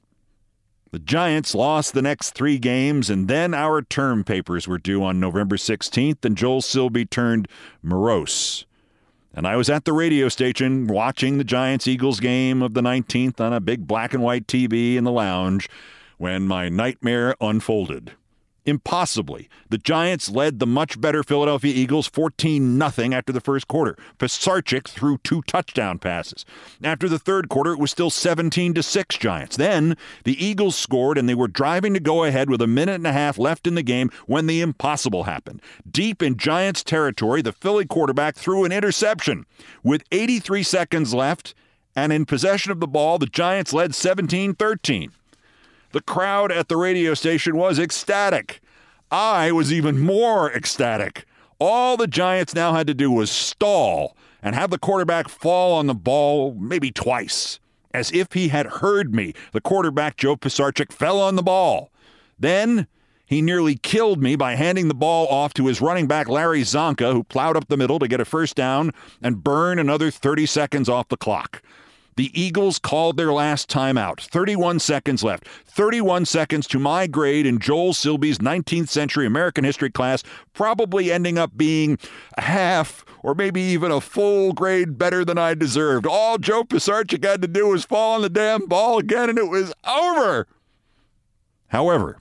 The 0.92 0.98
Giants 0.98 1.54
lost 1.54 1.94
the 1.94 2.02
next 2.02 2.32
three 2.32 2.58
games, 2.58 3.08
and 3.08 3.26
then 3.26 3.54
our 3.54 3.80
term 3.80 4.24
papers 4.24 4.68
were 4.68 4.78
due 4.78 5.02
on 5.02 5.18
November 5.18 5.56
16th, 5.56 6.22
and 6.22 6.36
Joel 6.36 6.60
Silbey 6.60 7.08
turned 7.08 7.48
morose. 7.82 8.66
And 9.34 9.46
I 9.46 9.56
was 9.56 9.70
at 9.70 9.86
the 9.86 9.94
radio 9.94 10.28
station 10.28 10.86
watching 10.86 11.38
the 11.38 11.44
Giants 11.44 11.88
Eagles 11.88 12.20
game 12.20 12.60
of 12.60 12.74
the 12.74 12.82
19th 12.82 13.40
on 13.40 13.54
a 13.54 13.60
big 13.60 13.86
black 13.86 14.12
and 14.12 14.22
white 14.22 14.46
TV 14.46 14.96
in 14.96 15.04
the 15.04 15.10
lounge 15.10 15.70
when 16.18 16.46
my 16.46 16.68
nightmare 16.68 17.34
unfolded. 17.40 18.12
Impossibly, 18.64 19.48
the 19.70 19.78
Giants 19.78 20.30
led 20.30 20.60
the 20.60 20.66
much 20.66 21.00
better 21.00 21.24
Philadelphia 21.24 21.74
Eagles 21.74 22.06
14 22.06 22.78
0 22.78 23.12
after 23.12 23.32
the 23.32 23.40
first 23.40 23.66
quarter. 23.66 23.96
Pisarcik 24.18 24.86
threw 24.86 25.18
two 25.18 25.42
touchdown 25.42 25.98
passes. 25.98 26.44
After 26.82 27.08
the 27.08 27.18
third 27.18 27.48
quarter, 27.48 27.72
it 27.72 27.80
was 27.80 27.90
still 27.90 28.10
17 28.10 28.80
6 28.80 29.18
Giants. 29.18 29.56
Then 29.56 29.96
the 30.22 30.44
Eagles 30.44 30.76
scored 30.76 31.18
and 31.18 31.28
they 31.28 31.34
were 31.34 31.48
driving 31.48 31.92
to 31.94 32.00
go 32.00 32.22
ahead 32.22 32.48
with 32.48 32.62
a 32.62 32.68
minute 32.68 32.94
and 32.94 33.06
a 33.06 33.12
half 33.12 33.36
left 33.36 33.66
in 33.66 33.74
the 33.74 33.82
game 33.82 34.10
when 34.26 34.46
the 34.46 34.60
impossible 34.60 35.24
happened. 35.24 35.60
Deep 35.90 36.22
in 36.22 36.36
Giants 36.36 36.84
territory, 36.84 37.42
the 37.42 37.52
Philly 37.52 37.84
quarterback 37.84 38.36
threw 38.36 38.64
an 38.64 38.70
interception. 38.70 39.44
With 39.82 40.04
83 40.12 40.62
seconds 40.62 41.12
left 41.12 41.54
and 41.96 42.12
in 42.12 42.26
possession 42.26 42.70
of 42.70 42.78
the 42.78 42.86
ball, 42.86 43.18
the 43.18 43.26
Giants 43.26 43.72
led 43.72 43.94
17 43.94 44.54
13. 44.54 45.10
The 45.92 46.00
crowd 46.00 46.50
at 46.50 46.68
the 46.68 46.76
radio 46.76 47.14
station 47.14 47.56
was 47.56 47.78
ecstatic. 47.78 48.60
I 49.10 49.52
was 49.52 49.72
even 49.72 50.00
more 50.00 50.50
ecstatic. 50.50 51.26
All 51.58 51.96
the 51.96 52.06
Giants 52.06 52.54
now 52.54 52.72
had 52.72 52.86
to 52.86 52.94
do 52.94 53.10
was 53.10 53.30
stall 53.30 54.16
and 54.42 54.54
have 54.54 54.70
the 54.70 54.78
quarterback 54.78 55.28
fall 55.28 55.74
on 55.74 55.86
the 55.86 55.94
ball 55.94 56.54
maybe 56.54 56.90
twice. 56.90 57.60
As 57.92 58.10
if 58.10 58.32
he 58.32 58.48
had 58.48 58.66
heard 58.66 59.14
me, 59.14 59.34
the 59.52 59.60
quarterback, 59.60 60.16
Joe 60.16 60.34
Pisarcik, 60.34 60.92
fell 60.92 61.20
on 61.20 61.36
the 61.36 61.42
ball. 61.42 61.92
Then 62.38 62.86
he 63.26 63.42
nearly 63.42 63.76
killed 63.76 64.22
me 64.22 64.34
by 64.34 64.54
handing 64.54 64.88
the 64.88 64.94
ball 64.94 65.26
off 65.28 65.52
to 65.54 65.66
his 65.66 65.82
running 65.82 66.06
back, 66.06 66.26
Larry 66.26 66.62
Csonka, 66.62 67.12
who 67.12 67.22
plowed 67.22 67.56
up 67.56 67.68
the 67.68 67.76
middle 67.76 67.98
to 67.98 68.08
get 68.08 68.20
a 68.20 68.24
first 68.24 68.56
down 68.56 68.92
and 69.22 69.44
burn 69.44 69.78
another 69.78 70.10
30 70.10 70.46
seconds 70.46 70.88
off 70.88 71.08
the 71.08 71.18
clock. 71.18 71.62
The 72.16 72.30
Eagles 72.38 72.78
called 72.78 73.16
their 73.16 73.32
last 73.32 73.70
timeout. 73.70 74.20
31 74.20 74.80
seconds 74.80 75.24
left. 75.24 75.48
31 75.48 76.26
seconds 76.26 76.66
to 76.68 76.78
my 76.78 77.06
grade 77.06 77.46
in 77.46 77.58
Joel 77.58 77.92
Silbey's 77.92 78.38
19th 78.38 78.88
century 78.88 79.26
American 79.26 79.64
history 79.64 79.90
class, 79.90 80.22
probably 80.52 81.10
ending 81.10 81.38
up 81.38 81.56
being 81.56 81.98
a 82.36 82.42
half 82.42 83.04
or 83.22 83.34
maybe 83.34 83.60
even 83.60 83.90
a 83.90 84.00
full 84.00 84.52
grade 84.52 84.98
better 84.98 85.24
than 85.24 85.38
I 85.38 85.54
deserved. 85.54 86.06
All 86.06 86.38
Joe 86.38 86.64
Pisarcik 86.64 87.24
had 87.24 87.40
to 87.42 87.48
do 87.48 87.68
was 87.68 87.84
fall 87.84 88.16
on 88.16 88.22
the 88.22 88.28
damn 88.28 88.66
ball 88.66 88.98
again, 88.98 89.30
and 89.30 89.38
it 89.38 89.48
was 89.48 89.72
over. 89.86 90.46
However, 91.68 92.18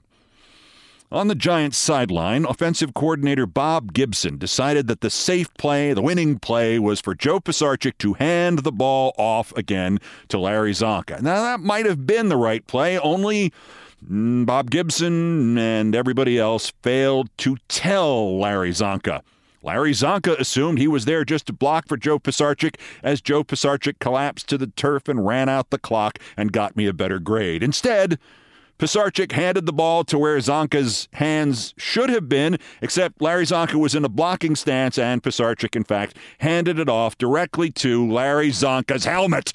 on 1.11 1.27
the 1.27 1.35
Giants 1.35 1.77
sideline, 1.77 2.45
offensive 2.45 2.93
coordinator 2.93 3.45
Bob 3.45 3.93
Gibson 3.93 4.37
decided 4.37 4.87
that 4.87 5.01
the 5.01 5.09
safe 5.09 5.53
play, 5.55 5.93
the 5.93 6.01
winning 6.01 6.39
play, 6.39 6.79
was 6.79 7.01
for 7.01 7.13
Joe 7.13 7.39
Pisarcik 7.39 7.97
to 7.99 8.13
hand 8.13 8.59
the 8.59 8.71
ball 8.71 9.13
off 9.17 9.51
again 9.57 9.99
to 10.29 10.39
Larry 10.39 10.71
Csonka. 10.71 11.21
Now, 11.21 11.41
that 11.41 11.59
might 11.59 11.85
have 11.85 12.07
been 12.07 12.29
the 12.29 12.37
right 12.37 12.65
play, 12.65 12.97
only 12.97 13.51
mm, 14.09 14.45
Bob 14.45 14.69
Gibson 14.71 15.57
and 15.57 15.95
everybody 15.95 16.39
else 16.39 16.71
failed 16.81 17.29
to 17.39 17.57
tell 17.67 18.39
Larry 18.39 18.71
Csonka. 18.71 19.21
Larry 19.63 19.91
Csonka 19.91 20.39
assumed 20.39 20.79
he 20.79 20.87
was 20.87 21.05
there 21.05 21.25
just 21.25 21.45
to 21.47 21.53
block 21.53 21.87
for 21.87 21.97
Joe 21.97 22.19
Pisarcik 22.19 22.77
as 23.03 23.21
Joe 23.21 23.43
Pisarcik 23.43 23.99
collapsed 23.99 24.47
to 24.49 24.57
the 24.57 24.67
turf 24.67 25.07
and 25.07 25.25
ran 25.25 25.49
out 25.49 25.69
the 25.69 25.77
clock 25.77 26.17
and 26.37 26.53
got 26.53 26.75
me 26.77 26.87
a 26.87 26.93
better 26.93 27.19
grade. 27.19 27.61
Instead, 27.61 28.17
Pisarcik 28.81 29.33
handed 29.33 29.67
the 29.67 29.73
ball 29.73 30.03
to 30.05 30.17
where 30.17 30.39
Csonka's 30.39 31.07
hands 31.13 31.75
should 31.77 32.09
have 32.09 32.27
been, 32.27 32.57
except 32.81 33.21
Larry 33.21 33.45
Csonka 33.45 33.75
was 33.75 33.93
in 33.93 34.03
a 34.03 34.09
blocking 34.09 34.55
stance, 34.55 34.97
and 34.97 35.21
Pisarcik, 35.21 35.75
in 35.75 35.83
fact, 35.83 36.17
handed 36.39 36.79
it 36.79 36.89
off 36.89 37.15
directly 37.15 37.69
to 37.69 38.11
Larry 38.11 38.49
Csonka's 38.49 39.05
helmet. 39.05 39.53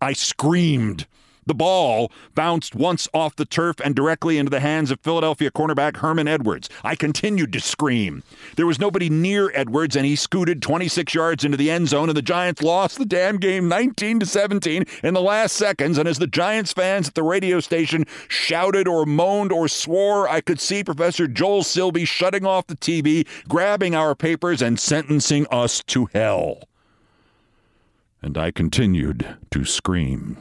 I 0.00 0.14
screamed. 0.14 1.06
The 1.46 1.54
ball 1.54 2.10
bounced 2.34 2.74
once 2.74 3.08
off 3.14 3.36
the 3.36 3.44
turf 3.44 3.76
and 3.84 3.94
directly 3.94 4.36
into 4.36 4.50
the 4.50 4.58
hands 4.58 4.90
of 4.90 5.00
Philadelphia 5.00 5.50
cornerback 5.50 5.98
Herman 5.98 6.26
Edwards. 6.26 6.68
I 6.82 6.96
continued 6.96 7.52
to 7.52 7.60
scream. 7.60 8.24
There 8.56 8.66
was 8.66 8.80
nobody 8.80 9.08
near 9.08 9.52
Edwards, 9.54 9.94
and 9.94 10.04
he 10.04 10.16
scooted 10.16 10.60
26 10.60 11.14
yards 11.14 11.44
into 11.44 11.56
the 11.56 11.70
end 11.70 11.88
zone, 11.88 12.08
and 12.08 12.16
the 12.16 12.22
Giants 12.22 12.62
lost 12.62 12.98
the 12.98 13.06
damn 13.06 13.36
game 13.36 13.68
19 13.68 14.20
to 14.20 14.26
17 14.26 14.84
in 15.04 15.14
the 15.14 15.20
last 15.20 15.54
seconds. 15.54 15.98
And 15.98 16.08
as 16.08 16.18
the 16.18 16.26
Giants 16.26 16.72
fans 16.72 17.08
at 17.08 17.14
the 17.14 17.22
radio 17.22 17.60
station 17.60 18.04
shouted 18.26 18.88
or 18.88 19.06
moaned 19.06 19.52
or 19.52 19.68
swore, 19.68 20.28
I 20.28 20.40
could 20.40 20.60
see 20.60 20.82
Professor 20.82 21.28
Joel 21.28 21.62
Silbey 21.62 22.08
shutting 22.08 22.44
off 22.44 22.66
the 22.66 22.76
TV, 22.76 23.24
grabbing 23.48 23.94
our 23.94 24.16
papers, 24.16 24.60
and 24.60 24.80
sentencing 24.80 25.46
us 25.52 25.82
to 25.84 26.06
hell. 26.12 26.64
And 28.20 28.36
I 28.36 28.50
continued 28.50 29.36
to 29.52 29.64
scream. 29.64 30.38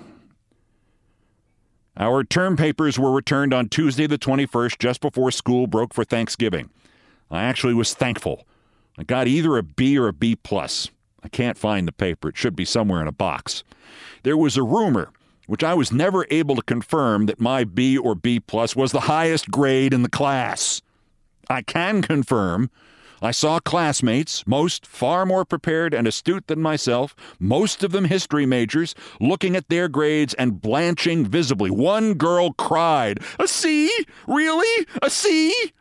Our 1.98 2.26
term 2.26 2.58
papers 2.58 3.00
were 3.00 3.12
returned 3.12 3.54
on 3.54 3.70
Tuesday, 3.70 4.06
the 4.06 4.18
21st, 4.18 4.80
just 4.80 5.00
before 5.00 5.32
school 5.32 5.66
broke 5.66 5.94
for 5.94 6.04
Thanksgiving. 6.04 6.70
I 7.32 7.44
actually 7.44 7.74
was 7.74 7.94
thankful. 7.94 8.46
I 8.98 9.04
got 9.04 9.28
either 9.28 9.58
a 9.58 9.64
B 9.64 9.98
or 9.98 10.08
a 10.08 10.14
B 10.14 10.36
plus. 10.36 10.90
I 11.24 11.30
can't 11.30 11.58
find 11.58 11.88
the 11.88 11.94
paper. 11.94 12.30
It 12.30 12.38
should 12.38 12.56
be 12.56 12.66
somewhere 12.66 13.02
in 13.02 13.08
a 13.08 13.14
box. 13.14 13.64
There 14.24 14.38
was 14.38 14.58
a 14.58 14.64
rumor, 14.64 15.10
which 15.48 15.64
I 15.64 15.74
was 15.74 15.92
never 15.92 16.28
able 16.30 16.56
to 16.56 16.62
confirm, 16.62 17.28
that 17.28 17.40
my 17.40 17.64
B 17.64 17.98
or 17.98 18.14
B 18.14 18.40
plus 18.40 18.76
was 18.76 18.92
the 18.92 19.02
highest 19.02 19.50
grade 19.50 19.94
in 19.94 20.04
the 20.04 20.10
class. 20.10 20.82
I 21.50 21.62
can 21.62 22.02
confirm 22.02 22.70
I 23.26 23.32
saw 23.32 23.60
classmates, 23.60 24.46
most 24.46 24.86
far 24.86 25.26
more 25.26 25.46
prepared 25.46 25.96
and 25.96 26.08
astute 26.08 26.46
than 26.46 26.62
myself, 26.62 27.16
most 27.40 27.84
of 27.84 27.92
them 27.92 28.06
history 28.06 28.46
majors, 28.46 28.94
looking 29.20 29.56
at 29.56 29.68
their 29.68 29.88
grades 29.88 30.36
and 30.36 30.62
blanching 30.62 31.26
visibly. 31.26 31.72
One 31.72 32.14
girl 32.14 32.54
cried, 32.54 33.20
A 33.40 33.48
C? 33.48 33.92
Really? 34.28 34.86
A 35.02 35.10
C? 35.10 35.72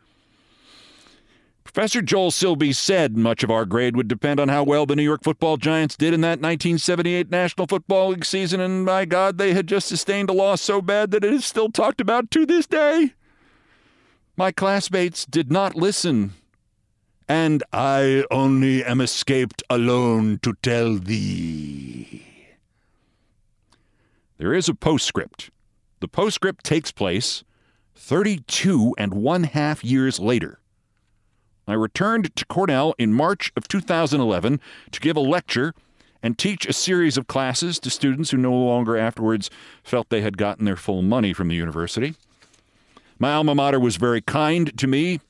Professor 1.63 2.01
Joel 2.01 2.31
Silbey 2.31 2.73
said 2.73 3.15
much 3.15 3.43
of 3.43 3.51
our 3.51 3.65
grade 3.65 3.95
would 3.95 4.07
depend 4.07 4.39
on 4.39 4.49
how 4.49 4.63
well 4.63 4.87
the 4.87 4.95
New 4.95 5.03
York 5.03 5.23
football 5.23 5.57
Giants 5.57 5.95
did 5.95 6.15
in 6.15 6.21
that 6.21 6.39
1978 6.39 7.29
National 7.29 7.67
Football 7.67 8.09
League 8.09 8.25
season, 8.25 8.59
and 8.59 8.85
my 8.85 9.05
God, 9.05 9.37
they 9.37 9.53
had 9.53 9.67
just 9.67 9.87
sustained 9.87 10.31
a 10.31 10.33
loss 10.33 10.61
so 10.61 10.81
bad 10.81 11.11
that 11.11 11.23
it 11.23 11.31
is 11.31 11.45
still 11.45 11.69
talked 11.69 12.01
about 12.01 12.31
to 12.31 12.47
this 12.47 12.65
day. 12.65 13.13
My 14.35 14.51
classmates 14.51 15.27
did 15.27 15.51
not 15.51 15.75
listen 15.75 16.33
and 17.27 17.63
I 17.73 18.23
only 18.29 18.83
am 18.83 19.01
escaped 19.01 19.63
alone 19.69 20.39
to 20.43 20.53
tell 20.61 20.95
thee. 20.95 22.23
There 24.37 24.53
is 24.53 24.69
a 24.69 24.75
postscript. 24.75 25.49
The 26.01 26.07
postscript 26.07 26.63
takes 26.63 26.91
place 26.91 27.43
32 27.95 28.95
and 28.97 29.13
one 29.13 29.43
half 29.43 29.83
years 29.83 30.19
later. 30.19 30.59
I 31.67 31.73
returned 31.73 32.35
to 32.35 32.45
Cornell 32.45 32.93
in 32.99 33.13
March 33.13 33.51
of 33.55 33.67
2011 33.67 34.59
to 34.91 34.99
give 34.99 35.17
a 35.17 35.21
lecture 35.21 35.73
and 36.21 36.37
teach 36.37 36.67
a 36.67 36.73
series 36.73 37.17
of 37.17 37.27
classes 37.27 37.79
to 37.79 37.89
students 37.89 38.31
who 38.31 38.37
no 38.37 38.53
longer 38.53 38.97
afterwards 38.97 39.49
felt 39.83 40.09
they 40.09 40.21
had 40.21 40.37
gotten 40.37 40.65
their 40.65 40.75
full 40.75 41.01
money 41.01 41.33
from 41.33 41.47
the 41.47 41.55
university. 41.55 42.15
My 43.17 43.33
alma 43.33 43.55
mater 43.55 43.79
was 43.79 43.95
very 43.95 44.21
kind 44.21 44.77
to 44.77 44.87
me 44.87 45.21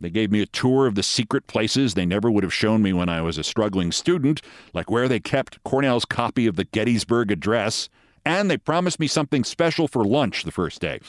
they 0.00 0.10
gave 0.10 0.30
me 0.30 0.40
a 0.40 0.46
tour 0.46 0.86
of 0.86 0.94
the 0.94 1.02
secret 1.02 1.46
places 1.46 1.94
they 1.94 2.06
never 2.06 2.30
would 2.30 2.42
have 2.42 2.54
shown 2.54 2.82
me 2.82 2.92
when 2.92 3.08
I 3.08 3.20
was 3.20 3.36
a 3.36 3.44
struggling 3.44 3.92
student, 3.92 4.40
like 4.72 4.90
where 4.90 5.08
they 5.08 5.20
kept 5.20 5.62
Cornell's 5.62 6.06
copy 6.06 6.46
of 6.46 6.56
the 6.56 6.64
Gettysburg 6.64 7.30
Address, 7.30 7.88
and 8.24 8.50
they 8.50 8.56
promised 8.56 8.98
me 8.98 9.06
something 9.06 9.44
special 9.44 9.88
for 9.88 10.04
lunch 10.04 10.44
the 10.44 10.50
first 10.50 10.80
day. 10.80 11.00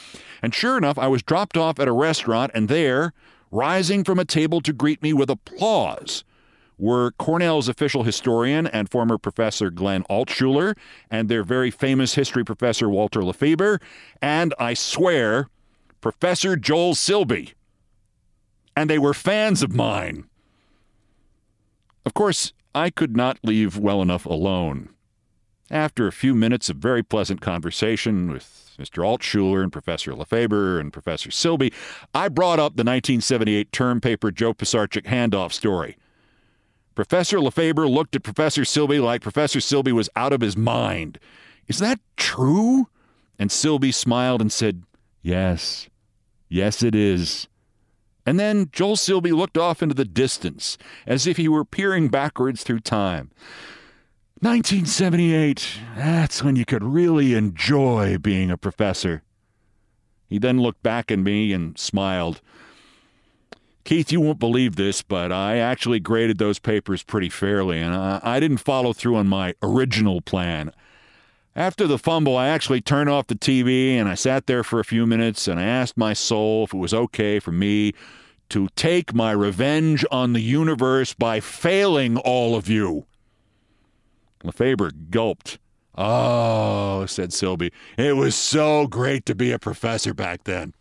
And 0.42 0.54
sure 0.54 0.76
enough, 0.76 0.98
I 0.98 1.08
was 1.08 1.22
dropped 1.22 1.56
off 1.56 1.80
at 1.80 1.88
a 1.88 1.92
restaurant, 1.92 2.52
and 2.54 2.68
there, 2.68 3.12
rising 3.50 4.04
from 4.04 4.18
a 4.18 4.24
table 4.24 4.60
to 4.60 4.72
greet 4.72 5.02
me 5.02 5.12
with 5.12 5.30
applause, 5.30 6.24
were 6.78 7.12
Cornell's 7.12 7.68
official 7.68 8.02
historian 8.02 8.66
and 8.66 8.90
former 8.90 9.16
professor 9.16 9.70
Glenn 9.70 10.04
Altschuler 10.04 10.76
and 11.10 11.28
their 11.28 11.44
very 11.44 11.70
famous 11.70 12.14
history 12.14 12.44
professor 12.44 12.88
Walter 12.88 13.20
LaFeber, 13.20 13.80
and 14.20 14.52
I 14.58 14.74
swear, 14.74 15.48
Professor 16.00 16.56
Joel 16.56 16.94
Silbey 16.94 17.52
and 18.76 18.88
they 18.88 18.98
were 18.98 19.14
fans 19.14 19.62
of 19.62 19.74
mine. 19.74 20.24
Of 22.04 22.14
course, 22.14 22.52
I 22.74 22.90
could 22.90 23.16
not 23.16 23.38
leave 23.42 23.76
well 23.78 24.02
enough 24.02 24.26
alone. 24.26 24.88
After 25.70 26.06
a 26.06 26.12
few 26.12 26.34
minutes 26.34 26.68
of 26.68 26.76
very 26.76 27.02
pleasant 27.02 27.40
conversation 27.40 28.30
with 28.30 28.74
Mr. 28.78 29.02
Altschuler 29.02 29.62
and 29.62 29.72
Professor 29.72 30.12
LaFeber 30.12 30.80
and 30.80 30.92
Professor 30.92 31.30
Silbey, 31.30 31.72
I 32.14 32.28
brought 32.28 32.58
up 32.58 32.76
the 32.76 32.84
1978 32.84 33.72
term 33.72 34.00
paper 34.00 34.30
Joe 34.30 34.52
Pisarcik 34.52 35.04
handoff 35.04 35.52
story. 35.52 35.96
Professor 36.94 37.38
LaFeber 37.38 37.90
looked 37.90 38.14
at 38.16 38.22
Professor 38.22 38.62
Silbey 38.62 39.02
like 39.02 39.22
Professor 39.22 39.60
Silbey 39.60 39.92
was 39.92 40.10
out 40.14 40.32
of 40.32 40.42
his 40.42 40.56
mind. 40.56 41.18
Is 41.68 41.78
that 41.78 42.00
true? 42.16 42.88
And 43.38 43.48
Silbey 43.48 43.94
smiled 43.94 44.42
and 44.42 44.52
said, 44.52 44.82
Yes, 45.22 45.88
yes, 46.48 46.82
it 46.82 46.94
is. 46.94 47.48
And 48.24 48.38
then 48.38 48.68
Joel 48.72 48.96
Silbey 48.96 49.32
looked 49.32 49.58
off 49.58 49.82
into 49.82 49.94
the 49.94 50.04
distance, 50.04 50.78
as 51.06 51.26
if 51.26 51.36
he 51.36 51.48
were 51.48 51.64
peering 51.64 52.08
backwards 52.08 52.62
through 52.62 52.80
time. 52.80 53.30
1978, 54.40 55.78
that's 55.96 56.42
when 56.42 56.56
you 56.56 56.64
could 56.64 56.82
really 56.82 57.34
enjoy 57.34 58.18
being 58.18 58.50
a 58.50 58.56
professor. 58.56 59.22
He 60.28 60.38
then 60.38 60.60
looked 60.60 60.82
back 60.82 61.10
at 61.10 61.18
me 61.18 61.52
and 61.52 61.78
smiled. 61.78 62.40
Keith, 63.84 64.10
you 64.12 64.20
won't 64.20 64.38
believe 64.38 64.76
this, 64.76 65.02
but 65.02 65.32
I 65.32 65.58
actually 65.58 66.00
graded 66.00 66.38
those 66.38 66.58
papers 66.58 67.02
pretty 67.02 67.28
fairly, 67.28 67.80
and 67.80 67.94
I, 67.94 68.20
I 68.22 68.40
didn't 68.40 68.58
follow 68.58 68.92
through 68.92 69.16
on 69.16 69.28
my 69.28 69.54
original 69.62 70.20
plan. 70.20 70.72
After 71.54 71.86
the 71.86 71.98
fumble, 71.98 72.36
I 72.36 72.48
actually 72.48 72.80
turned 72.80 73.10
off 73.10 73.26
the 73.26 73.34
TV 73.34 73.90
and 73.92 74.08
I 74.08 74.14
sat 74.14 74.46
there 74.46 74.64
for 74.64 74.80
a 74.80 74.84
few 74.84 75.06
minutes 75.06 75.46
and 75.46 75.60
I 75.60 75.64
asked 75.64 75.98
my 75.98 76.14
soul 76.14 76.64
if 76.64 76.72
it 76.72 76.78
was 76.78 76.94
okay 76.94 77.38
for 77.38 77.52
me 77.52 77.92
to 78.48 78.68
take 78.74 79.14
my 79.14 79.32
revenge 79.32 80.04
on 80.10 80.32
the 80.32 80.40
universe 80.40 81.12
by 81.12 81.40
failing 81.40 82.16
all 82.16 82.54
of 82.54 82.68
you. 82.68 83.06
LaFeber 84.44 85.10
gulped. 85.10 85.58
Oh, 85.94 87.04
said 87.04 87.30
Silbey, 87.30 87.70
it 87.98 88.16
was 88.16 88.34
so 88.34 88.86
great 88.86 89.26
to 89.26 89.34
be 89.34 89.52
a 89.52 89.58
professor 89.58 90.14
back 90.14 90.44
then. 90.44 90.72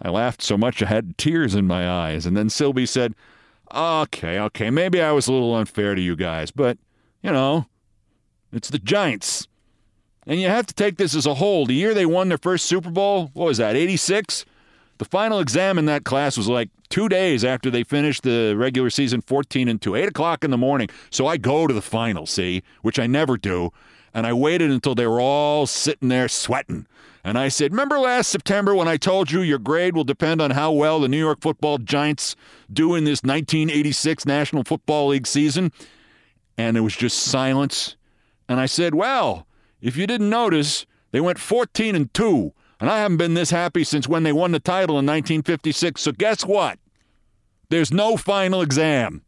I 0.00 0.08
laughed 0.08 0.40
so 0.40 0.56
much 0.56 0.82
I 0.82 0.86
had 0.86 1.18
tears 1.18 1.54
in 1.54 1.66
my 1.66 1.88
eyes, 1.88 2.24
and 2.24 2.34
then 2.34 2.48
Silbey 2.48 2.88
said, 2.88 3.14
Okay, 3.72 4.38
okay, 4.38 4.70
maybe 4.70 5.00
I 5.00 5.12
was 5.12 5.28
a 5.28 5.32
little 5.32 5.54
unfair 5.54 5.94
to 5.94 6.00
you 6.00 6.16
guys, 6.16 6.50
but, 6.50 6.78
you 7.22 7.30
know, 7.30 7.66
it's 8.52 8.70
the 8.70 8.78
Giants. 8.78 9.48
And 10.26 10.40
you 10.40 10.48
have 10.48 10.66
to 10.66 10.74
take 10.74 10.96
this 10.96 11.14
as 11.14 11.26
a 11.26 11.34
whole. 11.34 11.66
The 11.66 11.74
year 11.74 11.94
they 11.94 12.06
won 12.06 12.28
their 12.28 12.38
first 12.38 12.66
Super 12.66 12.90
Bowl, 12.90 13.30
what 13.32 13.46
was 13.46 13.58
that, 13.58 13.76
86? 13.76 14.44
The 14.98 15.04
final 15.06 15.40
exam 15.40 15.78
in 15.78 15.86
that 15.86 16.04
class 16.04 16.36
was 16.36 16.46
like 16.46 16.68
two 16.90 17.08
days 17.08 17.42
after 17.42 17.70
they 17.70 17.84
finished 17.84 18.22
the 18.22 18.54
regular 18.54 18.90
season 18.90 19.22
14 19.22 19.66
and 19.66 19.80
2, 19.80 19.94
8 19.94 20.08
o'clock 20.08 20.44
in 20.44 20.50
the 20.50 20.58
morning. 20.58 20.88
So 21.08 21.26
I 21.26 21.38
go 21.38 21.66
to 21.66 21.72
the 21.72 21.80
final, 21.80 22.26
see, 22.26 22.62
which 22.82 22.98
I 22.98 23.06
never 23.06 23.38
do. 23.38 23.72
And 24.12 24.26
I 24.26 24.32
waited 24.32 24.70
until 24.70 24.94
they 24.94 25.06
were 25.06 25.20
all 25.20 25.66
sitting 25.66 26.08
there 26.08 26.28
sweating. 26.28 26.86
And 27.22 27.38
I 27.38 27.48
said, 27.48 27.72
Remember 27.72 27.98
last 27.98 28.28
September 28.28 28.74
when 28.74 28.88
I 28.88 28.96
told 28.96 29.30
you 29.30 29.40
your 29.40 29.58
grade 29.58 29.94
will 29.94 30.04
depend 30.04 30.40
on 30.40 30.50
how 30.50 30.72
well 30.72 31.00
the 31.00 31.08
New 31.08 31.18
York 31.18 31.40
football 31.40 31.78
Giants 31.78 32.34
do 32.72 32.94
in 32.94 33.04
this 33.04 33.22
1986 33.22 34.26
National 34.26 34.64
Football 34.64 35.08
League 35.08 35.26
season? 35.26 35.72
And 36.58 36.76
it 36.76 36.80
was 36.80 36.96
just 36.96 37.18
silence. 37.18 37.96
And 38.50 38.58
I 38.58 38.66
said, 38.66 38.96
Well, 38.96 39.46
if 39.80 39.96
you 39.96 40.08
didn't 40.08 40.28
notice, 40.28 40.84
they 41.12 41.20
went 41.20 41.38
14 41.38 41.94
and 41.94 42.12
2, 42.12 42.52
and 42.80 42.90
I 42.90 42.98
haven't 42.98 43.18
been 43.18 43.34
this 43.34 43.50
happy 43.50 43.84
since 43.84 44.08
when 44.08 44.24
they 44.24 44.32
won 44.32 44.50
the 44.50 44.58
title 44.58 44.98
in 44.98 45.06
1956. 45.06 46.00
So 46.00 46.10
guess 46.10 46.44
what? 46.44 46.80
There's 47.68 47.92
no 47.92 48.16
final 48.16 48.60
exam. 48.60 49.22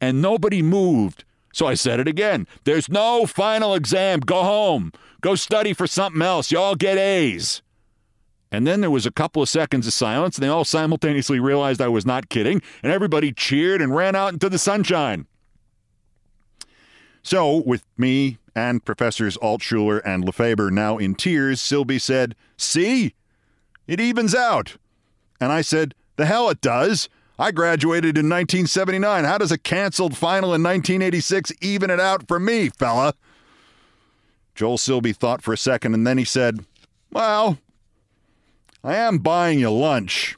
And 0.00 0.20
nobody 0.20 0.60
moved. 0.60 1.24
So 1.52 1.68
I 1.68 1.74
said 1.74 2.00
it 2.00 2.08
again. 2.08 2.48
There's 2.64 2.88
no 2.88 3.26
final 3.26 3.74
exam. 3.74 4.18
Go 4.18 4.42
home. 4.42 4.90
Go 5.20 5.36
study 5.36 5.72
for 5.72 5.86
something 5.86 6.20
else. 6.20 6.50
You 6.50 6.58
all 6.58 6.74
get 6.74 6.98
A's. 6.98 7.62
And 8.50 8.66
then 8.66 8.80
there 8.80 8.90
was 8.90 9.06
a 9.06 9.12
couple 9.12 9.40
of 9.40 9.48
seconds 9.48 9.86
of 9.86 9.92
silence, 9.92 10.36
and 10.36 10.42
they 10.42 10.48
all 10.48 10.64
simultaneously 10.64 11.38
realized 11.38 11.80
I 11.80 11.86
was 11.86 12.04
not 12.04 12.28
kidding, 12.28 12.60
and 12.82 12.90
everybody 12.90 13.32
cheered 13.32 13.80
and 13.80 13.94
ran 13.94 14.16
out 14.16 14.32
into 14.32 14.48
the 14.48 14.58
sunshine. 14.58 15.28
So, 17.24 17.62
with 17.64 17.84
me 17.96 18.36
and 18.54 18.84
Professors 18.84 19.38
Altschuler 19.38 20.02
and 20.04 20.24
LaFeber 20.24 20.70
now 20.70 20.98
in 20.98 21.14
tears, 21.14 21.58
Silbey 21.58 21.98
said, 21.98 22.36
See? 22.58 23.14
It 23.86 23.98
evens 23.98 24.34
out. 24.34 24.76
And 25.40 25.50
I 25.50 25.62
said, 25.62 25.94
The 26.16 26.26
hell 26.26 26.50
it 26.50 26.60
does. 26.60 27.08
I 27.38 27.50
graduated 27.50 28.18
in 28.18 28.26
1979. 28.26 29.24
How 29.24 29.38
does 29.38 29.50
a 29.50 29.58
canceled 29.58 30.16
final 30.16 30.54
in 30.54 30.62
1986 30.62 31.52
even 31.62 31.88
it 31.88 31.98
out 31.98 32.28
for 32.28 32.38
me, 32.38 32.68
fella? 32.68 33.14
Joel 34.54 34.76
Silbey 34.76 35.16
thought 35.16 35.42
for 35.42 35.54
a 35.54 35.58
second 35.58 35.94
and 35.94 36.06
then 36.06 36.18
he 36.18 36.24
said, 36.24 36.64
Well, 37.10 37.58
I 38.84 38.96
am 38.96 39.16
buying 39.16 39.60
you 39.60 39.70
lunch. 39.70 40.36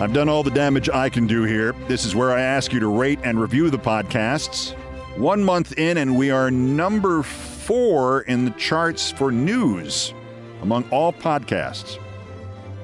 I've 0.00 0.12
done 0.12 0.28
all 0.28 0.44
the 0.44 0.50
damage 0.52 0.88
I 0.88 1.08
can 1.08 1.26
do 1.26 1.42
here. 1.42 1.72
This 1.88 2.04
is 2.04 2.14
where 2.14 2.30
I 2.30 2.40
ask 2.40 2.72
you 2.72 2.78
to 2.78 2.86
rate 2.86 3.18
and 3.24 3.40
review 3.40 3.68
the 3.68 3.80
podcasts. 3.80 4.74
One 5.16 5.42
month 5.42 5.76
in, 5.76 5.98
and 5.98 6.16
we 6.16 6.30
are 6.30 6.52
number 6.52 7.24
four 7.24 8.20
in 8.22 8.44
the 8.44 8.52
charts 8.52 9.10
for 9.10 9.32
news 9.32 10.14
among 10.62 10.88
all 10.90 11.12
podcasts. 11.12 11.98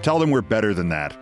Tell 0.03 0.19
them 0.19 0.33
we're 0.33 0.43
better 0.43 0.75
than 0.75 0.89
that. 0.89 1.17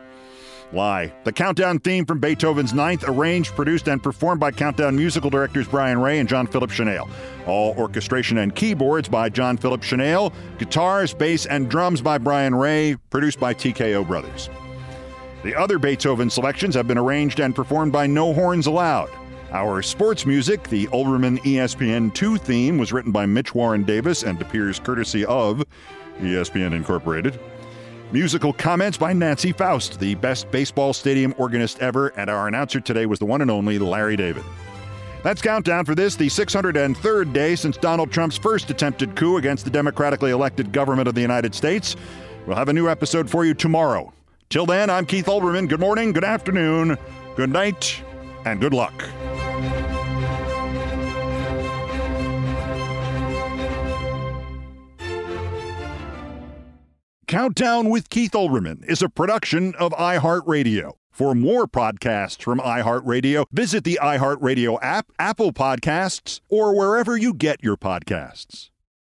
Lie. 0.73 1.13
The 1.25 1.33
countdown 1.33 1.79
theme 1.79 2.07
from 2.07 2.21
Beethoven's 2.21 2.73
Ninth, 2.73 3.05
arranged, 3.07 3.55
produced, 3.55 3.87
and 3.87 4.03
performed 4.03 4.41
by 4.41 4.51
Countdown 4.51 4.97
musical 4.97 5.29
directors 5.29 5.69
Brian 5.69 6.01
Ray 6.01 6.21
and 6.21 6.29
John 6.29 6.47
Philip 6.47 6.71
Shenale. 6.71 7.11
All 7.47 7.75
orchestration 7.77 8.39
and 8.39 8.55
keyboards 8.55 9.11
by 9.11 9.29
John 9.29 9.59
Philip 9.59 9.83
Shenale. 9.83 10.33
Guitars, 10.59 11.13
bass, 11.13 11.45
and 11.45 11.69
drums 11.69 12.01
by 12.01 12.17
Brian 12.17 12.55
Ray, 12.55 12.97
produced 13.11 13.39
by 13.39 13.53
TKO 13.53 14.07
Brothers. 14.09 14.49
The 15.43 15.57
other 15.57 15.81
Beethoven 15.81 16.31
selections 16.31 16.77
have 16.77 16.87
been 16.87 16.99
arranged 16.99 17.41
and 17.41 17.53
performed 17.55 17.91
by 17.91 18.07
No 18.07 18.33
Horns 18.33 18.69
Allowed. 18.69 19.11
Our 19.51 19.83
sports 19.83 20.25
music, 20.25 20.63
the 20.69 20.87
Olbermann 20.89 21.39
ESPN2 21.41 22.41
theme, 22.41 22.79
was 22.79 22.93
written 22.93 23.11
by 23.11 23.27
Mitch 23.27 23.53
Warren 23.53 23.83
Davis 23.83 24.23
and 24.23 24.41
appears 24.41 24.79
courtesy 24.79 25.25
of 25.27 25.65
ESPN 26.21 26.73
Incorporated. 26.73 27.41
Musical 28.13 28.53
comments 28.53 28.97
by 28.97 29.13
Nancy 29.13 29.51
Faust, 29.51 29.99
the 29.99 30.15
best 30.15 30.49
baseball 30.53 30.93
stadium 30.93 31.35
organist 31.39 31.81
ever, 31.81 32.09
and 32.17 32.31
our 32.31 32.47
announcer 32.47 32.79
today 32.79 33.07
was 33.07 33.19
the 33.19 33.27
one 33.27 33.43
and 33.43 33.51
only 33.51 33.81
Larry 33.81 34.17
David. 34.17 34.45
That's 35.25 35.43
countdown 35.43 35.85
for 35.85 35.97
this, 35.97 36.15
the 36.15 36.29
603rd 36.29 37.33
day 37.33 37.57
since 37.57 37.77
Donald 37.77 38.13
Trump's 38.13 38.39
first 38.39 38.71
attempted 38.71 39.17
coup 39.17 39.39
against 39.39 39.65
the 39.65 39.71
democratically 39.71 40.31
elected 40.31 40.73
government 40.73 41.09
of 41.09 41.17
the 41.17 41.21
United 41.21 41.53
States. 41.55 41.97
We'll 42.47 42.57
have 42.57 42.69
a 42.69 42.73
new 42.73 42.89
episode 42.89 43.29
for 43.29 43.45
you 43.45 43.55
tomorrow. 43.55 44.13
Till 44.53 44.67
then, 44.67 44.91
I'm 44.91 45.07
Keith 45.07 45.25
Olbermann. 45.25 45.67
Good 45.67 45.81
morning, 45.81 46.13
good 46.13 46.25
afternoon, 46.25 46.99
good 47.37 47.49
night, 47.49 48.03
and 48.45 48.61
good 48.61 48.75
luck. 48.75 48.93
Countdown 57.27 57.89
with 57.89 58.11
Keith 58.11 58.33
Olbermann 58.33 58.85
is 58.85 59.01
a 59.01 59.09
production 59.09 59.75
of 59.77 59.93
iHeartRadio. 59.93 60.97
For 61.11 61.35
more 61.35 61.67
podcasts 61.67 62.43
from 62.43 62.59
iHeartRadio, 62.59 63.47
visit 63.53 63.85
the 63.85 63.99
iHeartRadio 64.03 64.79
app, 64.83 65.07
Apple 65.19 65.55
Podcasts, 65.55 66.41
or 66.51 66.77
wherever 66.77 67.17
you 67.17 67.33
get 67.33 67.65
your 67.65 67.79
podcasts. 67.79 68.69